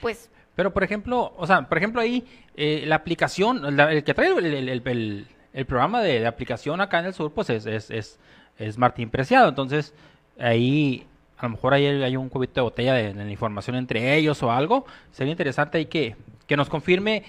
[0.00, 4.28] pues, pero, por ejemplo, o sea, por ejemplo, ahí eh, la aplicación, el que trae
[4.36, 8.18] el, programa de, aplicación acá en el sur, pues es, es,
[8.58, 9.48] es, Martín Preciado.
[9.48, 9.94] Entonces,
[10.36, 11.06] ahí
[11.38, 14.50] a lo mejor ahí hay un cubito de botella de, la información entre ellos o
[14.50, 14.86] algo.
[15.12, 16.16] Sería interesante ahí que,
[16.46, 17.24] que nos confirme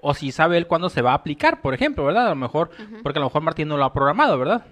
[0.00, 2.26] o si sabe él cuándo se va a aplicar, por ejemplo, ¿verdad?
[2.26, 2.70] A lo mejor,
[3.02, 4.64] porque a lo mejor Martín no lo ha programado, ¿verdad?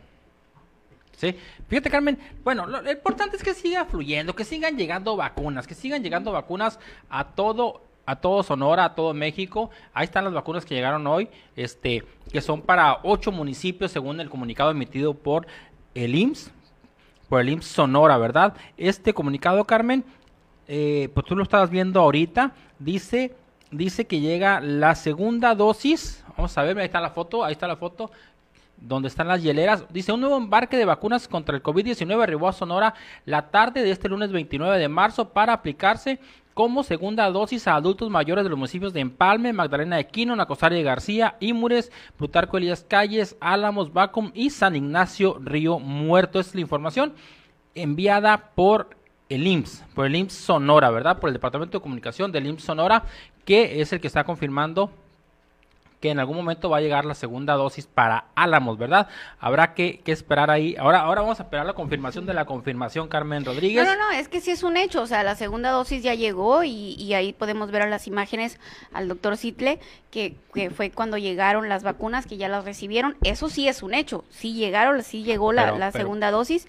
[1.16, 1.34] Sí,
[1.66, 6.02] fíjate Carmen, bueno, lo, importante es que siga fluyendo, que sigan llegando vacunas, que sigan
[6.02, 6.78] llegando vacunas
[7.10, 9.68] a todo a todo Sonora, a todo México.
[9.92, 14.30] Ahí están las vacunas que llegaron hoy, este, que son para ocho municipios según el
[14.30, 15.46] comunicado emitido por
[15.94, 16.50] el IMSS,
[17.28, 18.54] por el IMSS Sonora, ¿verdad?
[18.76, 20.04] Este comunicado, Carmen,
[20.66, 23.34] eh, pues tú lo estabas viendo ahorita, dice,
[23.70, 26.24] dice que llega la segunda dosis.
[26.36, 28.10] Vamos a ver, ahí está la foto, ahí está la foto
[28.76, 29.84] donde están las hieleras.
[29.90, 32.94] Dice, un nuevo embarque de vacunas contra el COVID-19 arribó a Sonora
[33.24, 36.20] la tarde de este lunes 29 de marzo para aplicarse
[36.58, 40.74] como segunda dosis a adultos mayores de los municipios de Empalme, Magdalena de Quino, Nacosari
[40.74, 46.40] de García, Ímures, Plutarco Elías Calles, Álamos, Bacum y San Ignacio Río Muerto.
[46.40, 47.12] Esta es la información
[47.76, 48.90] enviada por
[49.28, 51.20] el IMSS, por el IMSS Sonora, ¿verdad?
[51.20, 53.04] Por el Departamento de Comunicación del IMSS Sonora,
[53.44, 54.90] que es el que está confirmando
[56.00, 59.08] que en algún momento va a llegar la segunda dosis para Álamos, ¿verdad?
[59.40, 60.76] Habrá que, esperar ahí.
[60.78, 63.84] Ahora, ahora vamos a esperar la confirmación de la confirmación, Carmen Rodríguez.
[63.84, 65.02] No, no, no, es que sí es un hecho.
[65.02, 68.60] O sea, la segunda dosis ya llegó y, ahí podemos ver a las imágenes
[68.92, 69.80] al doctor Sitle,
[70.10, 73.16] que, que, fue cuando llegaron las vacunas, que ya las recibieron.
[73.24, 74.24] Eso sí es un hecho.
[74.30, 76.66] Sí llegaron, sí llegó la, segunda dosis.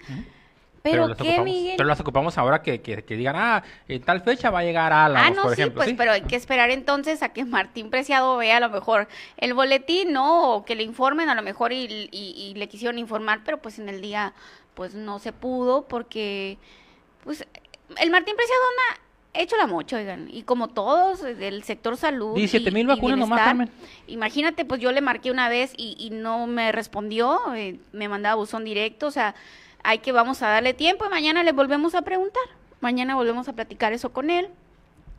[0.82, 1.74] Pero, ¿qué, Miguel?
[1.76, 5.08] Pero las ocupamos ahora que, que, digan, ah, en tal fecha va a llegar a
[5.08, 5.26] la.
[5.26, 8.60] Ah, no, sí, pues, pero hay que esperar entonces a que Martín Preciado vea a
[8.60, 10.54] lo mejor el boletín, ¿no?
[10.54, 13.88] O que le informen a lo mejor y, y, le quisieron informar, pero pues en
[13.88, 14.32] el día,
[14.74, 16.56] pues no se pudo porque,
[17.24, 17.46] pues,
[17.98, 19.00] el Martín Preciado anda
[19.34, 22.34] hecho la mocha, oigan, y como todos del sector salud.
[22.34, 23.70] 17 mil vacunas nomás, Carmen.
[24.06, 28.36] Imagínate, pues yo le marqué una vez y, y no me respondió, eh, me mandaba
[28.36, 29.34] buzón directo, o sea
[29.82, 32.42] hay que vamos a darle tiempo y mañana le volvemos a preguntar.
[32.80, 34.48] Mañana volvemos a platicar eso con él.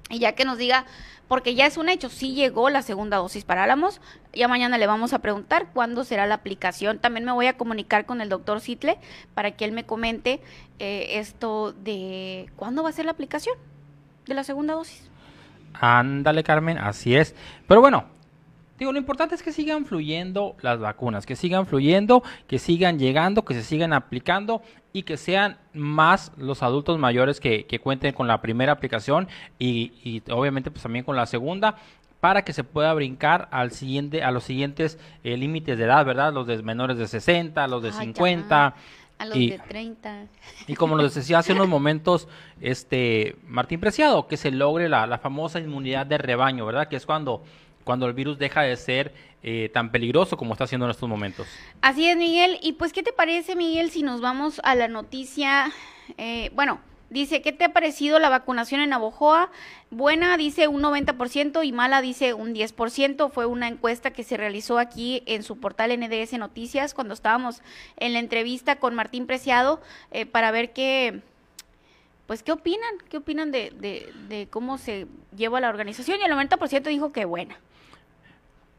[0.10, 0.86] Y ya que nos diga,
[1.28, 4.02] porque ya es un hecho, sí llegó la segunda dosis para Álamos,
[4.34, 7.00] ya mañana le vamos a preguntar cuándo será la aplicación.
[7.00, 8.98] También me voy a comunicar con el doctor Sitle
[9.34, 10.42] para que él me comente
[10.80, 13.56] eh, esto de cuándo va a ser la aplicación
[14.28, 15.10] de la segunda dosis.
[15.74, 17.34] Ándale, Carmen, así es.
[17.66, 18.04] Pero bueno,
[18.82, 23.46] Digo, lo importante es que sigan fluyendo las vacunas, que sigan fluyendo, que sigan llegando,
[23.46, 28.42] que se sigan aplicando y que sean más los adultos mayores que, cuenten con la
[28.42, 29.28] primera aplicación
[29.60, 31.76] y, obviamente pues también con la segunda
[32.22, 36.34] para que se pueda brincar al siguiente, a los siguientes eh, límites de edad, ¿verdad?
[36.34, 38.76] Los de menores de 60, los de 50.
[39.20, 40.26] A los Y- de 30.
[40.66, 42.28] Y como nos decía hace unos momentos,
[42.60, 46.88] este Martín Preciado, que se logre la, la famosa inmunidad de rebaño, ¿verdad?
[46.88, 47.44] Que es cuando,
[47.84, 49.14] cuando el virus deja de ser
[49.44, 51.48] eh, tan peligroso como está haciendo en estos momentos.
[51.82, 52.60] Así es, Miguel.
[52.62, 55.72] Y pues, ¿qué te parece, Miguel, si nos vamos a la noticia?
[56.18, 56.80] Eh, bueno,
[57.10, 59.50] dice, ¿qué te ha parecido la vacunación en Navojoa?
[59.90, 63.32] Buena, dice un 90% y mala, dice un 10%.
[63.32, 67.62] Fue una encuesta que se realizó aquí en su portal NDS Noticias cuando estábamos
[67.98, 69.82] en la entrevista con Martín Preciado
[70.12, 71.22] eh, para ver qué,
[72.32, 72.92] pues, ¿qué opinan?
[73.10, 75.06] ¿Qué opinan de, de, de cómo se
[75.36, 76.18] lleva la organización?
[76.22, 77.58] Y el 90% dijo que buena.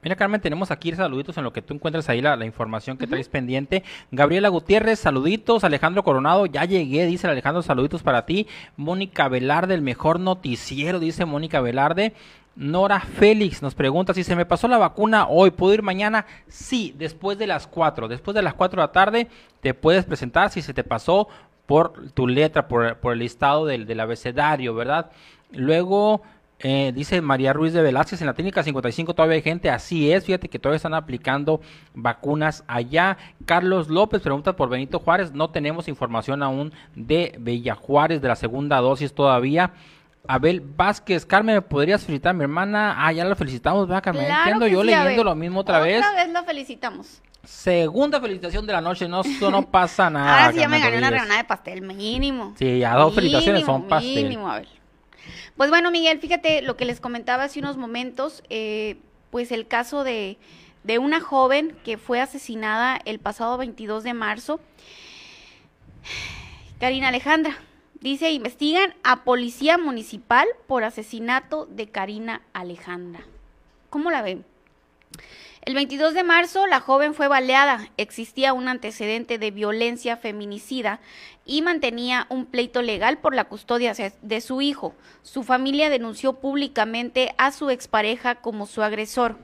[0.03, 3.07] Mira, Carmen, tenemos aquí saluditos en lo que tú encuentras ahí la, la información que
[3.07, 3.85] traes pendiente.
[4.11, 5.65] Gabriela Gutiérrez, saluditos.
[5.65, 8.47] Alejandro Coronado, ya llegué, dice Alejandro, saluditos para ti.
[8.79, 12.15] Mónica Velarde, el mejor noticiero, dice Mónica Velarde.
[12.57, 16.27] Nora Félix nos pregunta si se me pasó la vacuna hoy, ¿puedo ir mañana?
[16.49, 18.09] Sí, después de las 4.
[18.09, 19.29] Después de las 4 de la tarde
[19.61, 21.29] te puedes presentar si se te pasó
[21.66, 25.10] por tu letra, por, por el listado del, del abecedario, ¿verdad?
[25.52, 26.22] Luego
[26.64, 30.24] eh, dice María Ruiz de Velázquez, en la técnica 55 todavía hay gente, así es,
[30.24, 31.60] fíjate que todavía están aplicando
[31.93, 33.16] vacunas allá.
[33.47, 38.36] Carlos López pregunta por Benito Juárez, no tenemos información aún de Bella Juárez, de la
[38.36, 39.72] segunda dosis todavía.
[40.28, 42.94] Abel Vázquez, Carmen, ¿me podrías felicitar a mi hermana?
[42.97, 44.24] Ah, ya la felicitamos, ¿verdad, Carmen?
[44.24, 45.98] Claro Entiendo yo sí, leyendo lo mismo otra vez.
[45.98, 47.20] Otra vez la felicitamos.
[47.44, 50.44] Segunda felicitación de la noche, no, eso no pasa nada.
[50.44, 52.55] Ahora sí ya me gané una rebanada de pastel, mínimo.
[52.59, 54.24] Sí, ya dos felicitaciones son pastel.
[54.24, 54.69] Mínimo, a ver.
[55.56, 58.97] Pues bueno, Miguel, fíjate lo que les comentaba hace unos momentos, eh,
[59.31, 60.39] pues el caso de,
[60.85, 64.60] de una joven que fue asesinada el pasado 22 de marzo.
[66.81, 67.56] Karina Alejandra,
[68.01, 73.24] dice, investigan a policía municipal por asesinato de Karina Alejandra.
[73.90, 74.44] ¿Cómo la ven?
[75.64, 77.89] El 22 de marzo, la joven fue baleada.
[77.97, 80.98] Existía un antecedente de violencia feminicida
[81.44, 84.93] y mantenía un pleito legal por la custodia de su hijo.
[85.22, 89.39] Su familia denunció públicamente a su expareja como su agresor.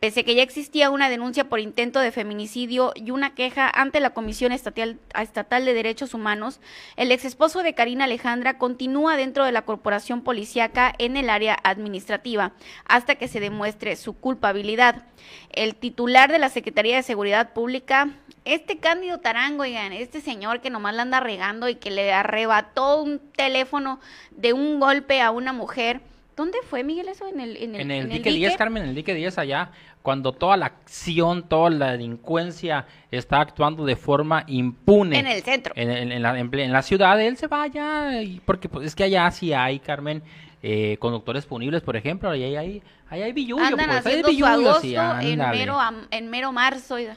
[0.00, 4.10] Pese que ya existía una denuncia por intento de feminicidio y una queja ante la
[4.10, 6.60] Comisión Estatal, Estatal de Derechos Humanos,
[6.94, 12.52] el exesposo de Karina Alejandra continúa dentro de la corporación policíaca en el área administrativa
[12.84, 15.02] hasta que se demuestre su culpabilidad.
[15.50, 18.10] El titular de la Secretaría de Seguridad Pública,
[18.44, 23.18] este Cándido Tarango, este señor que nomás la anda regando y que le arrebató un
[23.18, 23.98] teléfono
[24.30, 26.00] de un golpe a una mujer.
[26.38, 27.26] ¿Dónde fue, Miguel, eso?
[27.26, 29.72] En el, en el, En el en dique 10, Carmen, en el dique 10 allá,
[30.02, 35.18] cuando toda la acción, toda la delincuencia está actuando de forma impune.
[35.18, 35.74] En el centro.
[35.76, 38.68] En, en- en la, en ple- en la ciudad, él se va allá, y- porque
[38.68, 40.22] pues, es que allá sí hay, Carmen,
[40.62, 44.34] eh, conductores punibles, por ejemplo, ahí hay, ahí hay billullo, Andan pues, hay haciendo su
[44.34, 45.78] billullo, agosto sí, en, mero,
[46.10, 47.16] en mero marzo, oiga.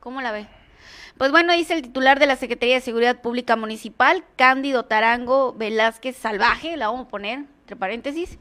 [0.00, 0.46] ¿Cómo la ve?
[1.16, 6.16] Pues bueno, dice el titular de la Secretaría de Seguridad Pública Municipal, Cándido Tarango Velázquez
[6.16, 8.38] Salvaje, la vamos a poner entre paréntesis,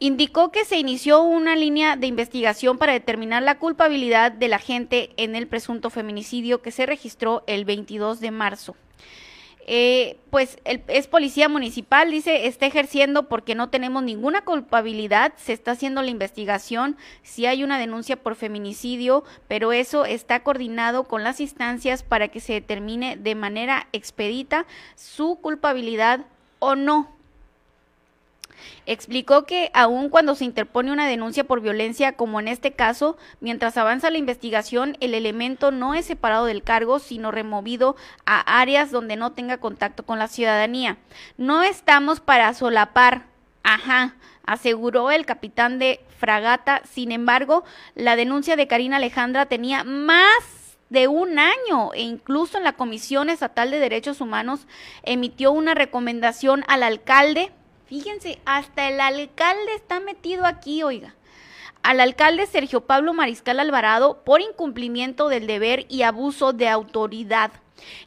[0.00, 5.10] indicó que se inició una línea de investigación para determinar la culpabilidad de la gente
[5.16, 8.76] en el presunto feminicidio que se registró el 22 de marzo.
[9.66, 15.52] Eh, pues el- es policía municipal, dice, está ejerciendo porque no tenemos ninguna culpabilidad, se
[15.52, 21.24] está haciendo la investigación, si hay una denuncia por feminicidio, pero eso está coordinado con
[21.24, 24.66] las instancias para que se determine de manera expedita
[24.96, 26.26] su culpabilidad
[26.58, 27.19] o no.
[28.86, 33.76] Explicó que aun cuando se interpone una denuncia por violencia, como en este caso, mientras
[33.76, 37.96] avanza la investigación, el elemento no es separado del cargo, sino removido
[38.26, 40.98] a áreas donde no tenga contacto con la ciudadanía.
[41.36, 43.26] No estamos para solapar,
[43.62, 44.14] ajá,
[44.44, 46.82] aseguró el capitán de fragata.
[46.90, 47.64] Sin embargo,
[47.94, 53.30] la denuncia de Karina Alejandra tenía más de un año e incluso en la Comisión
[53.30, 54.66] Estatal de Derechos Humanos
[55.04, 57.52] emitió una recomendación al alcalde.
[57.90, 61.16] Fíjense, hasta el alcalde está metido aquí, oiga.
[61.82, 67.50] Al alcalde Sergio Pablo Mariscal Alvarado por incumplimiento del deber y abuso de autoridad.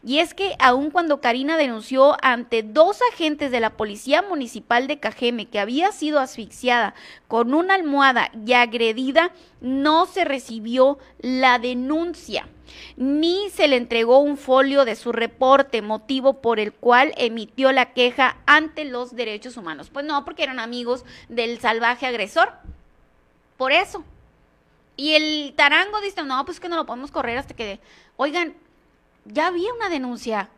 [0.03, 4.99] Y es que aun cuando Karina denunció ante dos agentes de la Policía Municipal de
[4.99, 6.93] Cajeme que había sido asfixiada
[7.27, 9.31] con una almohada y agredida,
[9.61, 12.47] no se recibió la denuncia
[12.95, 17.93] ni se le entregó un folio de su reporte, motivo por el cual emitió la
[17.93, 19.89] queja ante los derechos humanos.
[19.91, 22.53] Pues no, porque eran amigos del salvaje agresor.
[23.57, 24.03] Por eso.
[24.95, 27.79] Y el tarango dice, no, pues que no lo podemos correr hasta que...
[28.15, 28.53] Oigan,
[29.25, 30.49] ya había una denuncia.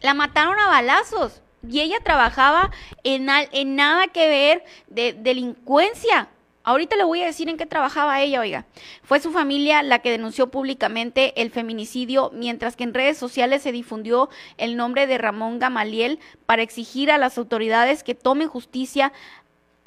[0.00, 1.42] La mataron a balazos.
[1.68, 2.70] Y ella trabajaba
[3.02, 3.26] en,
[3.74, 6.28] nada que ver de delincuencia.
[6.62, 8.66] Ahorita le voy a decir en qué trabajaba ella, oiga.
[9.02, 13.72] Fue su familia la que denunció públicamente el feminicidio, mientras que en redes sociales se
[13.72, 14.28] difundió
[14.58, 19.12] el nombre de Ramón Gamaliel para exigir a las autoridades que tomen justicia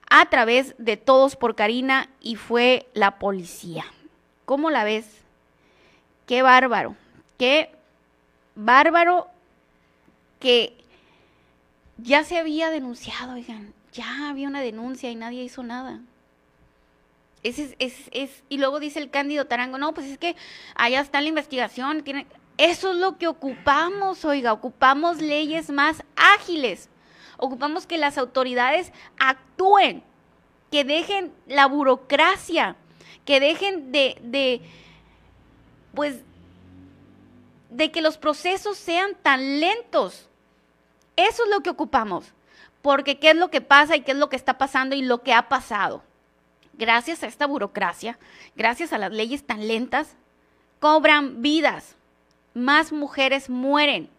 [0.09, 3.85] a través de Todos por Karina y fue la policía.
[4.45, 5.05] ¿Cómo la ves?
[6.25, 6.95] Qué bárbaro,
[7.39, 7.71] qué
[8.53, 9.27] bárbaro
[10.39, 10.77] que
[11.97, 16.01] ya se había denunciado, oigan, ya había una denuncia y nadie hizo nada.
[17.41, 20.35] Es, es, es, y luego dice el Cándido Tarango, no, pues es que
[20.75, 22.03] allá está la investigación.
[22.57, 26.89] Eso es lo que ocupamos, oiga, ocupamos leyes más ágiles.
[27.37, 30.03] Ocupamos que las autoridades actúen,
[30.69, 32.75] que dejen la burocracia,
[33.23, 34.61] que dejen de, de
[35.95, 36.21] pues,
[37.69, 40.27] de que los procesos sean tan lentos.
[41.15, 42.33] Eso es lo que ocupamos.
[42.81, 45.21] Porque qué es lo que pasa y qué es lo que está pasando y lo
[45.21, 46.03] que ha pasado
[46.79, 48.17] gracias a esta burocracia,
[48.55, 50.15] gracias a las leyes tan lentas,
[50.79, 51.97] cobran vidas,
[52.55, 54.09] más mujeres mueren.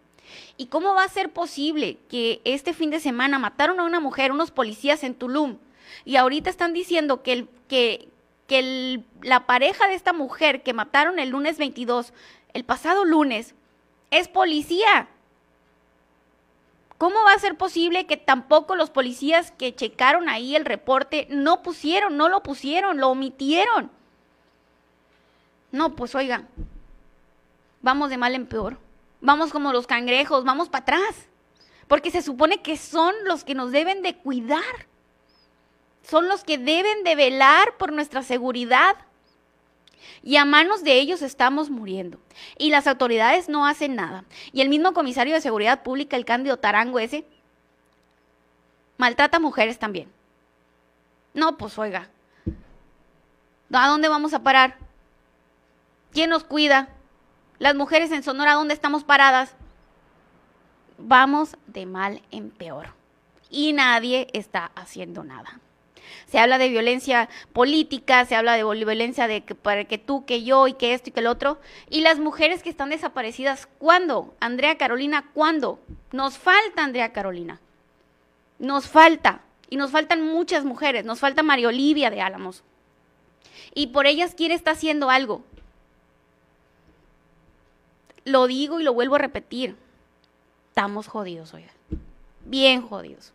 [0.55, 4.31] ¿Y cómo va a ser posible que este fin de semana mataron a una mujer,
[4.31, 5.57] unos policías en Tulum,
[6.05, 7.47] y ahorita están diciendo que,
[9.21, 12.13] la pareja de esta mujer que mataron el lunes 22,
[12.53, 13.55] el pasado lunes,
[14.09, 15.07] es policía?
[16.97, 21.63] ¿Cómo va a ser posible que tampoco los policías que checaron ahí el reporte no
[21.63, 23.89] pusieron, no lo pusieron, lo omitieron?
[25.71, 26.43] No, pues oiga,
[27.81, 28.77] vamos de mal en peor.
[29.21, 31.27] Vamos como los cangrejos, vamos para atrás.
[31.87, 34.87] Porque se supone que son los que nos deben de cuidar.
[36.03, 38.95] Son los que deben de velar por nuestra seguridad
[40.23, 42.19] y a manos de ellos estamos muriendo.
[42.57, 44.25] Y las autoridades no hacen nada.
[44.51, 47.25] Y el mismo comisario de Seguridad Pública, el Cándido Tarango ese,
[48.97, 50.11] maltrata a mujeres también.
[51.33, 52.09] No, pues oiga,
[53.71, 54.77] ¿a dónde vamos a parar?
[56.11, 56.89] ¿Quién nos cuida?
[57.57, 59.55] Las mujeres en Sonora, ¿dónde estamos paradas?
[60.97, 62.93] Vamos de mal en peor.
[63.49, 65.59] Y nadie está haciendo nada
[66.27, 70.43] se habla de violencia política, se habla de violencia de que para que tú, que
[70.43, 71.59] yo y que esto y que el otro.
[71.89, 74.35] Y las mujeres que están desaparecidas, ¿cuándo?
[74.39, 75.79] Andrea Carolina, ¿cuándo?
[76.11, 77.59] Nos falta Andrea Carolina.
[78.59, 79.41] Nos falta.
[79.69, 81.05] Y nos faltan muchas mujeres.
[81.05, 82.63] Nos falta María Olivia de Álamos.
[83.73, 85.43] Y por ellas quiere estar haciendo algo.
[88.25, 89.75] Lo digo y lo vuelvo a repetir.
[90.69, 91.71] Estamos jodidos, oiga.
[92.45, 93.33] Bien jodidos.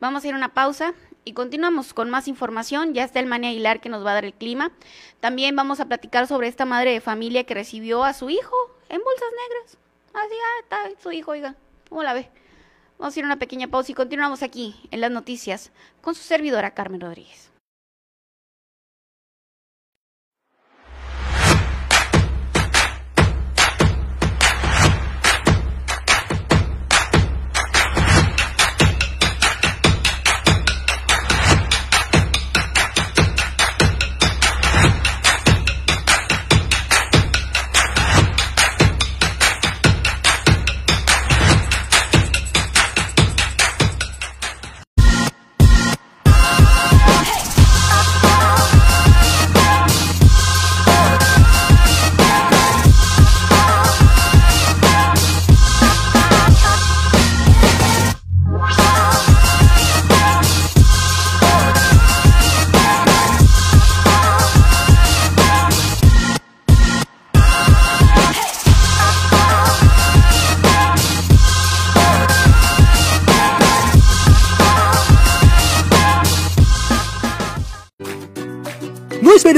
[0.00, 0.94] Vamos a ir a una pausa
[1.24, 2.94] y continuamos con más información.
[2.94, 4.72] Ya está el Mani Aguilar que nos va a dar el clima.
[5.20, 8.56] También vamos a platicar sobre esta madre de familia que recibió a su hijo
[8.88, 9.78] en bolsas negras.
[10.12, 11.56] Así, ah, está su hijo, oiga.
[11.88, 12.30] ¿Cómo la ve?
[12.98, 16.22] Vamos a ir a una pequeña pausa y continuamos aquí en las noticias con su
[16.22, 17.53] servidora Carmen Rodríguez.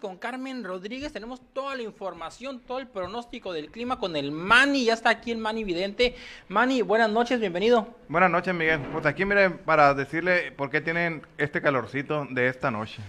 [0.00, 1.12] Con Carmen Rodríguez.
[1.12, 4.84] Tenemos toda la información, todo el pronóstico del clima con el Mani.
[4.84, 6.16] Ya está aquí el Mani Vidente.
[6.48, 7.88] Mani, buenas noches, bienvenido.
[8.08, 8.80] Buenas noches, Miguel.
[8.92, 13.02] Pues aquí, miren, para decirle por qué tienen este calorcito de esta noche.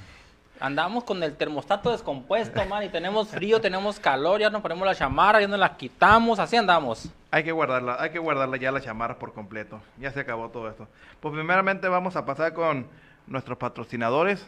[0.59, 2.89] Andamos con el termostato descompuesto, Mani.
[2.89, 7.09] Tenemos frío, tenemos calor, ya nos ponemos la chamarra, ya nos la quitamos, así andamos.
[7.29, 9.79] Hay que guardarla, hay que guardarla ya la chamarra por completo.
[9.99, 10.87] Ya se acabó todo esto.
[11.19, 12.87] Pues primeramente vamos a pasar con
[13.27, 14.45] nuestros patrocinadores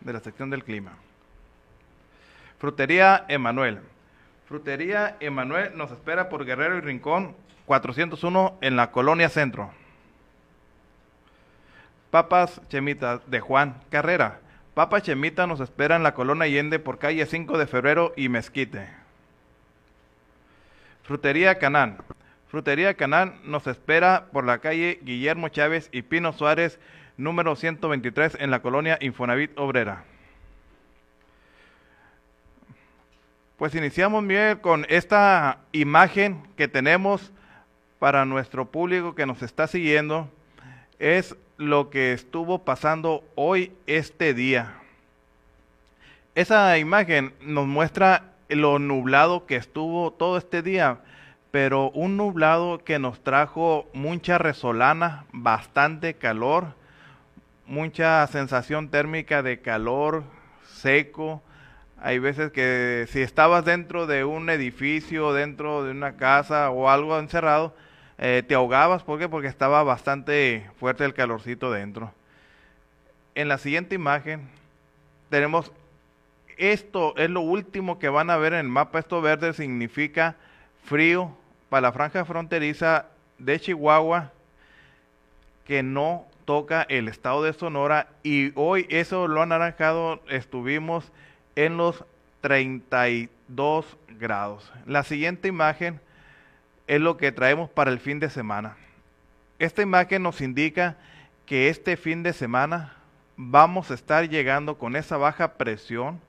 [0.00, 0.92] de la sección del clima.
[2.62, 3.80] Frutería Emanuel.
[4.46, 7.34] Frutería Emanuel nos espera por Guerrero y Rincón
[7.66, 9.72] 401 en la Colonia Centro.
[12.12, 14.38] Papas Chemitas de Juan Carrera.
[14.74, 18.86] Papas Chemita nos espera en la Colonia Allende por calle 5 de Febrero y Mezquite.
[21.02, 21.98] Frutería Canán.
[22.46, 26.78] Frutería Canán nos espera por la calle Guillermo Chávez y Pino Suárez
[27.16, 30.04] número 123 en la colonia Infonavit Obrera.
[33.62, 37.30] Pues iniciamos bien con esta imagen que tenemos
[38.00, 40.28] para nuestro público que nos está siguiendo.
[40.98, 44.74] Es lo que estuvo pasando hoy, este día.
[46.34, 50.98] Esa imagen nos muestra lo nublado que estuvo todo este día,
[51.52, 56.74] pero un nublado que nos trajo mucha resolana, bastante calor,
[57.66, 60.24] mucha sensación térmica de calor
[60.66, 61.40] seco.
[62.04, 67.16] Hay veces que si estabas dentro de un edificio, dentro de una casa o algo
[67.16, 67.76] encerrado,
[68.18, 69.04] eh, te ahogabas.
[69.04, 69.28] ¿Por qué?
[69.28, 72.12] Porque estaba bastante fuerte el calorcito dentro.
[73.36, 74.48] En la siguiente imagen
[75.30, 75.70] tenemos
[76.56, 78.98] esto, es lo último que van a ver en el mapa.
[78.98, 80.34] Esto verde significa
[80.84, 81.30] frío
[81.68, 83.06] para la franja fronteriza
[83.38, 84.32] de Chihuahua
[85.64, 91.12] que no toca el estado de Sonora y hoy eso lo anaranjado estuvimos
[91.56, 92.04] en los
[92.40, 94.72] 32 grados.
[94.86, 96.00] La siguiente imagen
[96.86, 98.76] es lo que traemos para el fin de semana.
[99.58, 100.96] Esta imagen nos indica
[101.46, 102.94] que este fin de semana
[103.36, 106.20] vamos a estar llegando con esa baja presión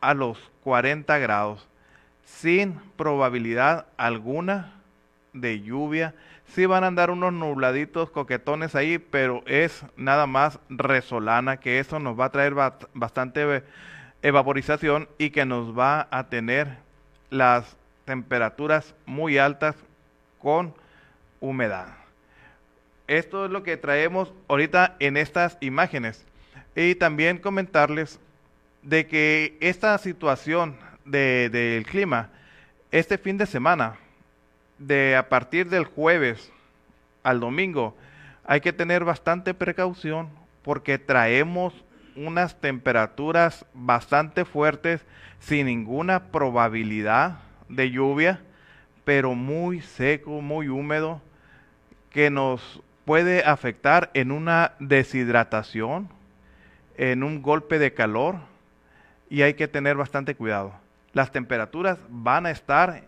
[0.00, 1.66] a los 40 grados
[2.24, 4.74] sin probabilidad alguna
[5.32, 6.14] de lluvia
[6.54, 12.00] Sí van a andar unos nubladitos coquetones ahí, pero es nada más resolana, que eso
[12.00, 12.54] nos va a traer
[12.92, 13.62] bastante
[14.22, 16.78] evaporización y que nos va a tener
[17.30, 19.76] las temperaturas muy altas
[20.38, 20.74] con
[21.40, 21.88] humedad.
[23.06, 26.24] Esto es lo que traemos ahorita en estas imágenes.
[26.76, 28.20] Y también comentarles
[28.82, 32.30] de que esta situación del clima,
[32.90, 33.96] este fin de semana,
[34.78, 36.52] de a partir del jueves
[37.22, 37.96] al domingo,
[38.44, 40.28] hay que tener bastante precaución
[40.62, 41.74] porque traemos
[42.26, 45.04] unas temperaturas bastante fuertes
[45.38, 47.38] sin ninguna probabilidad
[47.68, 48.40] de lluvia,
[49.04, 51.22] pero muy seco, muy húmedo,
[52.10, 56.08] que nos puede afectar en una deshidratación,
[56.96, 58.36] en un golpe de calor,
[59.28, 60.74] y hay que tener bastante cuidado.
[61.12, 63.04] Las temperaturas van a estar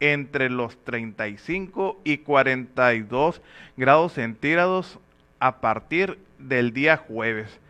[0.00, 3.40] entre los 35 y 42
[3.76, 4.98] grados centígrados
[5.38, 7.60] a partir del día jueves.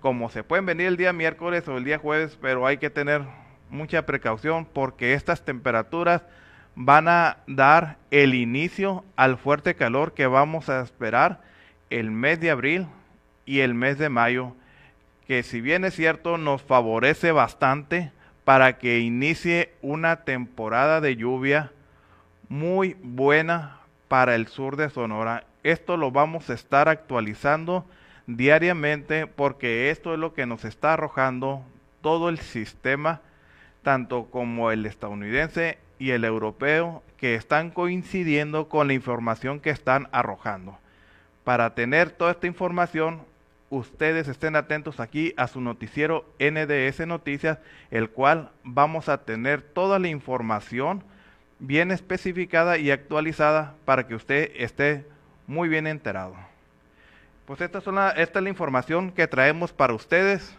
[0.00, 3.22] Como se pueden venir el día miércoles o el día jueves, pero hay que tener
[3.68, 6.22] mucha precaución porque estas temperaturas
[6.74, 11.40] van a dar el inicio al fuerte calor que vamos a esperar
[11.90, 12.86] el mes de abril
[13.44, 14.54] y el mes de mayo,
[15.26, 18.12] que si bien es cierto nos favorece bastante,
[18.44, 21.72] para que inicie una temporada de lluvia
[22.48, 25.44] muy buena para el sur de Sonora.
[25.62, 27.86] Esto lo vamos a estar actualizando
[28.26, 31.62] diariamente porque esto es lo que nos está arrojando
[32.00, 33.20] todo el sistema,
[33.82, 40.08] tanto como el estadounidense y el europeo, que están coincidiendo con la información que están
[40.12, 40.78] arrojando.
[41.44, 43.22] Para tener toda esta información,
[43.70, 47.58] ustedes estén atentos aquí a su noticiero NDS Noticias,
[47.90, 51.04] el cual vamos a tener toda la información
[51.58, 55.06] bien especificada y actualizada para que usted esté
[55.46, 56.49] muy bien enterado.
[57.50, 60.56] Pues esta, esta es la información que traemos para ustedes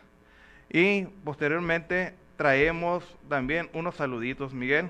[0.70, 4.90] y posteriormente traemos también unos saluditos, Miguel.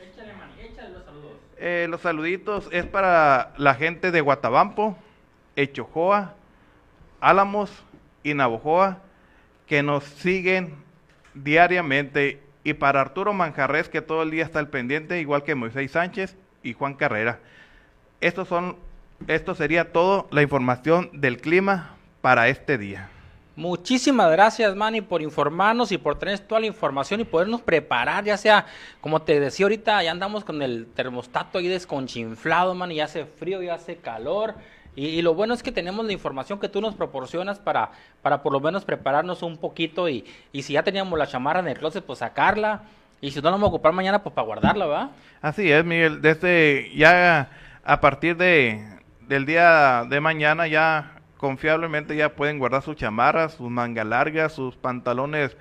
[0.00, 1.32] Échale, man, échale los saludos.
[1.58, 4.98] Eh, los saluditos es para la gente de Guatabampo,
[5.54, 6.34] Echojoa,
[7.20, 7.84] Álamos
[8.24, 8.98] y Navojoa
[9.68, 10.74] que nos siguen
[11.34, 15.92] diariamente y para Arturo Manjarres que todo el día está al pendiente igual que Moisés
[15.92, 17.38] Sánchez y Juan Carrera.
[18.20, 18.87] Estos son
[19.26, 23.10] esto sería todo la información del clima para este día.
[23.58, 28.36] Muchísimas gracias, Manny, por informarnos y por tener toda la información y podernos preparar, ya
[28.36, 28.66] sea,
[29.00, 33.60] como te decía ahorita, ya andamos con el termostato ahí desconchinflado, man, y hace frío
[33.60, 34.54] y hace calor.
[34.94, 37.90] Y, lo bueno es que tenemos la información que tú nos proporcionas para,
[38.22, 41.68] para por lo menos prepararnos un poquito y, y si ya teníamos la chamarra en
[41.68, 42.82] el closet, pues sacarla.
[43.20, 45.10] Y si no la vamos a ocupar mañana, pues para guardarla, ¿va?
[45.40, 46.22] Así es, Miguel.
[46.22, 47.50] Desde ya
[47.84, 48.97] a partir de,
[49.28, 54.74] del día de mañana ya confiablemente ya pueden guardar sus chamarras, sus mangas largas, sus
[54.76, 55.56] pantalones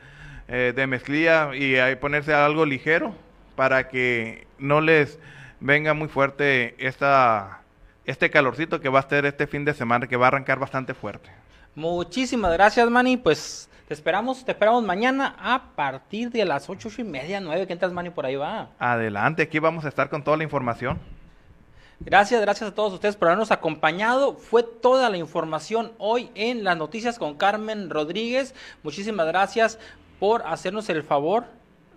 [0.47, 3.13] eh, de mezclilla y ahí ponerse algo ligero
[3.55, 5.19] para que no les
[5.59, 7.61] venga muy fuerte esta,
[8.05, 10.93] este calorcito que va a estar este fin de semana, que va a arrancar bastante
[10.93, 11.29] fuerte.
[11.75, 13.17] Muchísimas gracias, Manny.
[13.17, 17.67] Pues te esperamos, te esperamos mañana a partir de las ocho, y media, nueve.
[17.67, 18.69] que entras, Manny, por ahí va.
[18.79, 20.99] Adelante, aquí vamos a estar con toda la información.
[21.99, 24.35] Gracias, gracias a todos ustedes por habernos acompañado.
[24.35, 28.53] Fue toda la información hoy en las noticias con Carmen Rodríguez.
[28.83, 29.79] Muchísimas gracias
[30.19, 31.45] por hacernos el favor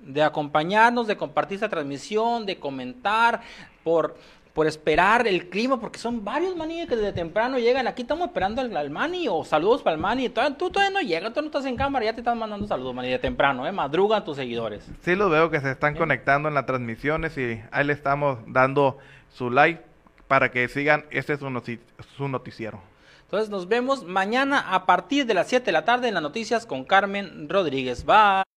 [0.03, 3.43] de acompañarnos, de compartir esta transmisión, de comentar,
[3.85, 4.17] por,
[4.55, 7.87] por esperar el clima, porque son varios maní que desde temprano llegan.
[7.87, 10.31] Aquí estamos esperando al, al mani o saludos para el mani.
[10.31, 13.11] Tú, todavía no llegas, tú no estás en cámara, ya te están mandando saludos, mani,
[13.11, 13.73] de temprano, ¿eh?
[13.73, 14.91] Madrugan tus seguidores.
[15.03, 18.97] Sí, los veo que se están conectando en las transmisiones y ahí le estamos dando
[19.29, 19.90] su like
[20.31, 22.81] para que sigan este es su, noticiero.
[23.23, 26.67] Entonces nos vemos mañana a partir de las 7 de la tarde en las noticias
[26.67, 28.05] con Carmen Rodríguez.
[28.05, 28.50] Bye.